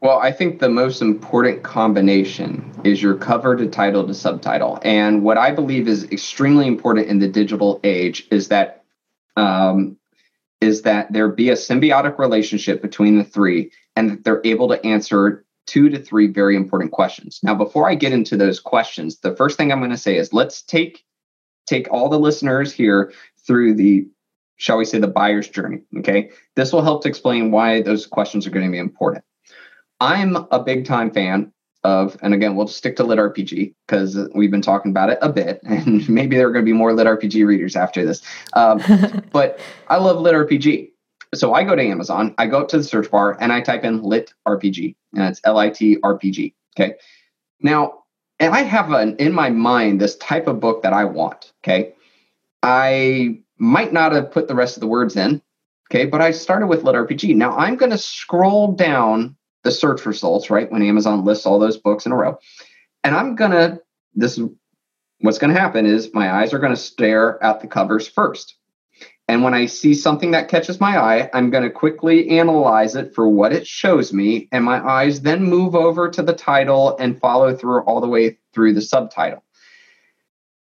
Well, 0.01 0.19
I 0.19 0.31
think 0.31 0.59
the 0.59 0.69
most 0.69 1.01
important 1.01 1.63
combination 1.63 2.71
is 2.83 3.01
your 3.01 3.15
cover 3.15 3.55
to 3.55 3.67
title 3.67 4.05
to 4.05 4.13
subtitle. 4.13 4.77
And 4.83 5.23
what 5.23 5.37
I 5.37 5.51
believe 5.51 5.87
is 5.87 6.03
extremely 6.11 6.67
important 6.67 7.07
in 7.07 7.19
the 7.19 7.27
digital 7.27 7.79
age 7.83 8.27
is 8.29 8.49
that 8.49 8.83
um, 9.35 9.97
is 10.65 10.81
that 10.81 11.13
there 11.13 11.29
be 11.29 11.49
a 11.49 11.53
symbiotic 11.53 12.17
relationship 12.17 12.81
between 12.81 13.17
the 13.17 13.23
three 13.23 13.71
and 13.95 14.09
that 14.09 14.23
they're 14.23 14.41
able 14.43 14.67
to 14.69 14.83
answer 14.85 15.45
two 15.67 15.89
to 15.89 15.99
three 15.99 16.27
very 16.27 16.55
important 16.55 16.91
questions. 16.91 17.39
Now, 17.43 17.55
before 17.55 17.89
I 17.89 17.95
get 17.95 18.11
into 18.11 18.35
those 18.35 18.59
questions, 18.59 19.19
the 19.19 19.35
first 19.35 19.57
thing 19.57 19.71
I'm 19.71 19.79
going 19.79 19.91
to 19.91 19.97
say 19.97 20.17
is 20.17 20.33
let's 20.33 20.61
take 20.61 21.03
take 21.67 21.91
all 21.91 22.09
the 22.09 22.19
listeners 22.19 22.71
here 22.71 23.13
through 23.47 23.75
the 23.75 24.07
shall 24.57 24.77
we 24.77 24.85
say 24.85 24.99
the 24.99 25.07
buyer's 25.07 25.49
journey, 25.49 25.81
okay? 25.97 26.31
This 26.55 26.71
will 26.71 26.81
help 26.81 27.03
to 27.03 27.09
explain 27.09 27.51
why 27.51 27.81
those 27.81 28.05
questions 28.07 28.47
are 28.47 28.51
going 28.51 28.65
to 28.65 28.71
be 28.71 28.77
important. 28.77 29.23
I'm 29.99 30.35
a 30.51 30.63
big 30.63 30.85
time 30.85 31.11
fan 31.11 31.51
of, 31.85 32.17
and 32.21 32.33
again, 32.33 32.55
we'll 32.55 32.67
stick 32.67 32.95
to 32.95 33.03
Lit 33.03 33.19
RPG 33.19 33.73
because 33.87 34.17
we've 34.33 34.51
been 34.51 34.61
talking 34.61 34.91
about 34.91 35.09
it 35.09 35.19
a 35.21 35.29
bit, 35.29 35.61
and 35.63 36.07
maybe 36.09 36.35
there 36.35 36.47
are 36.47 36.51
going 36.51 36.65
to 36.65 36.69
be 36.69 36.77
more 36.77 36.93
Lit 36.93 37.07
RPG 37.07 37.45
readers 37.45 37.75
after 37.75 38.05
this. 38.05 38.21
Um, 38.53 38.81
but 39.31 39.59
I 39.87 39.97
love 39.97 40.19
Lit 40.19 40.33
RPG. 40.33 40.91
So 41.33 41.53
I 41.53 41.63
go 41.63 41.75
to 41.75 41.81
Amazon, 41.81 42.33
I 42.37 42.47
go 42.47 42.61
up 42.61 42.69
to 42.69 42.77
the 42.77 42.83
search 42.83 43.11
bar, 43.11 43.37
and 43.39 43.53
I 43.53 43.61
type 43.61 43.83
in 43.83 44.01
Lit 44.01 44.33
RPG, 44.47 44.95
and 45.13 45.23
it's 45.23 45.41
L 45.43 45.57
I 45.57 45.69
T 45.69 45.97
R 46.03 46.17
P 46.17 46.31
G. 46.31 46.55
Okay. 46.77 46.95
Now, 47.61 48.03
and 48.39 48.53
I 48.53 48.63
have 48.63 48.91
an, 48.91 49.15
in 49.17 49.31
my 49.31 49.49
mind 49.49 50.01
this 50.01 50.15
type 50.17 50.47
of 50.47 50.59
book 50.59 50.83
that 50.83 50.93
I 50.93 51.05
want. 51.05 51.53
Okay. 51.63 51.93
I 52.63 53.39
might 53.57 53.93
not 53.93 54.11
have 54.11 54.31
put 54.31 54.47
the 54.47 54.55
rest 54.55 54.75
of 54.75 54.81
the 54.81 54.87
words 54.87 55.15
in, 55.15 55.41
Okay, 55.91 56.05
but 56.05 56.21
I 56.21 56.31
started 56.31 56.67
with 56.67 56.83
Lit 56.83 56.95
RPG. 56.95 57.35
Now 57.35 57.55
I'm 57.55 57.75
going 57.75 57.91
to 57.91 57.97
scroll 57.97 58.71
down 58.71 59.35
the 59.65 59.71
search 59.71 60.05
results, 60.05 60.49
right? 60.49 60.71
When 60.71 60.83
Amazon 60.83 61.25
lists 61.25 61.45
all 61.45 61.59
those 61.59 61.77
books 61.77 62.05
in 62.05 62.13
a 62.13 62.15
row. 62.15 62.37
And 63.03 63.13
I'm 63.13 63.35
going 63.35 63.51
to, 63.51 63.81
this 64.13 64.37
is 64.37 64.47
what's 65.19 65.39
going 65.39 65.53
to 65.53 65.59
happen 65.59 65.85
is 65.85 66.13
my 66.13 66.31
eyes 66.31 66.53
are 66.53 66.59
going 66.59 66.73
to 66.73 66.79
stare 66.79 67.43
at 67.43 67.59
the 67.59 67.67
covers 67.67 68.07
first. 68.07 68.55
And 69.27 69.43
when 69.43 69.55
I 69.55 69.65
see 69.65 69.95
something 69.95 70.31
that 70.31 70.49
catches 70.49 70.79
my 70.79 70.99
eye, 70.99 71.29
I'm 71.33 71.49
going 71.49 71.63
to 71.63 71.71
quickly 71.71 72.29
analyze 72.37 72.95
it 72.95 73.15
for 73.15 73.27
what 73.27 73.53
it 73.53 73.65
shows 73.65 74.13
me. 74.13 74.47
And 74.51 74.63
my 74.63 74.79
eyes 74.87 75.21
then 75.21 75.43
move 75.43 75.73
over 75.73 76.09
to 76.11 76.21
the 76.21 76.33
title 76.33 76.95
and 76.97 77.19
follow 77.19 77.55
through 77.55 77.81
all 77.81 78.01
the 78.01 78.07
way 78.07 78.37
through 78.53 78.73
the 78.73 78.81
subtitle. 78.81 79.43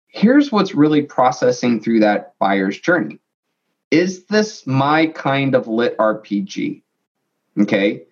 Here's 0.07 0.51
what's 0.51 0.75
really 0.75 1.03
processing 1.03 1.83
through 1.83 2.01
that 2.01 2.33
buyer's 2.39 2.81
journey 2.81 3.19
Is 3.91 4.25
this 4.25 4.67
my 4.67 5.09
kind 5.09 5.55
of 5.55 5.69
lit 5.69 5.99
RPG? 5.99 6.83
Okay. 7.61 8.07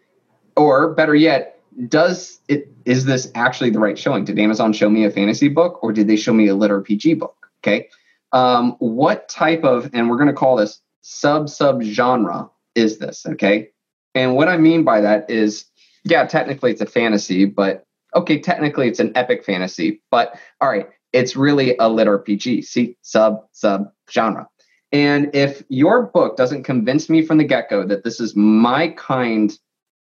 Or 0.57 0.95
better 0.95 1.15
yet, 1.15 1.61
does 1.89 2.41
it 2.49 2.69
is 2.85 3.05
this 3.05 3.31
actually 3.35 3.71
the 3.71 3.81
right 3.81 3.99
showing? 3.99 4.25
Did 4.25 4.39
Amazon 4.39 4.73
show 4.73 4.89
me 4.89 5.05
a 5.05 5.11
fantasy 5.11 5.49
book 5.49 5.83
or 5.83 5.93
did 5.93 6.07
they 6.07 6.17
show 6.17 6.33
me 6.33 6.47
a 6.49 6.55
lit 6.55 6.71
RPG 6.71 7.19
book? 7.19 7.49
Okay 7.65 7.89
um, 8.35 8.73
what 8.81 9.29
type 9.29 9.63
of, 9.63 9.89
and 9.95 10.11
we're 10.11 10.17
going 10.17 10.29
to 10.29 10.35
call 10.35 10.57
this 10.57 10.83
sub 11.01 11.49
sub 11.49 11.83
genre 11.83 12.51
is 12.75 12.99
this? 12.99 13.25
Okay. 13.25 13.71
And 14.15 14.35
what 14.35 14.49
I 14.49 14.59
mean 14.59 14.83
by 14.83 15.01
that 15.01 15.31
is, 15.31 15.65
yeah, 16.03 16.27
technically 16.27 16.73
it's 16.73 16.81
a 16.81 16.87
fantasy, 16.87 17.45
but 17.45 17.87
okay, 18.15 18.41
technically 18.41 18.89
it's 18.89 19.01
an 19.01 19.13
epic 19.15 19.45
fantasy, 19.45 20.03
but 20.11 20.39
all 20.61 20.69
right, 20.69 20.89
it's 21.13 21.37
really 21.37 21.77
a 21.79 21.89
lit 21.89 22.09
RPG. 22.09 22.65
See, 22.65 22.97
sub 23.03 23.47
sub 23.53 23.91
genre. 24.11 24.49
And 24.91 25.35
if 25.35 25.63
your 25.69 26.03
book 26.03 26.37
doesn't 26.37 26.65
convince 26.65 27.09
me 27.09 27.25
from 27.25 27.39
the 27.39 27.45
get 27.45 27.71
go 27.71 27.87
that 27.87 28.05
this 28.05 28.21
is 28.21 28.35
my 28.37 28.89
kind 28.89 29.57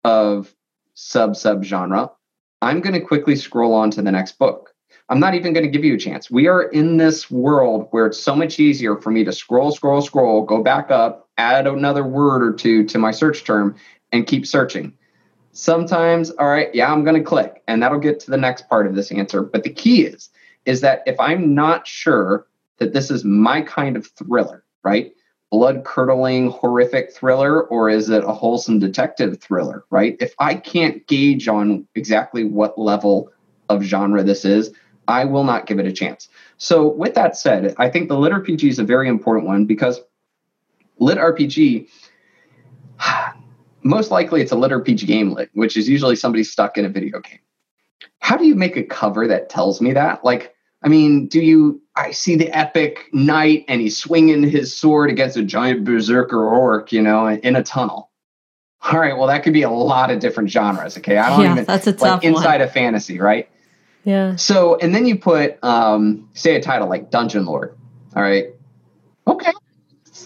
of 0.06 0.54
sub 0.94 1.36
sub 1.36 1.64
genre, 1.64 2.10
I'm 2.62 2.80
going 2.80 2.94
to 2.94 3.00
quickly 3.00 3.36
scroll 3.36 3.74
on 3.74 3.90
to 3.90 4.02
the 4.02 4.12
next 4.12 4.38
book. 4.38 4.72
I'm 5.08 5.20
not 5.20 5.34
even 5.34 5.52
going 5.52 5.64
to 5.64 5.70
give 5.70 5.84
you 5.84 5.94
a 5.94 5.98
chance. 5.98 6.30
We 6.30 6.46
are 6.46 6.62
in 6.62 6.96
this 6.96 7.30
world 7.30 7.88
where 7.90 8.06
it's 8.06 8.20
so 8.20 8.34
much 8.34 8.58
easier 8.58 8.96
for 8.96 9.10
me 9.10 9.24
to 9.24 9.32
scroll, 9.32 9.72
scroll, 9.72 10.00
scroll, 10.00 10.42
go 10.42 10.62
back 10.62 10.90
up, 10.90 11.28
add 11.38 11.66
another 11.66 12.04
word 12.04 12.42
or 12.42 12.52
two 12.52 12.84
to 12.86 12.98
my 12.98 13.10
search 13.10 13.44
term, 13.44 13.76
and 14.12 14.26
keep 14.26 14.46
searching. 14.46 14.92
Sometimes, 15.52 16.30
all 16.30 16.48
right, 16.48 16.74
yeah, 16.74 16.92
I'm 16.92 17.04
going 17.04 17.16
to 17.16 17.22
click, 17.22 17.62
and 17.66 17.82
that'll 17.82 17.98
get 17.98 18.20
to 18.20 18.30
the 18.30 18.36
next 18.36 18.68
part 18.68 18.86
of 18.86 18.94
this 18.94 19.12
answer. 19.12 19.42
But 19.42 19.64
the 19.64 19.70
key 19.70 20.04
is, 20.04 20.30
is 20.64 20.80
that 20.82 21.02
if 21.06 21.18
I'm 21.18 21.54
not 21.54 21.86
sure 21.86 22.46
that 22.78 22.92
this 22.92 23.10
is 23.10 23.24
my 23.24 23.62
kind 23.62 23.96
of 23.96 24.06
thriller, 24.06 24.64
right? 24.84 25.12
Blood 25.50 25.84
curdling, 25.84 26.50
horrific 26.50 27.12
thriller, 27.12 27.62
or 27.64 27.88
is 27.88 28.10
it 28.10 28.24
a 28.24 28.32
wholesome 28.32 28.78
detective 28.78 29.40
thriller, 29.40 29.84
right? 29.90 30.16
If 30.20 30.34
I 30.38 30.54
can't 30.54 31.06
gauge 31.06 31.46
on 31.46 31.86
exactly 31.94 32.44
what 32.44 32.78
level 32.78 33.30
of 33.68 33.82
genre 33.82 34.22
this 34.22 34.44
is, 34.44 34.72
I 35.08 35.24
will 35.24 35.44
not 35.44 35.66
give 35.66 35.78
it 35.78 35.86
a 35.86 35.92
chance. 35.92 36.28
So, 36.58 36.88
with 36.88 37.14
that 37.14 37.36
said, 37.36 37.74
I 37.78 37.88
think 37.88 38.08
the 38.08 38.18
lit 38.18 38.32
RPG 38.32 38.68
is 38.68 38.78
a 38.78 38.84
very 38.84 39.08
important 39.08 39.46
one 39.46 39.66
because 39.66 40.00
lit 40.98 41.18
RPG, 41.18 41.88
most 43.82 44.10
likely 44.10 44.42
it's 44.42 44.52
a 44.52 44.56
lit 44.56 44.72
RPG 44.72 45.06
game 45.06 45.32
lit, 45.32 45.50
which 45.54 45.76
is 45.76 45.88
usually 45.88 46.16
somebody 46.16 46.42
stuck 46.42 46.76
in 46.76 46.84
a 46.84 46.88
video 46.88 47.20
game. 47.20 47.38
How 48.18 48.36
do 48.36 48.46
you 48.46 48.56
make 48.56 48.76
a 48.76 48.82
cover 48.82 49.28
that 49.28 49.48
tells 49.48 49.80
me 49.80 49.92
that? 49.92 50.24
Like, 50.24 50.55
I 50.86 50.88
mean, 50.88 51.26
do 51.26 51.40
you? 51.40 51.82
I 51.96 52.12
see 52.12 52.36
the 52.36 52.48
epic 52.56 53.08
knight 53.12 53.64
and 53.66 53.80
he's 53.80 53.96
swinging 53.96 54.44
his 54.44 54.78
sword 54.78 55.10
against 55.10 55.36
a 55.36 55.42
giant 55.42 55.84
berserker 55.84 56.46
orc, 56.46 56.92
you 56.92 57.02
know, 57.02 57.26
in 57.26 57.56
a 57.56 57.62
tunnel. 57.62 58.10
All 58.82 59.00
right, 59.00 59.16
well, 59.16 59.26
that 59.26 59.42
could 59.42 59.52
be 59.52 59.62
a 59.62 59.70
lot 59.70 60.12
of 60.12 60.20
different 60.20 60.48
genres. 60.48 60.96
Okay, 60.96 61.16
I 61.16 61.30
don't 61.30 61.40
yeah, 61.40 61.52
even 61.52 61.64
that's 61.64 61.88
a 61.88 61.92
tough 61.92 62.00
like 62.00 62.24
inside 62.24 62.60
of 62.60 62.72
fantasy, 62.72 63.18
right? 63.18 63.48
Yeah. 64.04 64.36
So, 64.36 64.76
and 64.76 64.94
then 64.94 65.06
you 65.06 65.18
put, 65.18 65.62
um, 65.64 66.28
say, 66.34 66.54
a 66.54 66.62
title 66.62 66.88
like 66.88 67.10
Dungeon 67.10 67.46
Lord. 67.46 67.76
All 68.14 68.22
right. 68.22 68.46
Okay. 69.26 69.50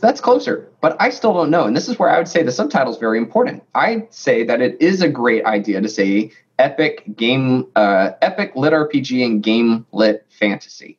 That's 0.02 0.20
closer, 0.20 0.70
but 0.82 0.94
I 1.00 1.08
still 1.08 1.32
don't 1.32 1.50
know. 1.50 1.64
And 1.64 1.74
this 1.74 1.88
is 1.88 1.98
where 1.98 2.10
I 2.10 2.18
would 2.18 2.28
say 2.28 2.42
the 2.42 2.52
subtitle 2.52 2.92
is 2.92 2.98
very 2.98 3.16
important. 3.16 3.62
I'd 3.74 4.12
say 4.12 4.44
that 4.44 4.60
it 4.60 4.80
is 4.80 5.00
a 5.00 5.08
great 5.08 5.44
idea 5.46 5.80
to 5.80 5.88
say 5.88 6.32
epic 6.60 7.04
game, 7.16 7.66
uh, 7.74 8.10
epic 8.22 8.54
lit 8.54 8.72
RPG 8.72 9.24
and 9.24 9.42
game 9.42 9.86
lit 9.92 10.26
fantasy. 10.28 10.98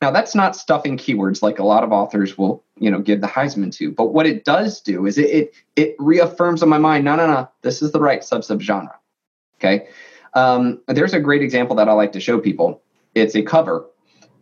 Now, 0.00 0.12
that's 0.12 0.34
not 0.34 0.54
stuffing 0.54 0.96
keywords 0.96 1.42
like 1.42 1.58
a 1.58 1.64
lot 1.64 1.82
of 1.82 1.90
authors 1.90 2.38
will, 2.38 2.62
you 2.78 2.90
know, 2.90 3.00
give 3.00 3.20
the 3.20 3.26
Heisman 3.26 3.74
to. 3.76 3.90
But 3.90 4.12
what 4.12 4.26
it 4.26 4.44
does 4.44 4.80
do 4.80 5.06
is 5.06 5.18
it 5.18 5.30
it, 5.30 5.54
it 5.74 5.96
reaffirms 5.98 6.62
in 6.62 6.68
my 6.68 6.78
mind, 6.78 7.04
no, 7.04 7.16
no, 7.16 7.26
no, 7.26 7.50
this 7.62 7.82
is 7.82 7.90
the 7.90 8.00
right 8.00 8.22
sub 8.22 8.44
sub 8.44 8.60
genre. 8.60 8.96
Okay. 9.56 9.88
Um, 10.34 10.80
there's 10.86 11.14
a 11.14 11.20
great 11.20 11.42
example 11.42 11.76
that 11.76 11.88
I 11.88 11.92
like 11.92 12.12
to 12.12 12.20
show 12.20 12.38
people. 12.38 12.82
It's 13.14 13.34
a 13.34 13.42
cover, 13.42 13.86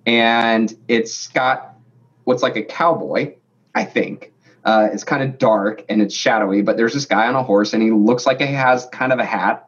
and 0.04 0.76
it's 0.88 1.28
got 1.28 1.76
what's 2.24 2.42
like 2.42 2.56
a 2.56 2.62
cowboy, 2.62 3.36
I 3.74 3.84
think. 3.84 4.32
Uh, 4.64 4.88
it's 4.92 5.04
kind 5.04 5.22
of 5.22 5.38
dark 5.38 5.84
and 5.88 6.02
it's 6.02 6.14
shadowy, 6.14 6.60
but 6.60 6.76
there's 6.76 6.92
this 6.92 7.06
guy 7.06 7.28
on 7.28 7.36
a 7.36 7.42
horse, 7.42 7.72
and 7.72 7.82
he 7.82 7.92
looks 7.92 8.26
like 8.26 8.40
he 8.40 8.46
has 8.46 8.86
kind 8.86 9.12
of 9.12 9.20
a 9.20 9.24
hat. 9.24 9.65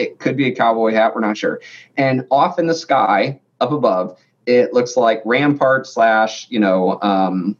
It 0.00 0.18
could 0.18 0.36
be 0.36 0.46
a 0.46 0.54
cowboy 0.54 0.92
hat, 0.94 1.14
we're 1.14 1.20
not 1.20 1.36
sure. 1.36 1.60
And 1.96 2.26
off 2.30 2.58
in 2.58 2.66
the 2.66 2.74
sky, 2.74 3.40
up 3.60 3.72
above, 3.72 4.18
it 4.46 4.72
looks 4.72 4.96
like 4.96 5.20
rampart 5.26 5.86
slash, 5.86 6.46
you 6.50 6.58
know, 6.58 6.98
um, 7.02 7.56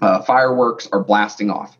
uh, 0.00 0.22
fireworks 0.22 0.88
are 0.92 1.04
blasting 1.04 1.50
off. 1.50 1.76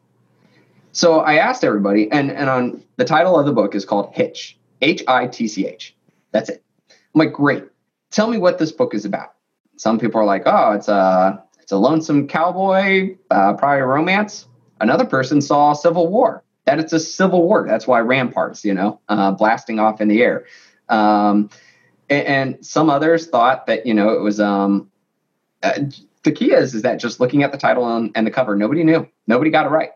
So 0.92 1.20
I 1.20 1.36
asked 1.36 1.64
everybody, 1.64 2.10
and 2.10 2.30
and 2.30 2.48
on 2.50 2.82
the 2.96 3.04
title 3.04 3.38
of 3.38 3.46
the 3.46 3.52
book 3.52 3.74
is 3.74 3.84
called 3.84 4.10
Hitch, 4.12 4.58
H 4.82 5.02
I 5.08 5.26
T 5.26 5.48
C 5.48 5.66
H. 5.66 5.96
That's 6.32 6.50
it. 6.50 6.62
I'm 6.90 7.18
like, 7.20 7.32
great. 7.32 7.64
Tell 8.10 8.28
me 8.28 8.38
what 8.38 8.58
this 8.58 8.72
book 8.72 8.94
is 8.94 9.04
about. 9.04 9.34
Some 9.76 9.98
people 9.98 10.20
are 10.20 10.26
like, 10.26 10.42
oh, 10.46 10.72
it's 10.72 10.88
a 10.88 11.42
it's 11.60 11.72
a 11.72 11.76
lonesome 11.78 12.26
cowboy, 12.26 13.16
uh, 13.30 13.54
probably 13.54 13.80
a 13.80 13.86
romance. 13.86 14.48
Another 14.80 15.06
person 15.06 15.40
saw 15.40 15.72
Civil 15.72 16.08
War. 16.08 16.42
That 16.68 16.80
it's 16.80 16.92
a 16.92 17.00
civil 17.00 17.44
war. 17.44 17.66
That's 17.66 17.86
why 17.86 18.00
ramparts, 18.00 18.62
you 18.62 18.74
know, 18.74 19.00
uh, 19.08 19.30
blasting 19.30 19.80
off 19.80 20.02
in 20.02 20.08
the 20.08 20.20
air. 20.20 20.44
Um, 20.90 21.48
and, 22.10 22.26
and, 22.26 22.66
some 22.66 22.90
others 22.90 23.26
thought 23.26 23.64
that 23.68 23.86
you 23.86 23.94
know 23.94 24.10
it 24.10 24.20
was. 24.20 24.38
Um, 24.38 24.90
uh, 25.62 25.80
the 26.24 26.32
key 26.32 26.52
is 26.52 26.74
is 26.74 26.82
that 26.82 27.00
just 27.00 27.20
looking 27.20 27.42
at 27.42 27.52
the 27.52 27.58
title 27.58 27.90
and, 27.96 28.10
and 28.14 28.26
the 28.26 28.30
cover, 28.30 28.54
nobody 28.54 28.84
knew. 28.84 29.08
Nobody 29.26 29.50
got 29.50 29.64
it 29.64 29.70
right. 29.70 29.92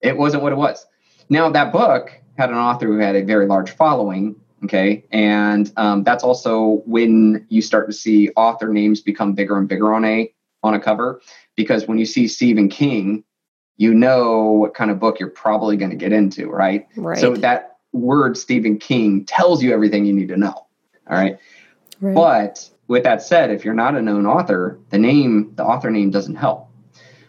It 0.00 0.16
wasn't 0.16 0.44
what 0.44 0.52
it 0.52 0.56
was. 0.56 0.86
Now 1.28 1.50
that 1.50 1.72
book 1.72 2.12
had 2.38 2.50
an 2.50 2.56
author 2.56 2.86
who 2.86 2.98
had 2.98 3.16
a 3.16 3.24
very 3.24 3.46
large 3.46 3.72
following. 3.72 4.36
Okay. 4.62 5.04
And 5.10 5.72
um, 5.76 6.04
that's 6.04 6.22
also 6.22 6.82
when 6.86 7.46
you 7.48 7.62
start 7.62 7.88
to 7.88 7.92
see 7.92 8.30
author 8.36 8.68
names 8.68 9.00
become 9.00 9.32
bigger 9.32 9.58
and 9.58 9.68
bigger 9.68 9.92
on 9.92 10.04
a 10.04 10.32
on 10.62 10.74
a 10.74 10.78
cover. 10.78 11.20
Because 11.56 11.88
when 11.88 11.98
you 11.98 12.06
see 12.06 12.28
Stephen 12.28 12.68
King, 12.68 13.24
you 13.82 13.92
know 13.92 14.42
what 14.42 14.74
kind 14.74 14.92
of 14.92 15.00
book 15.00 15.18
you're 15.18 15.28
probably 15.28 15.76
going 15.76 15.90
to 15.90 15.96
get 15.96 16.12
into, 16.12 16.48
right? 16.48 16.86
Right. 16.96 17.18
So 17.18 17.34
that 17.34 17.78
word 17.92 18.36
Stephen 18.36 18.78
King 18.78 19.24
tells 19.24 19.60
you 19.60 19.72
everything 19.74 20.04
you 20.04 20.12
need 20.12 20.28
to 20.28 20.36
know. 20.36 20.52
All 20.52 20.68
right. 21.08 21.36
right. 22.00 22.14
But 22.14 22.70
with 22.86 23.02
that 23.02 23.22
said, 23.22 23.50
if 23.50 23.64
you're 23.64 23.74
not 23.74 23.96
a 23.96 24.00
known 24.00 24.24
author, 24.24 24.78
the 24.90 24.98
name, 24.98 25.52
the 25.56 25.64
author 25.64 25.90
name 25.90 26.12
doesn't 26.12 26.36
help. 26.36 26.68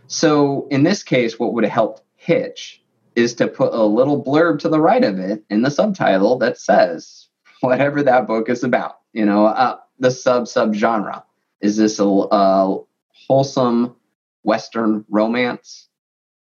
So 0.06 0.68
in 0.70 0.84
this 0.84 1.01
case, 1.01 1.39
what 1.39 1.54
would 1.54 1.64
have 1.64 1.74
helped 1.74 2.04
Hitch 2.18 2.84
is 3.16 3.34
to 3.36 3.47
put 3.47 3.74
a 3.74 3.84
little 3.84 4.24
blurb 4.24 4.60
to 4.60 4.70
the 4.70 4.80
right 4.80 5.04
of 5.04 5.18
it 5.18 5.43
in 5.49 5.64
the 5.64 5.72
subtitle 5.72 6.38
that 6.38 6.60
says 6.60 7.30
whatever 7.62 8.04
that 8.04 8.28
book 8.28 8.47
is 8.47 8.64
about. 8.64 8.99
You 9.12 9.26
know, 9.26 9.47
uh, 9.47 9.80
the 9.97 10.12
sub 10.12 10.47
sub 10.47 10.76
genre. 10.76 11.24
Is 11.62 11.78
this 11.78 11.97
a, 11.97 12.06
a 12.06 12.78
wholesome 13.10 13.95
Western 14.43 15.06
romance, 15.10 15.88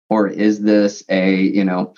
or 0.10 0.28
is 0.28 0.62
this 0.62 1.04
a 1.10 1.36
you 1.36 1.64
know 1.64 1.94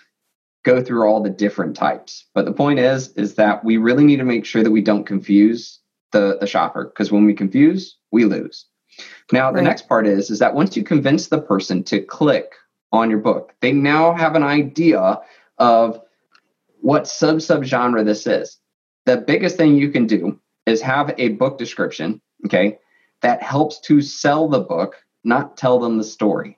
go 0.63 0.81
through 0.81 1.07
all 1.07 1.21
the 1.21 1.29
different 1.29 1.75
types? 1.75 2.25
But 2.33 2.45
the 2.45 2.53
point 2.53 2.79
is, 2.79 3.09
is 3.13 3.35
that 3.35 3.63
we 3.63 3.77
really 3.77 4.03
need 4.03 4.17
to 4.17 4.25
make 4.25 4.45
sure 4.45 4.63
that 4.63 4.71
we 4.71 4.81
don't 4.81 5.05
confuse 5.05 5.79
the 6.11 6.37
the 6.39 6.47
shopper 6.47 6.85
because 6.85 7.11
when 7.11 7.25
we 7.25 7.33
confuse, 7.33 7.97
we 8.11 8.25
lose. 8.25 8.65
Now, 9.31 9.51
the 9.51 9.57
right. 9.57 9.63
next 9.63 9.87
part 9.87 10.07
is 10.07 10.29
is 10.29 10.39
that 10.39 10.55
once 10.55 10.75
you 10.75 10.83
convince 10.83 11.27
the 11.27 11.41
person 11.41 11.83
to 11.85 12.01
click 12.01 12.53
on 12.91 13.09
your 13.09 13.19
book. 13.19 13.53
They 13.61 13.71
now 13.71 14.13
have 14.13 14.35
an 14.35 14.43
idea 14.43 15.19
of 15.57 16.01
what 16.81 17.07
sub 17.07 17.41
sub 17.41 17.63
genre 17.63 18.03
this 18.03 18.27
is. 18.27 18.57
The 19.05 19.17
biggest 19.17 19.57
thing 19.57 19.75
you 19.75 19.89
can 19.89 20.07
do 20.07 20.39
is 20.65 20.81
have 20.81 21.13
a 21.17 21.29
book 21.29 21.57
description, 21.57 22.21
okay, 22.45 22.77
that 23.21 23.41
helps 23.41 23.79
to 23.81 24.01
sell 24.01 24.47
the 24.47 24.59
book, 24.59 24.95
not 25.23 25.57
tell 25.57 25.79
them 25.79 25.97
the 25.97 26.03
story. 26.03 26.56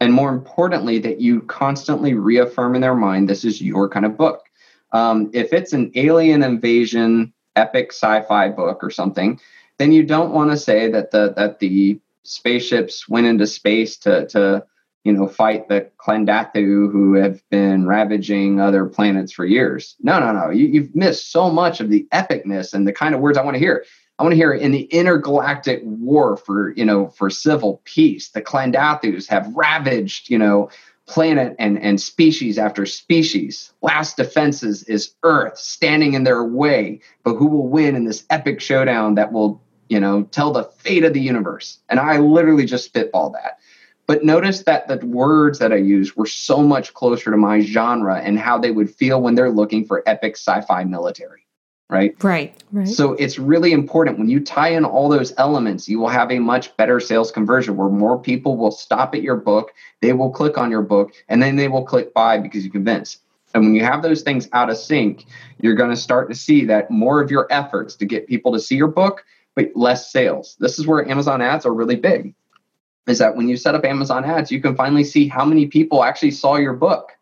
And 0.00 0.12
more 0.12 0.30
importantly, 0.30 0.98
that 1.00 1.20
you 1.20 1.42
constantly 1.42 2.14
reaffirm 2.14 2.74
in 2.74 2.80
their 2.80 2.94
mind 2.94 3.28
this 3.28 3.44
is 3.44 3.60
your 3.60 3.88
kind 3.88 4.06
of 4.06 4.16
book. 4.16 4.44
Um, 4.92 5.30
if 5.32 5.52
it's 5.52 5.72
an 5.72 5.92
alien 5.94 6.42
invasion 6.42 7.32
epic 7.54 7.92
sci-fi 7.92 8.48
book 8.48 8.82
or 8.82 8.90
something, 8.90 9.38
then 9.78 9.92
you 9.92 10.02
don't 10.02 10.32
want 10.32 10.50
to 10.50 10.56
say 10.56 10.90
that 10.90 11.10
the 11.10 11.32
that 11.36 11.58
the 11.58 12.00
spaceships 12.22 13.08
went 13.08 13.26
into 13.26 13.46
space 13.46 13.96
to 13.98 14.26
to 14.28 14.64
you 15.04 15.12
know, 15.12 15.26
fight 15.26 15.68
the 15.68 15.90
Klendathu 15.98 16.90
who 16.92 17.14
have 17.14 17.42
been 17.48 17.86
ravaging 17.86 18.60
other 18.60 18.84
planets 18.84 19.32
for 19.32 19.46
years. 19.46 19.96
No, 20.00 20.20
no, 20.20 20.32
no. 20.32 20.50
You, 20.50 20.66
you've 20.66 20.94
missed 20.94 21.32
so 21.32 21.50
much 21.50 21.80
of 21.80 21.88
the 21.88 22.06
epicness 22.12 22.74
and 22.74 22.86
the 22.86 22.92
kind 22.92 23.14
of 23.14 23.20
words 23.20 23.38
I 23.38 23.42
want 23.42 23.54
to 23.54 23.58
hear. 23.58 23.84
I 24.20 24.22
want 24.22 24.34
to 24.34 24.36
hear 24.36 24.52
in 24.52 24.70
the 24.70 24.82
intergalactic 24.82 25.80
war 25.82 26.36
for, 26.36 26.74
you 26.74 26.84
know, 26.84 27.08
for 27.08 27.30
civil 27.30 27.80
peace, 27.86 28.28
the 28.28 28.42
Klendathus 28.42 29.26
have 29.28 29.56
ravaged, 29.56 30.28
you 30.28 30.36
know, 30.36 30.68
planet 31.06 31.56
and, 31.58 31.78
and 31.78 31.98
species 31.98 32.58
after 32.58 32.84
species. 32.84 33.72
Last 33.80 34.18
defenses 34.18 34.82
is 34.82 35.14
Earth 35.22 35.56
standing 35.56 36.12
in 36.12 36.24
their 36.24 36.44
way, 36.44 37.00
but 37.24 37.36
who 37.36 37.46
will 37.46 37.66
win 37.66 37.96
in 37.96 38.04
this 38.04 38.26
epic 38.28 38.60
showdown 38.60 39.14
that 39.14 39.32
will, 39.32 39.62
you 39.88 39.98
know, 39.98 40.24
tell 40.24 40.52
the 40.52 40.64
fate 40.64 41.04
of 41.04 41.14
the 41.14 41.22
universe? 41.22 41.78
And 41.88 41.98
I 41.98 42.18
literally 42.18 42.66
just 42.66 42.84
spitball 42.84 43.30
that. 43.30 43.58
But 44.06 44.22
notice 44.22 44.64
that 44.64 44.86
the 44.86 44.98
words 45.06 45.60
that 45.60 45.72
I 45.72 45.76
used 45.76 46.14
were 46.16 46.26
so 46.26 46.62
much 46.62 46.92
closer 46.92 47.30
to 47.30 47.38
my 47.38 47.60
genre 47.60 48.20
and 48.20 48.38
how 48.38 48.58
they 48.58 48.70
would 48.70 48.94
feel 48.94 49.22
when 49.22 49.34
they're 49.34 49.50
looking 49.50 49.86
for 49.86 50.02
epic 50.06 50.36
sci 50.36 50.60
fi 50.60 50.84
military. 50.84 51.39
Right? 51.90 52.22
Right. 52.22 52.54
Right. 52.72 52.88
So 52.88 53.14
it's 53.14 53.38
really 53.38 53.72
important 53.72 54.18
when 54.18 54.28
you 54.28 54.40
tie 54.40 54.68
in 54.68 54.84
all 54.84 55.08
those 55.08 55.34
elements, 55.38 55.88
you 55.88 55.98
will 55.98 56.08
have 56.08 56.30
a 56.30 56.38
much 56.38 56.76
better 56.76 57.00
sales 57.00 57.32
conversion 57.32 57.76
where 57.76 57.88
more 57.88 58.18
people 58.18 58.56
will 58.56 58.70
stop 58.70 59.14
at 59.14 59.22
your 59.22 59.36
book, 59.36 59.72
they 60.00 60.12
will 60.12 60.30
click 60.30 60.56
on 60.56 60.70
your 60.70 60.82
book, 60.82 61.12
and 61.28 61.42
then 61.42 61.56
they 61.56 61.68
will 61.68 61.84
click 61.84 62.14
buy 62.14 62.38
because 62.38 62.64
you 62.64 62.70
convince. 62.70 63.18
And 63.52 63.64
when 63.64 63.74
you 63.74 63.84
have 63.84 64.02
those 64.02 64.22
things 64.22 64.48
out 64.52 64.70
of 64.70 64.76
sync, 64.76 65.26
you're 65.58 65.74
going 65.74 65.90
to 65.90 65.96
start 65.96 66.30
to 66.30 66.36
see 66.36 66.64
that 66.66 66.90
more 66.90 67.20
of 67.20 67.30
your 67.30 67.48
efforts 67.50 67.96
to 67.96 68.06
get 68.06 68.28
people 68.28 68.52
to 68.52 68.60
see 68.60 68.76
your 68.76 68.88
book, 68.88 69.24
but 69.56 69.70
less 69.74 70.12
sales. 70.12 70.56
This 70.60 70.78
is 70.78 70.86
where 70.86 71.08
Amazon 71.10 71.42
ads 71.42 71.66
are 71.66 71.74
really 71.74 71.96
big 71.96 72.34
is 73.06 73.18
that 73.18 73.36
when 73.36 73.48
you 73.48 73.56
set 73.56 73.74
up 73.74 73.84
Amazon 73.84 74.24
ads, 74.24 74.50
you 74.50 74.60
can 74.60 74.76
finally 74.76 75.04
see 75.04 75.28
how 75.28 75.44
many 75.44 75.66
people 75.66 76.04
actually 76.04 76.30
saw 76.30 76.56
your 76.56 76.72
book. 76.72 77.12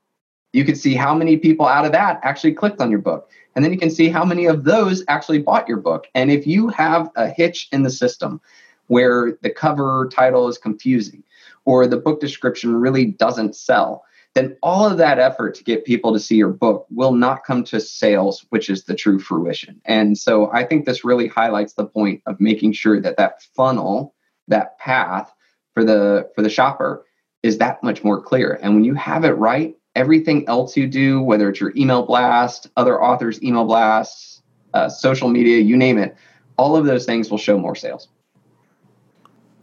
You 0.59 0.64
can 0.64 0.74
see 0.74 0.94
how 0.94 1.14
many 1.14 1.36
people 1.36 1.66
out 1.66 1.84
of 1.84 1.92
that 1.92 2.18
actually 2.24 2.52
clicked 2.52 2.80
on 2.80 2.90
your 2.90 2.98
book. 2.98 3.30
And 3.54 3.64
then 3.64 3.72
you 3.72 3.78
can 3.78 3.90
see 3.90 4.09
how 4.09 4.24
many 4.24 4.46
of 4.46 4.64
those 4.64 5.04
actually 5.06 5.38
bought 5.38 5.68
your 5.68 5.76
book. 5.76 6.09
And 6.16 6.32
if 6.32 6.48
you 6.48 6.66
have 6.66 7.12
a 7.14 7.28
hitch 7.28 7.68
in 7.70 7.84
the 7.84 7.90
system 7.90 8.40
where 8.88 9.38
the 9.40 9.50
cover 9.50 10.09
title 10.12 10.48
is 10.48 10.59
confusing 10.59 11.22
or 11.64 11.86
the 11.86 11.96
book 11.96 12.18
description 12.18 12.74
really 12.74 13.04
doesn't 13.04 13.54
sell, 13.54 14.02
then 14.34 14.56
all 14.61 14.84
of 14.84 14.98
that 14.98 15.20
effort 15.20 15.54
to 15.54 15.62
get 15.62 15.84
people 15.84 16.12
to 16.12 16.18
see 16.18 16.34
your 16.34 16.48
book 16.48 16.86
will 16.90 17.12
not 17.12 17.44
come 17.44 17.62
to 17.62 17.80
sales, 17.80 18.44
which 18.48 18.68
is 18.68 18.82
the 18.82 18.96
true 18.96 19.20
fruition. 19.20 19.80
And 19.84 20.18
so 20.18 20.50
I 20.52 20.64
think 20.64 20.86
this 20.86 21.04
really 21.04 21.28
highlights 21.28 21.74
the 21.74 21.86
point 21.86 22.20
of 22.26 22.40
making 22.40 22.72
sure 22.72 23.00
that 23.00 23.16
that 23.16 23.42
funnel, 23.54 24.16
that 24.48 24.76
path, 24.80 25.32
for 25.72 25.84
the 25.84 26.28
for 26.34 26.42
the 26.42 26.50
shopper 26.50 27.04
is 27.44 27.59
that 27.59 27.80
much 27.84 28.02
more 28.02 28.20
clear. 28.20 28.59
And 28.61 28.74
when 28.74 28.82
you 28.82 28.94
have 28.94 29.24
it 29.24 29.34
right, 29.34 29.77
everything 29.99 30.49
else 30.49 30.76
you 30.76 30.86
do, 30.86 31.20
whether 31.20 31.51
it's 31.51 31.61
your 31.61 31.72
email 31.76 32.07
blast, 32.07 32.68
other 32.76 33.03
authors' 33.03 33.42
email 33.42 33.64
blasts, 33.64 34.42
uh, 34.72 34.88
social 34.88 35.28
media, 35.28 35.59
you 35.59 35.76
name 35.76 35.99
it, 35.99 36.16
all 36.57 36.76
of 36.76 36.86
those 36.86 37.05
things 37.05 37.30
will 37.30 37.38
show 37.38 37.59
more 37.59 37.74
sales. 37.74 38.07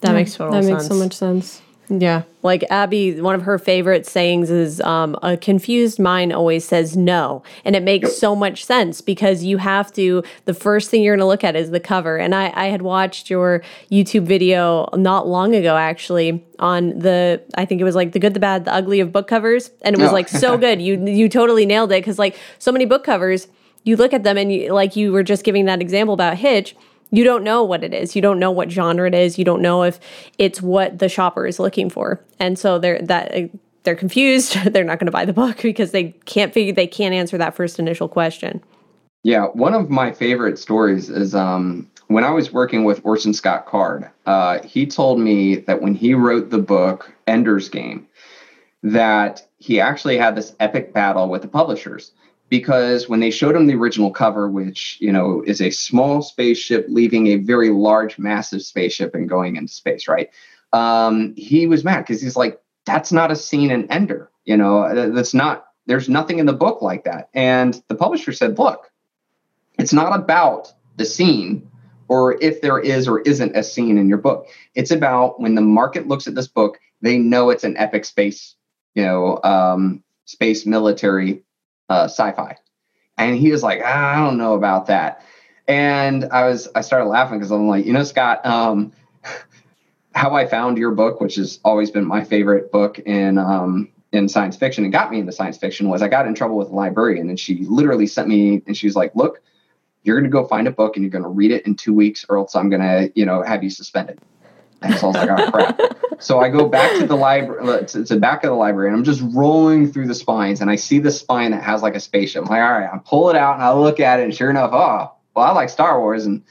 That 0.02 0.10
yeah, 0.10 0.14
makes 0.16 0.36
total 0.36 0.54
that 0.54 0.66
sense. 0.66 0.68
That 0.68 0.74
makes 0.74 0.88
so 0.90 0.96
much 0.96 1.14
sense. 1.14 1.62
Yeah. 1.90 2.24
Like 2.42 2.64
Abbie, 2.70 3.22
one 3.22 3.36
of 3.36 3.44
her 3.44 3.58
favorite 3.58 4.06
sayings 4.06 4.50
is 4.50 4.80
um, 4.82 5.18
a 5.24 5.38
confused 5.38 6.00
mind 6.00 6.34
always 6.34 6.66
says 6.66 6.96
no. 6.96 7.44
And 7.64 7.76
it 7.76 7.84
makes 7.84 8.18
so 8.18 8.36
much 8.36 8.66
sense 8.66 9.02
because 9.02 9.44
you 9.44 9.58
have 9.58 9.92
to, 9.94 10.24
the 10.46 10.54
first 10.54 10.90
thing 10.90 11.04
you're 11.04 11.16
going 11.16 11.24
to 11.24 11.28
look 11.28 11.44
at 11.44 11.56
is 11.56 11.72
the 11.72 11.80
cover. 11.80 12.18
And 12.18 12.36
I, 12.36 12.52
I 12.56 12.66
had 12.68 12.82
watched 12.82 13.30
your 13.30 13.64
YouTube 13.92 14.26
video 14.26 14.90
not 14.94 15.28
long 15.28 15.56
ago, 15.56 15.76
actually, 15.76 16.46
on 16.60 17.00
the, 17.00 17.42
I 17.56 17.66
think 17.66 17.82
it 17.82 17.84
was 17.84 17.96
like 17.96 18.12
the 18.12 18.20
good, 18.20 18.34
the 18.34 18.40
bad, 18.40 18.66
the 18.66 18.74
ugly 18.74 19.00
of 19.00 19.12
book 19.12 19.28
covers. 19.28 19.72
And 19.82 19.96
it 19.96 20.02
was 20.02 20.12
oh. 20.12 20.14
like 20.14 20.28
so 20.28 20.58
good. 20.60 20.82
You, 20.82 21.04
you 21.06 21.30
totally 21.30 21.66
nailed 21.66 21.92
it. 21.92 22.04
Cause 22.04 22.20
like 22.20 22.38
so 22.60 22.72
many 22.72 22.86
book 22.86 23.04
covers, 23.04 23.48
you 23.84 23.96
look 23.96 24.14
at 24.14 24.24
them 24.24 24.38
and 24.38 24.52
you, 24.52 24.74
like 24.74 24.96
you 24.96 25.12
were 25.12 25.24
just 25.24 25.44
giving 25.44 25.66
that 25.66 25.82
example 25.82 26.14
about 26.14 26.38
Hitch 26.38 26.76
you 27.12 27.24
don't 27.24 27.44
know 27.44 27.64
what 27.64 27.84
it 27.84 27.94
is. 27.94 28.16
You 28.16 28.22
don't 28.22 28.40
know 28.40 28.52
what 28.52 28.72
genre 28.72 29.08
it 29.08 29.16
is. 29.16 29.38
You 29.38 29.46
don't 29.46 29.62
know 29.62 29.84
if 29.84 30.00
it's 30.38 30.62
what 30.62 31.00
the 31.00 31.10
shopper 31.10 31.46
is 31.46 31.60
looking 31.60 31.90
for. 31.90 32.24
And 32.40 32.58
so 32.58 32.80
they're 32.80 33.02
that 33.04 33.50
they're 33.84 33.96
confused. 33.96 34.56
they're 34.74 34.84
not 34.84 35.00
going 35.00 35.08
to 35.08 35.12
buy 35.12 35.26
the 35.26 35.34
book 35.34 35.58
because 35.62 35.92
they 35.92 36.12
can't 36.26 36.54
figure 36.54 36.74
they 36.74 36.88
can't 36.88 37.14
answer 37.14 37.38
that 37.38 37.56
first 37.56 37.80
initial 37.80 38.08
question. 38.08 38.64
Yeah, 39.24 39.46
one 39.48 39.74
of 39.74 39.90
my 39.90 40.12
favorite 40.12 40.60
stories 40.60 41.10
is 41.10 41.34
um, 41.34 41.90
when 42.08 42.24
I 42.24 42.30
was 42.30 42.54
working 42.54 42.84
with 42.84 43.02
Orson 43.04 43.34
Scott 43.34 43.66
Card. 43.66 44.10
Uh, 44.26 44.62
he 44.62 44.86
told 44.86 45.20
me 45.20 45.56
that 45.56 45.82
when 45.82 45.96
he 45.96 46.14
wrote 46.14 46.52
the 46.52 46.60
book 46.60 47.12
Ender's 47.26 47.70
Game, 47.70 48.08
that 48.84 49.48
he 49.58 49.80
actually 49.80 50.18
had 50.18 50.36
this 50.36 50.56
epic 50.60 50.94
battle 50.94 51.28
with 51.28 51.42
the 51.42 51.48
publishers 51.48 52.12
because 52.50 53.10
when 53.10 53.20
they 53.20 53.32
showed 53.32 53.56
him 53.56 53.68
the 53.68 53.76
original 53.76 54.12
cover, 54.12 54.50
which 54.50 54.98
you 55.00 55.12
know 55.12 55.44
is 55.46 55.62
a 55.62 55.72
small 55.72 56.22
spaceship 56.22 56.86
leaving 56.90 57.28
a 57.28 57.38
very 57.38 57.70
large, 57.70 58.18
massive 58.18 58.62
spaceship 58.62 59.16
and 59.16 59.30
going 59.30 59.56
into 59.56 59.74
space, 59.74 60.08
right? 60.08 60.30
Um, 60.74 61.34
he 61.36 61.68
was 61.68 61.84
mad 61.84 62.02
because 62.02 62.22
he's 62.22 62.36
like, 62.36 62.60
"That's 62.86 63.12
not 63.12 63.32
a 63.32 63.36
scene 63.36 63.72
in 63.72 63.92
Ender. 63.92 64.30
You 64.46 64.58
know, 64.58 65.12
that's 65.12 65.34
not. 65.34 65.66
There's 65.88 66.10
nothing 66.10 66.40
in 66.40 66.46
the 66.46 66.54
book 66.54 66.82
like 66.82 67.06
that." 67.06 67.30
And 67.34 67.82
the 67.88 67.96
publisher 67.96 68.32
said, 68.32 68.60
"Look, 68.60 68.92
it's 69.80 69.94
not 69.94 70.18
about 70.18 70.74
the 70.98 71.06
scene." 71.06 71.70
Or 72.08 72.38
if 72.40 72.62
there 72.62 72.78
is 72.78 73.08
or 73.08 73.22
isn't 73.22 73.58
a 73.58 73.64
scene 73.64 73.98
in 73.98 74.08
your 74.08 74.20
book, 74.20 74.48
it's 74.76 74.92
about 74.92 75.42
when 75.42 75.56
the 75.56 75.62
market 75.62 76.08
looks 76.08 76.28
at 76.28 76.36
this 76.36 76.48
book, 76.48 76.80
they 77.02 77.18
know 77.18 77.50
it's 77.50 77.64
an 77.64 77.76
epic 77.78 78.06
space, 78.06 78.56
you 78.94 79.04
know, 79.04 79.40
um, 79.44 80.04
space 80.26 80.68
military 80.68 81.44
uh, 81.90 82.06
sci-fi, 82.06 82.58
and 83.18 83.36
he 83.38 83.52
was 83.52 83.64
like, 83.64 83.82
ah, 83.84 84.14
I 84.14 84.26
don't 84.26 84.38
know 84.38 84.54
about 84.54 84.88
that. 84.88 85.24
And 85.68 86.26
I 86.26 86.48
was 86.48 86.68
I 86.76 86.82
started 86.82 87.06
laughing 87.06 87.40
because 87.40 87.52
I'm 87.52 87.68
like, 87.68 87.86
you 87.86 87.94
know, 87.94 88.04
Scott, 88.04 88.46
um, 88.46 88.92
how 90.16 90.34
I 90.34 90.46
found 90.46 90.78
your 90.78 90.92
book, 90.92 91.22
which 91.22 91.36
has 91.36 91.60
always 91.66 91.92
been 91.92 92.06
my 92.06 92.24
favorite 92.24 92.72
book 92.72 93.00
in 93.00 93.38
um, 93.38 93.90
in 94.12 94.30
science 94.30 94.56
fiction, 94.56 94.84
and 94.84 94.94
got 94.94 95.12
me 95.12 95.20
into 95.20 95.32
science 95.32 95.58
fiction, 95.58 95.90
was 95.90 96.02
I 96.02 96.08
got 96.08 96.28
in 96.28 96.36
trouble 96.36 96.58
with 96.58 96.70
a 96.70 96.76
librarian, 96.76 97.30
and 97.30 97.40
she 97.40 97.66
literally 97.66 98.08
sent 98.08 98.28
me, 98.28 98.62
and 98.68 98.76
she 98.78 98.88
was 98.88 98.96
like, 98.96 99.16
look. 99.16 99.42
You're 100.04 100.18
going 100.20 100.30
to 100.30 100.32
go 100.32 100.46
find 100.46 100.68
a 100.68 100.72
book 100.72 100.96
and 100.96 101.04
you're 101.04 101.10
going 101.10 101.24
to 101.24 101.30
read 101.32 101.50
it 101.50 101.66
in 101.66 101.74
two 101.74 101.92
weeks, 101.92 102.28
or 102.30 102.38
else 102.38 102.56
I'm 102.56 102.70
going 102.70 102.84
to, 102.84 103.12
you 103.16 103.26
know, 103.26 103.42
have 103.42 103.64
you 103.64 103.72
suspended. 103.72 104.20
And 104.86 104.96
so 104.96 105.08
I 105.08 105.08
was 105.08 105.16
like, 105.16 105.40
oh 105.40 105.52
crap. 105.52 105.82
so 106.20 106.40
I 106.40 106.50
go 106.50 106.68
back 106.68 107.00
to 107.00 107.08
the 107.08 107.16
library, 107.16 107.86
to, 107.88 108.04
the 108.04 108.20
back 108.20 108.44
of 108.44 108.50
the 108.50 108.56
library, 108.56 108.90
and 108.90 108.98
I'm 108.98 109.04
just 109.04 109.22
rolling 109.34 109.92
through 109.92 110.08
the 110.08 110.16
spines, 110.16 110.62
and 110.62 110.70
I 110.70 110.76
see 110.76 111.00
the 111.00 111.12
spine 111.12 111.52
that 111.52 111.64
has 111.64 111.82
like 111.82 111.96
a 111.96 112.00
spaceship. 112.00 112.44
I'm 112.44 112.50
like, 112.50 112.62
all 112.62 112.80
right, 112.80 112.90
I 112.92 112.98
pull 113.00 113.30
it 113.30 113.36
out 113.36 113.56
and 113.56 113.64
I 113.64 113.74
look 113.74 114.00
at 114.00 114.20
it, 114.20 114.24
and 114.24 114.36
sure 114.36 114.50
enough, 114.50 114.72
oh, 114.74 115.12
well, 115.36 115.46
I 115.46 115.52
like 115.52 115.70
Star 115.70 116.00
Wars, 116.00 116.26
and 116.26 116.44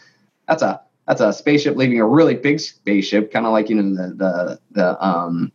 that's 0.47 0.63
a 0.63 0.83
that's 1.07 1.21
a 1.21 1.33
spaceship 1.33 1.77
leaving 1.77 2.01
a 2.01 2.07
really 2.07 2.35
big 2.35 2.61
spaceship, 2.61 3.33
kind 3.33 3.47
of 3.47 3.53
like 3.53 3.69
you 3.69 3.77
know 3.77 3.95
the 3.95 4.15
the 4.15 4.61
the 4.73 5.05
um 5.05 5.53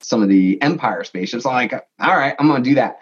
some 0.00 0.22
of 0.22 0.28
the 0.28 0.60
Empire 0.62 1.04
spaceships. 1.04 1.46
I'm 1.46 1.52
like, 1.52 1.72
all 1.72 2.16
right, 2.16 2.34
I'm 2.38 2.48
gonna 2.48 2.62
do 2.62 2.76
that. 2.76 3.00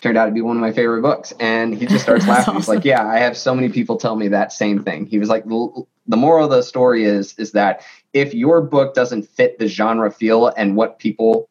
Turned 0.00 0.16
out 0.16 0.26
to 0.26 0.32
be 0.32 0.40
one 0.40 0.56
of 0.56 0.62
my 0.62 0.72
favorite 0.72 1.02
books, 1.02 1.32
and 1.38 1.74
he 1.74 1.86
just 1.86 2.02
starts 2.02 2.26
laughing. 2.28 2.54
Awesome. 2.54 2.56
He's 2.56 2.68
like, 2.68 2.84
"Yeah, 2.84 3.06
I 3.06 3.18
have 3.18 3.36
so 3.36 3.54
many 3.54 3.68
people 3.68 3.96
tell 3.96 4.16
me 4.16 4.28
that 4.28 4.52
same 4.52 4.82
thing." 4.82 5.06
He 5.06 5.18
was 5.18 5.28
like, 5.28 5.44
"The 5.44 6.16
moral 6.16 6.46
of 6.46 6.50
the 6.50 6.62
story 6.62 7.04
is 7.04 7.34
is 7.38 7.52
that 7.52 7.82
if 8.12 8.34
your 8.34 8.60
book 8.60 8.94
doesn't 8.94 9.28
fit 9.28 9.58
the 9.58 9.68
genre 9.68 10.10
feel 10.10 10.48
and 10.48 10.76
what 10.76 10.98
people 10.98 11.48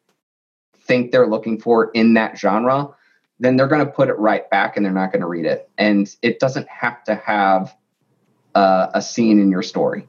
think 0.82 1.12
they're 1.12 1.26
looking 1.26 1.60
for 1.60 1.90
in 1.92 2.14
that 2.14 2.38
genre, 2.38 2.88
then 3.38 3.56
they're 3.56 3.68
going 3.68 3.84
to 3.84 3.90
put 3.90 4.08
it 4.08 4.18
right 4.18 4.48
back 4.50 4.76
and 4.76 4.84
they're 4.84 4.92
not 4.92 5.12
going 5.12 5.20
to 5.20 5.26
read 5.26 5.46
it. 5.46 5.70
And 5.78 6.14
it 6.22 6.40
doesn't 6.40 6.68
have 6.68 7.02
to 7.04 7.14
have 7.14 7.74
uh, 8.54 8.88
a 8.92 9.00
scene 9.00 9.38
in 9.38 9.50
your 9.50 9.62
story. 9.62 10.06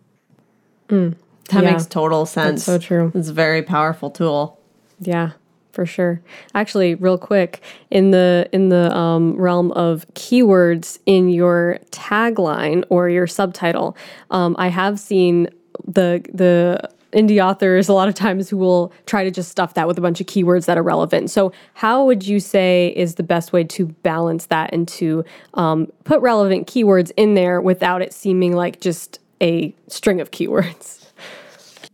Mm, 0.90 1.16
that 1.50 1.64
yeah, 1.64 1.72
makes 1.72 1.86
total 1.86 2.26
sense. 2.26 2.66
so 2.66 2.78
true. 2.78 3.12
It's 3.16 3.30
a 3.30 3.34
very 3.34 3.64
powerful 3.64 4.12
tool. 4.12 4.60
Yeah 5.00 5.32
for 5.72 5.86
sure. 5.86 6.22
Actually, 6.54 6.96
real 6.96 7.18
quick, 7.18 7.62
in 7.90 8.12
the 8.12 8.50
in 8.52 8.70
the 8.70 8.96
um, 8.96 9.36
realm 9.36 9.72
of 9.72 10.06
keywords 10.14 11.00
in 11.06 11.30
your 11.30 11.80
tagline 11.92 12.84
or 12.90 13.10
your 13.10 13.28
subtitle, 13.28 13.96
um, 14.30 14.56
I 14.60 14.68
have 14.68 15.00
seen 15.00 15.50
the 15.86 16.24
the 16.34 16.90
indie 17.12 17.44
authors 17.44 17.90
a 17.90 17.94
lot 17.94 18.08
of 18.08 18.16
times 18.16 18.50
who 18.50 18.58
will 18.58 18.92
try 19.06 19.24
to 19.24 19.32
just 19.32 19.52
stuff 19.52 19.74
that 19.74 19.88
with 19.88 19.98
a 19.98 20.02
bunch 20.02 20.22
of 20.22 20.28
keywords 20.28 20.66
that 20.66 20.78
are 20.78 20.84
relevant. 20.84 21.30
So, 21.30 21.52
how 21.74 22.06
would 22.06 22.26
you 22.26 22.40
say 22.40 22.94
is 22.96 23.16
the 23.16 23.24
best 23.24 23.54
way 23.54 23.64
to 23.66 23.88
balance 23.88 24.48
that 24.48 24.74
and 24.74 24.88
to 24.90 25.24
um, 25.54 25.92
put 26.04 26.22
relevant 26.22 26.68
keywords 26.68 27.12
in 27.18 27.34
there 27.34 27.62
without 27.62 28.02
it 28.02 28.14
seeming 28.14 28.56
like 28.56 28.80
just 28.80 29.20
a 29.42 29.74
string 29.88 30.22
of 30.22 30.32
keywords? 30.32 31.00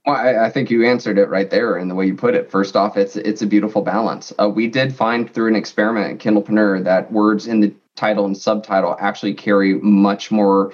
Well, 0.05 0.15
I, 0.15 0.45
I, 0.45 0.49
think 0.49 0.69
you 0.69 0.85
answered 0.85 1.17
it 1.17 1.27
right 1.27 1.49
there 1.49 1.77
in 1.77 1.89
the 1.89 1.95
way 1.95 2.05
you 2.05 2.15
put 2.15 2.33
it. 2.33 2.49
First 2.49 2.77
off, 2.77 2.95
it's 2.95 3.17
it's 3.17 3.41
a 3.41 3.47
beautiful 3.47 3.81
balance. 3.81 4.31
Uh, 4.39 4.47
we 4.47 4.67
did 4.67 4.95
find 4.95 5.29
through 5.29 5.49
an 5.49 5.55
experiment 5.55 6.13
at 6.13 6.25
Kindlepreneur 6.25 6.83
that 6.85 7.11
words 7.11 7.45
in 7.45 7.59
the 7.59 7.73
title 7.95 8.25
and 8.25 8.37
subtitle 8.37 8.95
actually 8.99 9.33
carry 9.33 9.73
much 9.81 10.31
more 10.31 10.71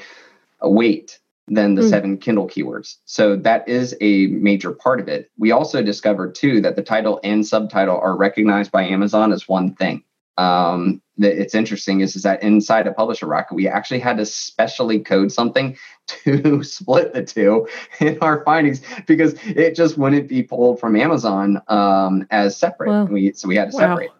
weight 0.61 1.19
than 1.47 1.75
the 1.75 1.81
mm. 1.81 1.89
seven 1.89 2.17
Kindle 2.17 2.47
keywords. 2.47 2.97
So 3.05 3.35
that 3.37 3.67
is 3.67 3.95
a 3.99 4.27
major 4.27 4.71
part 4.71 4.99
of 4.99 5.07
it. 5.07 5.29
We 5.37 5.51
also 5.51 5.83
discovered 5.83 6.35
too 6.35 6.61
that 6.61 6.75
the 6.75 6.83
title 6.83 7.19
and 7.23 7.45
subtitle 7.45 7.99
are 7.99 8.15
recognized 8.15 8.71
by 8.71 8.83
Amazon 8.83 9.33
as 9.33 9.47
one 9.47 9.75
thing. 9.75 10.03
Um, 10.37 11.01
that 11.17 11.39
it's 11.39 11.53
interesting 11.53 12.01
is, 12.01 12.15
is 12.15 12.23
that 12.23 12.41
inside 12.41 12.87
a 12.87 12.93
publisher 12.93 13.27
rocket, 13.27 13.53
we 13.53 13.67
actually 13.67 13.99
had 13.99 14.17
to 14.17 14.25
specially 14.25 14.99
code 14.99 15.31
something 15.31 15.77
to 16.07 16.63
split 16.63 17.13
the 17.13 17.23
two 17.23 17.67
in 17.99 18.17
our 18.19 18.43
findings 18.43 18.81
because 19.05 19.35
it 19.43 19.75
just 19.75 19.97
wouldn't 19.97 20.27
be 20.27 20.43
pulled 20.43 20.79
from 20.79 20.95
Amazon 20.95 21.61
um, 21.67 22.25
as 22.31 22.57
separate. 22.57 22.89
Wow. 22.89 23.05
We, 23.05 23.33
so 23.33 23.47
we 23.47 23.57
had 23.57 23.71
to 23.71 23.77
separate. 23.77 24.09
Wow. 24.09 24.15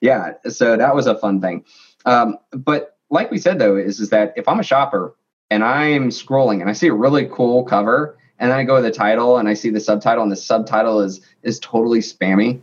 Yeah. 0.00 0.32
So 0.48 0.76
that 0.76 0.94
was 0.94 1.06
a 1.06 1.18
fun 1.18 1.40
thing. 1.40 1.64
Um, 2.06 2.38
but 2.52 2.96
like 3.10 3.30
we 3.30 3.38
said 3.38 3.58
though, 3.58 3.76
is, 3.76 4.00
is 4.00 4.10
that 4.10 4.32
if 4.36 4.48
I'm 4.48 4.60
a 4.60 4.64
shopper 4.64 5.14
and 5.50 5.64
I'm 5.64 6.10
scrolling 6.10 6.60
and 6.60 6.70
I 6.70 6.72
see 6.72 6.88
a 6.88 6.94
really 6.94 7.26
cool 7.26 7.64
cover 7.64 8.16
and 8.38 8.50
then 8.50 8.58
I 8.58 8.64
go 8.64 8.76
to 8.76 8.82
the 8.82 8.90
title 8.90 9.36
and 9.36 9.48
I 9.48 9.54
see 9.54 9.70
the 9.70 9.80
subtitle 9.80 10.22
and 10.22 10.32
the 10.32 10.36
subtitle 10.36 11.00
is 11.00 11.20
is 11.42 11.58
totally 11.60 12.00
spammy, 12.00 12.60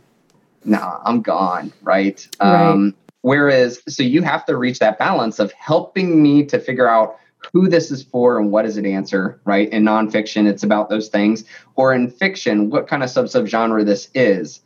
nah, 0.64 1.00
I'm 1.04 1.22
gone, 1.22 1.72
right? 1.82 2.26
right. 2.40 2.70
Um, 2.70 2.94
whereas, 3.22 3.80
so 3.88 4.02
you 4.02 4.22
have 4.22 4.44
to 4.46 4.56
reach 4.56 4.78
that 4.80 4.98
balance 4.98 5.38
of 5.38 5.52
helping 5.52 6.22
me 6.22 6.44
to 6.46 6.58
figure 6.58 6.88
out 6.88 7.18
who 7.52 7.68
this 7.68 7.90
is 7.90 8.02
for 8.02 8.38
and 8.38 8.50
what 8.50 8.66
is 8.66 8.76
it 8.76 8.84
answer, 8.84 9.40
right? 9.44 9.68
In 9.70 9.84
nonfiction, 9.84 10.48
it's 10.48 10.64
about 10.64 10.88
those 10.88 11.08
things, 11.08 11.44
or 11.76 11.92
in 11.92 12.10
fiction, 12.10 12.70
what 12.70 12.88
kind 12.88 13.02
of 13.02 13.10
sub 13.10 13.28
sub 13.28 13.46
genre 13.46 13.84
this 13.84 14.10
is. 14.14 14.60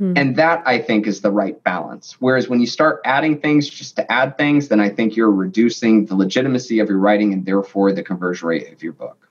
Hmm. 0.00 0.14
And 0.16 0.34
that 0.36 0.62
I 0.64 0.78
think 0.78 1.06
is 1.06 1.20
the 1.20 1.30
right 1.30 1.62
balance. 1.62 2.16
Whereas 2.20 2.48
when 2.48 2.58
you 2.58 2.66
start 2.66 3.02
adding 3.04 3.38
things 3.38 3.68
just 3.68 3.96
to 3.96 4.10
add 4.10 4.38
things, 4.38 4.68
then 4.68 4.80
I 4.80 4.88
think 4.88 5.14
you're 5.14 5.30
reducing 5.30 6.06
the 6.06 6.14
legitimacy 6.14 6.78
of 6.78 6.88
your 6.88 6.96
writing 6.96 7.34
and 7.34 7.44
therefore 7.44 7.92
the 7.92 8.02
conversion 8.02 8.48
rate 8.48 8.72
of 8.72 8.82
your 8.82 8.94
book. 8.94 9.28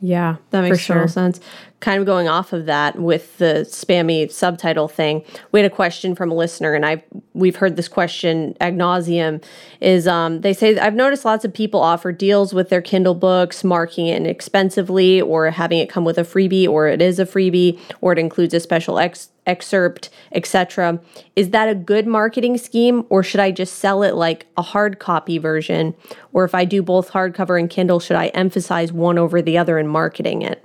Yeah, 0.00 0.36
that 0.50 0.62
makes 0.62 0.80
sure. 0.80 0.96
total 0.96 1.08
sense. 1.08 1.38
Kind 1.80 2.00
of 2.00 2.06
going 2.06 2.26
off 2.26 2.52
of 2.52 2.66
that 2.66 2.98
with 2.98 3.36
the 3.36 3.66
spammy 3.68 4.30
subtitle 4.30 4.88
thing, 4.88 5.22
we 5.52 5.60
had 5.60 5.70
a 5.70 5.74
question 5.74 6.14
from 6.14 6.30
a 6.30 6.34
listener, 6.34 6.72
and 6.74 6.86
I've 6.86 7.02
we've 7.34 7.56
heard 7.56 7.76
this 7.76 7.86
question 7.86 8.56
ad 8.60 8.74
nauseum. 8.74 9.42
Is 9.80 10.08
um, 10.08 10.40
they 10.40 10.54
say 10.54 10.78
I've 10.78 10.94
noticed 10.94 11.24
lots 11.24 11.44
of 11.44 11.52
people 11.52 11.80
offer 11.80 12.12
deals 12.12 12.54
with 12.54 12.70
their 12.70 12.80
Kindle 12.80 13.14
books, 13.14 13.62
marking 13.62 14.06
it 14.06 14.16
inexpensively, 14.16 15.20
or 15.20 15.50
having 15.50 15.78
it 15.78 15.90
come 15.90 16.04
with 16.04 16.16
a 16.16 16.22
freebie, 16.22 16.66
or 16.66 16.88
it 16.88 17.02
is 17.02 17.18
a 17.18 17.26
freebie, 17.26 17.78
or 18.00 18.12
it 18.12 18.18
includes 18.18 18.54
a 18.54 18.60
special 18.60 18.98
ex- 18.98 19.28
excerpt, 19.46 20.10
etc. 20.32 21.00
Is 21.34 21.50
that 21.50 21.68
a 21.68 21.74
good 21.74 22.06
marketing 22.06 22.58
scheme 22.58 23.04
or 23.08 23.22
should 23.22 23.40
I 23.40 23.50
just 23.50 23.76
sell 23.76 24.02
it 24.02 24.14
like 24.14 24.46
a 24.56 24.62
hard 24.62 24.98
copy 24.98 25.38
version? 25.38 25.94
Or 26.32 26.44
if 26.44 26.54
I 26.54 26.64
do 26.64 26.82
both 26.82 27.10
hardcover 27.10 27.58
and 27.58 27.70
Kindle, 27.70 28.00
should 28.00 28.16
I 28.16 28.26
emphasize 28.28 28.92
one 28.92 29.18
over 29.18 29.40
the 29.40 29.56
other 29.56 29.78
in 29.78 29.86
marketing 29.86 30.42
it? 30.42 30.64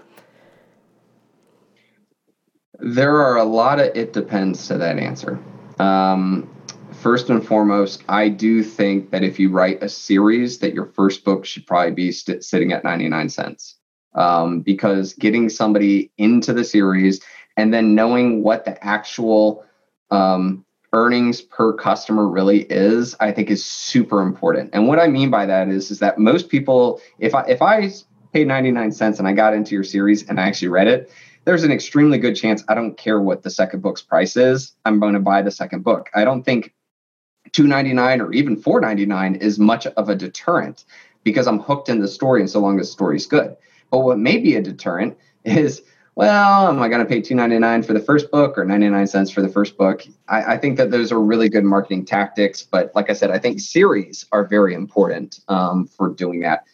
There 2.81 3.15
are 3.17 3.37
a 3.37 3.43
lot 3.43 3.79
of 3.79 3.95
it 3.95 4.11
depends 4.11 4.67
to 4.67 4.77
that 4.77 4.97
answer. 4.97 5.39
Um, 5.79 6.49
first 6.91 7.29
and 7.29 7.45
foremost, 7.45 8.03
I 8.09 8.29
do 8.29 8.63
think 8.63 9.11
that 9.11 9.23
if 9.23 9.39
you 9.39 9.51
write 9.51 9.83
a 9.83 9.89
series, 9.89 10.59
that 10.59 10.73
your 10.73 10.87
first 10.87 11.23
book 11.23 11.45
should 11.45 11.65
probably 11.67 11.91
be 11.91 12.11
st- 12.11 12.43
sitting 12.43 12.71
at 12.71 12.83
99 12.83 13.29
cents. 13.29 13.75
Um, 14.13 14.59
because 14.59 15.13
getting 15.13 15.47
somebody 15.47 16.11
into 16.17 16.51
the 16.51 16.65
series 16.65 17.21
and 17.55 17.73
then 17.73 17.95
knowing 17.95 18.43
what 18.43 18.65
the 18.65 18.83
actual 18.83 19.63
um, 20.09 20.65
earnings 20.91 21.41
per 21.41 21.73
customer 21.73 22.27
really 22.27 22.63
is, 22.63 23.15
I 23.19 23.31
think 23.31 23.49
is 23.49 23.63
super 23.63 24.21
important. 24.21 24.71
And 24.73 24.87
what 24.87 24.99
I 24.99 25.07
mean 25.07 25.29
by 25.29 25.45
that 25.45 25.69
is, 25.69 25.91
is 25.91 25.99
that 25.99 26.17
most 26.17 26.49
people, 26.49 26.99
if 27.19 27.33
I 27.33 27.43
if 27.43 27.61
I 27.61 27.89
paid 28.33 28.47
99 28.47 28.91
cents 28.91 29.19
and 29.19 29.27
I 29.27 29.33
got 29.33 29.53
into 29.53 29.75
your 29.75 29.83
series 29.83 30.27
and 30.27 30.39
I 30.39 30.43
actually 30.43 30.69
read 30.69 30.87
it, 30.87 31.09
there's 31.45 31.63
an 31.63 31.71
extremely 31.71 32.17
good 32.17 32.35
chance 32.35 32.63
I 32.67 32.75
don't 32.75 32.97
care 32.97 33.19
what 33.21 33.43
the 33.43 33.49
second 33.49 33.81
book's 33.81 34.01
price 34.01 34.37
is. 34.37 34.73
I'm 34.85 34.99
going 34.99 35.13
to 35.13 35.19
buy 35.19 35.41
the 35.41 35.51
second 35.51 35.83
book. 35.83 36.09
I 36.13 36.23
don't 36.23 36.43
think 36.43 36.73
299 37.53 38.21
or 38.21 38.31
even 38.33 38.55
499 38.55 39.35
is 39.35 39.59
much 39.59 39.87
of 39.87 40.09
a 40.09 40.15
deterrent 40.15 40.85
because 41.23 41.47
I'm 41.47 41.59
hooked 41.59 41.89
in 41.89 41.99
the 41.99 42.07
story 42.07 42.41
and 42.41 42.49
so 42.49 42.59
long 42.59 42.79
as 42.79 42.87
the 42.87 42.91
story's 42.93 43.25
good. 43.25 43.55
But 43.89 43.99
what 43.99 44.19
may 44.19 44.37
be 44.37 44.55
a 44.55 44.61
deterrent 44.61 45.17
is 45.43 45.81
well, 46.15 46.67
am 46.67 46.81
I 46.81 46.89
going 46.89 46.99
to 46.99 47.07
pay 47.07 47.21
two 47.21 47.35
ninety 47.35 47.57
nine 47.57 47.83
for 47.83 47.93
the 47.93 47.99
first 48.01 48.31
book 48.31 48.57
or 48.57 48.65
ninety 48.65 48.89
nine 48.89 49.07
cents 49.07 49.31
for 49.31 49.41
the 49.41 49.49
first 49.49 49.77
book? 49.77 50.03
I, 50.27 50.53
I, 50.53 50.57
think 50.57 50.75
that 50.77 50.91
those 50.91 51.09
are 51.11 51.19
really 51.19 51.47
good 51.47 51.63
marketing 51.63 52.05
tactics. 52.05 52.61
But 52.61 52.91
like 52.93 53.09
I 53.09 53.13
said, 53.13 53.31
I 53.31 53.39
think 53.39 53.61
series 53.61 54.25
are 54.33 54.45
very 54.45 54.73
important 54.73 55.39
um, 55.47 55.87
for 55.87 56.09
doing 56.09 56.41
that. 56.41 56.65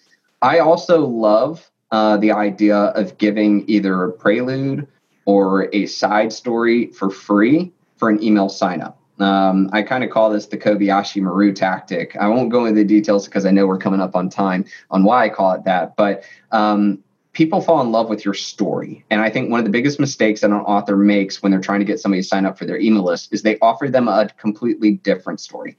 I 0.41 0.57
also 0.59 1.05
love 1.05 1.69
uh, 1.91 2.17
the 2.17 2.31
idea 2.31 2.75
of 2.75 3.17
giving 3.17 3.63
either 3.67 4.05
a 4.05 4.11
prelude 4.11 4.87
or 5.25 5.73
a 5.73 5.85
side 5.85 6.31
story 6.31 6.87
for 6.87 7.09
free 7.09 7.71
for 7.97 8.09
an 8.09 8.23
email 8.23 8.49
sign 8.49 8.81
up. 8.81 8.99
Um, 9.19 9.69
I 9.73 9.81
kind 9.81 10.03
of 10.03 10.11
call 10.11 10.29
this 10.29 10.45
the 10.45 10.57
Kobayashi 10.57 11.21
Maru 11.21 11.51
tactic. 11.51 12.15
I 12.17 12.27
won't 12.27 12.51
go 12.51 12.65
into 12.65 12.81
the 12.81 12.87
details 12.87 13.25
because 13.25 13.45
I 13.45 13.51
know 13.51 13.65
we're 13.65 13.79
coming 13.79 13.99
up 13.99 14.15
on 14.15 14.29
time 14.29 14.65
on 14.91 15.03
why 15.03 15.25
I 15.25 15.29
call 15.29 15.53
it 15.53 15.63
that. 15.63 15.95
But 15.95 16.23
um, 16.51 17.03
people 17.33 17.61
fall 17.61 17.81
in 17.81 17.91
love 17.91 18.09
with 18.09 18.23
your 18.23 18.35
story. 18.35 19.03
And 19.09 19.21
I 19.21 19.29
think 19.29 19.49
one 19.49 19.59
of 19.59 19.65
the 19.65 19.71
biggest 19.71 19.99
mistakes 19.99 20.41
that 20.41 20.51
an 20.51 20.57
author 20.57 20.95
makes 20.95 21.41
when 21.41 21.51
they're 21.51 21.61
trying 21.61 21.79
to 21.79 21.85
get 21.85 21.99
somebody 21.99 22.21
to 22.21 22.27
sign 22.27 22.45
up 22.45 22.57
for 22.57 22.65
their 22.65 22.79
email 22.79 23.03
list 23.03 23.33
is 23.33 23.41
they 23.41 23.57
offer 23.59 23.89
them 23.89 24.07
a 24.07 24.29
completely 24.37 24.91
different 24.91 25.39
story. 25.39 25.77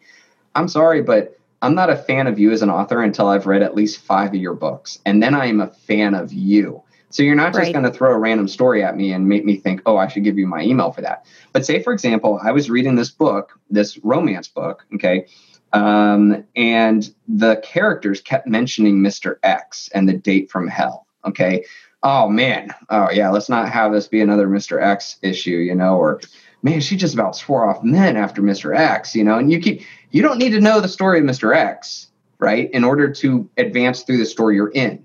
I'm 0.55 0.69
sorry, 0.69 1.03
but 1.03 1.38
I'm 1.63 1.75
not 1.75 1.91
a 1.91 1.97
fan 1.97 2.27
of 2.27 2.39
you 2.39 2.53
as 2.53 2.63
an 2.63 2.71
author 2.71 3.03
until 3.03 3.29
I've 3.29 3.47
read 3.47 3.63
at 3.63 3.75
least 3.75 4.01
five 4.01 4.31
of 4.31 4.37
your 4.41 4.55
books. 4.55 4.99
And 5.05 5.23
then 5.23 5.35
I 5.35 5.47
am 5.47 5.61
a 5.61 5.69
fan 5.69 6.15
of 6.15 6.33
you. 6.33 6.83
So 7.11 7.23
you're 7.23 7.35
not 7.35 7.55
just 7.55 7.65
right. 7.65 7.73
going 7.73 7.85
to 7.85 7.91
throw 7.91 8.13
a 8.13 8.19
random 8.19 8.49
story 8.49 8.85
at 8.85 8.97
me 8.97 9.13
and 9.13 9.29
make 9.29 9.45
me 9.45 9.57
think, 9.57 9.81
oh, 9.87 9.97
I 9.97 10.09
should 10.09 10.25
give 10.25 10.39
you 10.39 10.47
my 10.47 10.63
email 10.63 10.93
for 10.93 11.01
that. 11.01 11.25
But 11.53 11.65
say, 11.65 11.83
for 11.83 11.93
example, 11.93 12.39
I 12.43 12.53
was 12.53 12.69
reading 12.69 12.97
this 12.97 13.11
book, 13.11 13.59
this 13.71 13.99
romance 14.05 14.47
book, 14.47 14.85
okay, 14.95 15.27
um, 15.73 16.45
and 16.55 17.13
the 17.27 17.57
characters 17.65 18.21
kept 18.21 18.47
mentioning 18.47 18.99
Mr. 18.99 19.37
X 19.43 19.89
and 19.95 20.09
the 20.09 20.15
date 20.15 20.51
from 20.51 20.69
hell 20.69 21.07
okay 21.25 21.65
oh 22.03 22.29
man 22.29 22.73
oh 22.91 23.11
yeah 23.11 23.29
let's 23.29 23.49
not 23.49 23.69
have 23.69 23.93
this 23.93 24.09
be 24.09 24.21
another 24.21 24.49
mr 24.49 24.83
x 24.83 25.17
issue 25.23 25.57
you 25.57 25.75
know 25.75 25.97
or 25.97 26.21
man 26.63 26.81
she 26.81 26.97
just 26.97 27.15
about 27.15 27.37
swore 27.37 27.69
off 27.69 27.83
men 27.83 28.17
after 28.17 28.43
mr 28.43 28.77
x 28.77 29.15
you 29.15 29.25
know 29.25 29.39
and 29.39 29.51
you 29.51 29.61
keep 29.61 29.83
you 30.11 30.23
don't 30.23 30.39
need 30.39 30.51
to 30.51 30.61
know 30.61 30.81
the 30.81 30.89
story 30.89 31.19
of 31.19 31.25
mr 31.25 31.55
x 31.55 32.09
right 32.39 32.71
in 32.73 32.85
order 32.85 33.11
to 33.11 33.49
advance 33.57 34.03
through 34.03 34.19
the 34.19 34.27
story 34.27 34.57
you're 34.57 34.71
in 34.71 35.05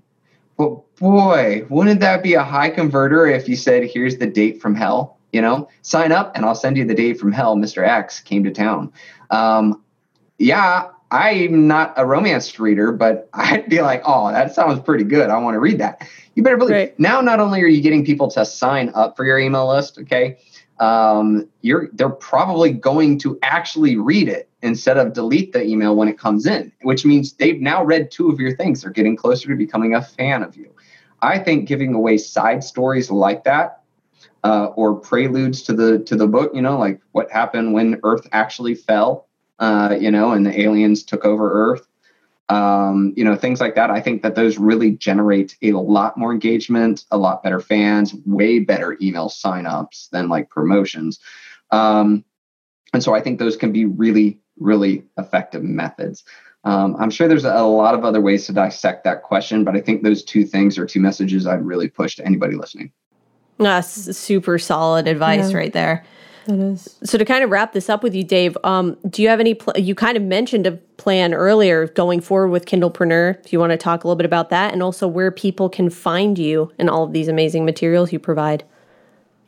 but 0.56 0.70
boy 0.96 1.64
wouldn't 1.68 2.00
that 2.00 2.22
be 2.22 2.34
a 2.34 2.42
high 2.42 2.70
converter 2.70 3.26
if 3.26 3.48
you 3.48 3.56
said 3.56 3.84
here's 3.84 4.18
the 4.18 4.26
date 4.26 4.60
from 4.60 4.74
hell 4.74 5.18
you 5.32 5.40
know 5.40 5.68
sign 5.82 6.12
up 6.12 6.34
and 6.36 6.44
i'll 6.44 6.54
send 6.54 6.76
you 6.76 6.84
the 6.84 6.94
date 6.94 7.18
from 7.18 7.32
hell 7.32 7.56
mr 7.56 7.86
x 7.86 8.20
came 8.20 8.44
to 8.44 8.50
town 8.50 8.92
um, 9.30 9.82
yeah 10.38 10.88
I'm 11.14 11.68
not 11.68 11.94
a 11.96 12.04
romance 12.04 12.58
reader, 12.58 12.90
but 12.90 13.28
I'd 13.34 13.68
be 13.68 13.80
like, 13.82 14.02
oh, 14.04 14.32
that 14.32 14.52
sounds 14.52 14.80
pretty 14.80 15.04
good. 15.04 15.30
I 15.30 15.38
want 15.38 15.54
to 15.54 15.60
read 15.60 15.78
that. 15.78 16.06
You 16.34 16.42
better 16.42 16.56
believe. 16.56 16.74
Right. 16.74 16.98
Now, 16.98 17.20
not 17.20 17.38
only 17.38 17.62
are 17.62 17.68
you 17.68 17.80
getting 17.80 18.04
people 18.04 18.28
to 18.32 18.44
sign 18.44 18.90
up 18.94 19.16
for 19.16 19.24
your 19.24 19.38
email 19.38 19.68
list, 19.68 19.98
okay, 19.98 20.38
um, 20.84 21.48
you're 21.62 21.88
they're 21.94 22.10
probably 22.10 22.72
going 22.72 23.18
to 23.20 23.38
actually 23.42 23.96
read 23.96 24.28
it 24.28 24.48
instead 24.62 24.98
of 24.98 25.12
delete 25.12 25.52
the 25.52 25.64
email 25.64 25.96
when 25.96 26.08
it 26.08 26.18
comes 26.18 26.46
in, 26.46 26.72
which 26.82 27.04
means 27.04 27.32
they've 27.34 27.60
now 27.60 27.84
read 27.84 28.10
two 28.10 28.28
of 28.30 28.38
your 28.40 28.56
things. 28.56 28.82
They're 28.82 28.90
getting 28.90 29.16
closer 29.16 29.48
to 29.48 29.56
becoming 29.56 29.94
a 29.94 30.02
fan 30.02 30.42
of 30.42 30.56
you. 30.56 30.70
I 31.22 31.38
think 31.38 31.68
giving 31.68 31.94
away 31.94 32.18
side 32.18 32.62
stories 32.62 33.10
like 33.10 33.44
that 33.44 33.82
uh, 34.42 34.66
or 34.76 34.94
preludes 34.96 35.62
to 35.62 35.72
the 35.72 36.00
to 36.00 36.16
the 36.16 36.26
book, 36.26 36.52
you 36.54 36.62
know, 36.62 36.78
like 36.78 37.00
what 37.12 37.30
happened 37.30 37.72
when 37.72 38.00
Earth 38.02 38.26
actually 38.32 38.74
fell 38.74 39.28
uh, 39.58 39.96
you 39.98 40.10
know, 40.10 40.32
and 40.32 40.44
the 40.44 40.60
aliens 40.60 41.02
took 41.02 41.24
over 41.24 41.52
Earth. 41.52 41.86
Um, 42.50 43.14
you 43.16 43.24
know, 43.24 43.36
things 43.36 43.60
like 43.60 43.74
that. 43.76 43.90
I 43.90 44.00
think 44.00 44.22
that 44.22 44.34
those 44.34 44.58
really 44.58 44.90
generate 44.90 45.56
a 45.62 45.72
lot 45.72 46.18
more 46.18 46.30
engagement, 46.30 47.04
a 47.10 47.16
lot 47.16 47.42
better 47.42 47.58
fans, 47.58 48.14
way 48.26 48.58
better 48.58 48.98
email 49.00 49.30
signups 49.30 50.10
than 50.10 50.28
like 50.28 50.50
promotions. 50.50 51.20
Um, 51.70 52.24
and 52.92 53.02
so 53.02 53.14
I 53.14 53.20
think 53.20 53.38
those 53.38 53.56
can 53.56 53.72
be 53.72 53.86
really, 53.86 54.38
really 54.58 55.04
effective 55.16 55.62
methods. 55.62 56.22
Um, 56.64 56.96
I'm 56.98 57.10
sure 57.10 57.28
there's 57.28 57.44
a, 57.44 57.52
a 57.52 57.66
lot 57.66 57.94
of 57.94 58.04
other 58.04 58.20
ways 58.20 58.46
to 58.46 58.52
dissect 58.52 59.04
that 59.04 59.22
question, 59.22 59.64
but 59.64 59.76
I 59.76 59.80
think 59.80 60.02
those 60.02 60.22
two 60.22 60.44
things 60.44 60.78
are 60.78 60.86
two 60.86 61.00
messages 61.00 61.46
I'd 61.46 61.64
really 61.64 61.88
push 61.88 62.16
to 62.16 62.26
anybody 62.26 62.56
listening. 62.56 62.92
That's 63.58 64.16
super 64.16 64.58
solid 64.58 65.06
advice 65.06 65.50
yeah. 65.50 65.56
right 65.56 65.72
there. 65.72 66.04
That 66.46 66.58
is. 66.58 66.98
So 67.04 67.16
to 67.16 67.24
kind 67.24 67.42
of 67.42 67.50
wrap 67.50 67.72
this 67.72 67.88
up 67.88 68.02
with 68.02 68.14
you, 68.14 68.22
Dave, 68.22 68.56
um, 68.64 68.96
do 69.08 69.22
you 69.22 69.28
have 69.28 69.40
any? 69.40 69.54
Pl- 69.54 69.78
you 69.78 69.94
kind 69.94 70.16
of 70.16 70.22
mentioned 70.22 70.66
a 70.66 70.72
plan 70.72 71.32
earlier 71.32 71.88
going 71.88 72.20
forward 72.20 72.48
with 72.48 72.66
Kindlepreneur. 72.66 73.44
If 73.44 73.52
you 73.52 73.58
want 73.58 73.70
to 73.70 73.78
talk 73.78 74.04
a 74.04 74.06
little 74.06 74.16
bit 74.16 74.26
about 74.26 74.50
that, 74.50 74.72
and 74.72 74.82
also 74.82 75.08
where 75.08 75.30
people 75.30 75.70
can 75.70 75.88
find 75.88 76.38
you 76.38 76.70
and 76.78 76.90
all 76.90 77.04
of 77.04 77.12
these 77.12 77.28
amazing 77.28 77.64
materials 77.64 78.12
you 78.12 78.18
provide. 78.18 78.64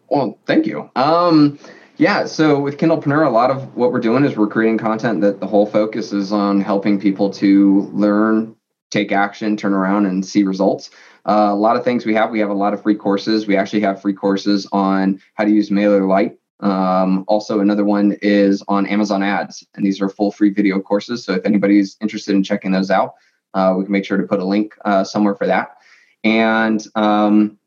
Well, 0.09 0.39
thank 0.47 0.67
you. 0.67 0.91
Um, 0.97 1.59
yeah, 1.99 2.27
so 2.27 2.61
with 2.61 2.79
Kindlepreneur, 2.79 3.27
a 3.27 3.31
lot 3.31 3.51
of 3.51 3.75
what 3.75 3.93
we're 3.93 4.01
doing 4.01 4.25
is 4.25 4.37
we're 4.37 4.47
creating 4.47 4.79
content 4.79 5.21
that 5.23 5.41
the 5.41 5.47
whole 5.47 5.67
focus 5.67 6.13
is 6.13 6.33
on 6.33 6.61
helping 6.61 7.01
people 7.01 7.31
to 7.31 7.91
learn 7.93 8.55
take 8.91 9.13
action, 9.13 9.57
turn 9.57 9.73
around, 9.73 10.07
and 10.07 10.25
see 10.25 10.43
results. 10.43 10.91
Uh, 11.27 11.49
a 11.51 11.55
lot 11.55 11.77
of 11.77 11.85
things 11.85 12.07
we 12.07 12.15
have. 12.15 12.31
We 12.31 12.39
have 12.39 12.51
a 12.51 12.55
lot 12.55 12.73
of 12.73 12.83
free 12.83 12.95
courses. 12.95 13.47
We 13.47 13.57
actually 13.57 13.81
have 13.81 14.01
free 14.01 14.15
courses 14.15 14.67
on 14.73 15.21
how 15.35 15.45
to 15.45 15.51
use 15.51 15.71
Mailer 15.71 16.01
MailerLite. 16.01 16.37
Um, 16.61 17.25
also, 17.29 17.61
another 17.61 17.85
one 17.85 18.17
is 18.23 18.63
on 18.69 18.87
Amazon 18.87 19.23
Ads, 19.23 19.67
and 19.75 19.85
these 19.85 20.01
are 20.01 20.09
full 20.09 20.33
free 20.33 20.51
video 20.51 20.81
courses. 20.81 21.25
So 21.25 21.35
if 21.35 21.45
anybody's 21.45 21.97
interested 22.01 22.35
in 22.35 22.43
checking 22.43 22.73
those 22.73 22.91
out, 22.91 23.15
uh, 23.55 23.75
we 23.77 23.85
can 23.85 23.93
make 23.93 24.05
sure 24.05 24.17
to 24.17 24.25
put 24.25 24.41
a 24.41 24.45
link 24.45 24.75
uh, 24.85 25.05
somewhere 25.05 25.35
for 25.35 25.47
that. 25.47 25.77
And 26.25 26.85
um, 26.95 27.59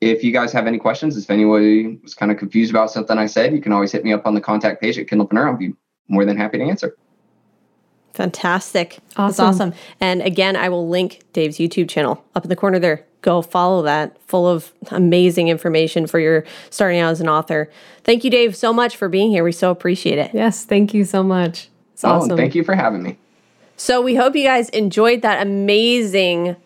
if 0.00 0.24
you 0.24 0.32
guys 0.32 0.52
have 0.52 0.66
any 0.66 0.78
questions, 0.78 1.16
if 1.16 1.30
anybody 1.30 1.98
was 2.02 2.14
kind 2.14 2.32
of 2.32 2.38
confused 2.38 2.70
about 2.70 2.90
something 2.90 3.18
I 3.18 3.26
said, 3.26 3.52
you 3.52 3.60
can 3.60 3.72
always 3.72 3.92
hit 3.92 4.04
me 4.04 4.12
up 4.12 4.26
on 4.26 4.34
the 4.34 4.40
contact 4.40 4.80
page 4.80 4.98
at 4.98 5.06
Kindlepreneur. 5.06 5.46
I'll 5.46 5.56
be 5.56 5.74
more 6.08 6.24
than 6.24 6.36
happy 6.36 6.58
to 6.58 6.64
answer. 6.64 6.96
Fantastic. 8.14 8.98
Awesome. 9.16 9.26
That's 9.26 9.40
awesome. 9.40 9.74
And 10.00 10.22
again, 10.22 10.56
I 10.56 10.68
will 10.68 10.88
link 10.88 11.20
Dave's 11.32 11.58
YouTube 11.58 11.88
channel 11.88 12.24
up 12.34 12.44
in 12.44 12.48
the 12.48 12.56
corner 12.56 12.78
there. 12.78 13.06
Go 13.22 13.42
follow 13.42 13.82
that, 13.82 14.20
full 14.22 14.48
of 14.48 14.72
amazing 14.90 15.48
information 15.48 16.06
for 16.06 16.18
your 16.18 16.44
starting 16.70 17.00
out 17.00 17.10
as 17.10 17.20
an 17.20 17.28
author. 17.28 17.70
Thank 18.04 18.24
you, 18.24 18.30
Dave, 18.30 18.56
so 18.56 18.72
much 18.72 18.96
for 18.96 19.08
being 19.08 19.30
here. 19.30 19.44
We 19.44 19.52
so 19.52 19.70
appreciate 19.70 20.18
it. 20.18 20.32
Yes, 20.32 20.64
thank 20.64 20.94
you 20.94 21.04
so 21.04 21.22
much. 21.22 21.68
It's 21.92 22.04
oh, 22.04 22.10
awesome. 22.10 22.36
Thank 22.36 22.54
you 22.54 22.64
for 22.64 22.74
having 22.74 23.02
me. 23.02 23.18
So 23.76 24.00
we 24.00 24.14
hope 24.14 24.36
you 24.36 24.44
guys 24.44 24.68
enjoyed 24.70 25.22
that 25.22 25.46
amazing 25.46 26.56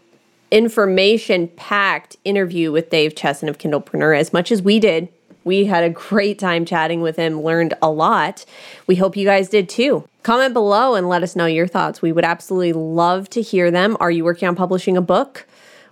information 0.50 1.48
packed 1.48 2.16
interview 2.24 2.70
with 2.70 2.90
Dave 2.90 3.16
Chesson 3.16 3.48
of 3.48 3.58
Kindlepreneur 3.58 4.16
as 4.18 4.32
much 4.32 4.52
as 4.52 4.62
we 4.62 4.78
did. 4.78 5.08
We 5.42 5.66
had 5.66 5.84
a 5.84 5.90
great 5.90 6.38
time 6.38 6.64
chatting 6.64 7.02
with 7.02 7.16
him, 7.16 7.42
learned 7.42 7.74
a 7.82 7.90
lot. 7.90 8.44
We 8.86 8.96
hope 8.96 9.16
you 9.16 9.26
guys 9.26 9.48
did 9.48 9.68
too. 9.68 10.08
Comment 10.22 10.54
below 10.54 10.94
and 10.94 11.08
let 11.08 11.22
us 11.22 11.36
know 11.36 11.46
your 11.46 11.66
thoughts. 11.66 12.00
We 12.00 12.12
would 12.12 12.24
absolutely 12.24 12.72
love 12.72 13.28
to 13.30 13.42
hear 13.42 13.70
them. 13.70 13.96
Are 14.00 14.10
you 14.10 14.24
working 14.24 14.48
on 14.48 14.56
publishing 14.56 14.96
a 14.96 15.02
book? 15.02 15.46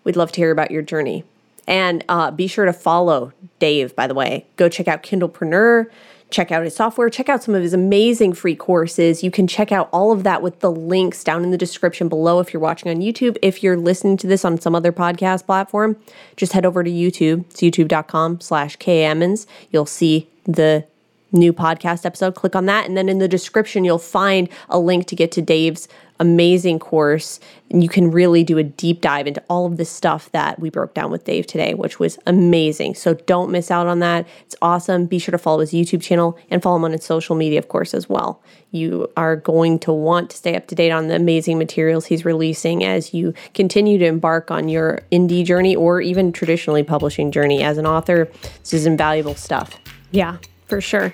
We'd 0.04 0.16
love 0.16 0.32
to 0.32 0.40
hear 0.40 0.50
about 0.50 0.70
your 0.70 0.82
journey. 0.82 1.24
And 1.66 2.04
uh, 2.08 2.30
be 2.30 2.46
sure 2.48 2.64
to 2.64 2.72
follow 2.72 3.32
Dave, 3.58 3.94
by 3.94 4.06
the 4.06 4.14
way. 4.14 4.46
Go 4.56 4.68
check 4.68 4.88
out 4.88 5.02
Kindlepreneur 5.02 5.86
check 6.32 6.50
out 6.50 6.64
his 6.64 6.74
software, 6.74 7.08
check 7.10 7.28
out 7.28 7.42
some 7.42 7.54
of 7.54 7.62
his 7.62 7.74
amazing 7.74 8.32
free 8.32 8.56
courses. 8.56 9.22
You 9.22 9.30
can 9.30 9.46
check 9.46 9.70
out 9.70 9.88
all 9.92 10.10
of 10.10 10.24
that 10.24 10.42
with 10.42 10.60
the 10.60 10.70
links 10.70 11.22
down 11.22 11.44
in 11.44 11.50
the 11.50 11.58
description 11.58 12.08
below 12.08 12.40
if 12.40 12.52
you're 12.52 12.62
watching 12.62 12.90
on 12.90 13.00
YouTube. 13.00 13.36
If 13.42 13.62
you're 13.62 13.76
listening 13.76 14.16
to 14.18 14.26
this 14.26 14.44
on 14.44 14.60
some 14.60 14.74
other 14.74 14.92
podcast 14.92 15.46
platform, 15.46 15.96
just 16.36 16.52
head 16.52 16.66
over 16.66 16.82
to 16.82 16.90
YouTube. 16.90 17.44
It's 17.50 17.60
youtube.com 17.60 18.40
slash 18.40 18.78
kemmons. 18.78 19.46
You'll 19.70 19.86
see 19.86 20.28
the 20.44 20.84
new 21.30 21.52
podcast 21.52 22.04
episode. 22.04 22.34
Click 22.34 22.56
on 22.56 22.66
that. 22.66 22.86
And 22.86 22.96
then 22.96 23.08
in 23.08 23.18
the 23.18 23.28
description, 23.28 23.84
you'll 23.84 23.98
find 23.98 24.48
a 24.68 24.78
link 24.78 25.06
to 25.06 25.16
get 25.16 25.32
to 25.32 25.42
Dave's 25.42 25.88
amazing 26.22 26.78
course. 26.78 27.40
And 27.70 27.82
you 27.82 27.88
can 27.88 28.10
really 28.10 28.44
do 28.44 28.58
a 28.58 28.62
deep 28.62 29.00
dive 29.00 29.26
into 29.26 29.42
all 29.48 29.66
of 29.66 29.76
the 29.76 29.84
stuff 29.84 30.30
that 30.32 30.60
we 30.60 30.70
broke 30.70 30.94
down 30.94 31.10
with 31.10 31.24
Dave 31.24 31.46
today, 31.46 31.74
which 31.74 31.98
was 31.98 32.18
amazing. 32.26 32.94
So 32.94 33.14
don't 33.14 33.50
miss 33.50 33.70
out 33.70 33.86
on 33.86 33.98
that. 33.98 34.26
It's 34.46 34.54
awesome. 34.62 35.06
Be 35.06 35.18
sure 35.18 35.32
to 35.32 35.38
follow 35.38 35.60
his 35.60 35.72
YouTube 35.72 36.00
channel 36.00 36.38
and 36.48 36.62
follow 36.62 36.76
him 36.76 36.84
on 36.84 36.92
his 36.92 37.04
social 37.04 37.34
media, 37.34 37.58
of 37.58 37.68
course, 37.68 37.92
as 37.92 38.08
well. 38.08 38.40
You 38.70 39.10
are 39.16 39.36
going 39.36 39.78
to 39.80 39.92
want 39.92 40.30
to 40.30 40.36
stay 40.36 40.54
up 40.54 40.68
to 40.68 40.74
date 40.74 40.92
on 40.92 41.08
the 41.08 41.16
amazing 41.16 41.58
materials 41.58 42.06
he's 42.06 42.24
releasing 42.24 42.84
as 42.84 43.12
you 43.12 43.34
continue 43.52 43.98
to 43.98 44.06
embark 44.06 44.50
on 44.50 44.68
your 44.68 45.00
indie 45.10 45.44
journey 45.44 45.74
or 45.74 46.00
even 46.00 46.32
traditionally 46.32 46.82
publishing 46.84 47.32
journey 47.32 47.62
as 47.62 47.78
an 47.78 47.86
author. 47.86 48.30
This 48.60 48.72
is 48.72 48.86
invaluable 48.86 49.34
stuff. 49.34 49.78
Yeah, 50.12 50.36
for 50.72 50.80
sure. 50.80 51.12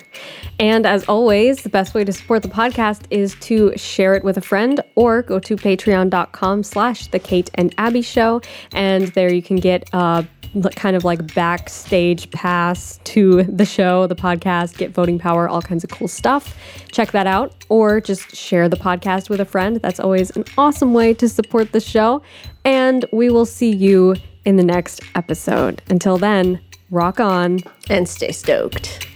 And 0.60 0.86
as 0.86 1.02
always, 1.08 1.64
the 1.64 1.68
best 1.68 1.92
way 1.92 2.04
to 2.04 2.12
support 2.12 2.44
the 2.44 2.48
podcast 2.48 3.02
is 3.10 3.34
to 3.40 3.76
share 3.76 4.14
it 4.14 4.22
with 4.22 4.36
a 4.36 4.40
friend 4.40 4.80
or 4.94 5.22
go 5.22 5.40
to 5.40 5.56
patreon.com 5.56 6.62
slash 6.62 7.08
the 7.08 7.18
Kate 7.18 7.50
and 7.56 7.74
Abbie 7.76 8.02
show. 8.02 8.40
And 8.70 9.08
there 9.08 9.34
you 9.34 9.42
can 9.42 9.56
get 9.56 9.92
uh, 9.92 10.22
a 10.54 10.70
kind 10.70 10.94
of 10.94 11.02
like 11.02 11.34
backstage 11.34 12.30
pass 12.30 13.00
to 13.02 13.42
the 13.42 13.64
show, 13.64 14.06
the 14.06 14.14
podcast, 14.14 14.78
get 14.78 14.92
voting 14.92 15.18
power, 15.18 15.48
all 15.48 15.60
kinds 15.60 15.82
of 15.82 15.90
cool 15.90 16.06
stuff. 16.06 16.56
Check 16.92 17.10
that 17.10 17.26
out 17.26 17.52
or 17.68 18.00
just 18.00 18.36
share 18.36 18.68
the 18.68 18.76
podcast 18.76 19.28
with 19.28 19.40
a 19.40 19.44
friend. 19.44 19.80
That's 19.82 19.98
always 19.98 20.30
an 20.36 20.44
awesome 20.56 20.94
way 20.94 21.14
to 21.14 21.28
support 21.28 21.72
the 21.72 21.80
show. 21.80 22.22
And 22.64 23.04
we 23.12 23.28
will 23.28 23.46
see 23.46 23.74
you 23.74 24.14
in 24.44 24.54
the 24.54 24.62
next 24.62 25.00
episode. 25.16 25.82
Until 25.88 26.16
then, 26.16 26.60
rock 26.90 27.18
on 27.18 27.58
and 27.90 28.08
stay 28.08 28.30
stoked. 28.30 29.07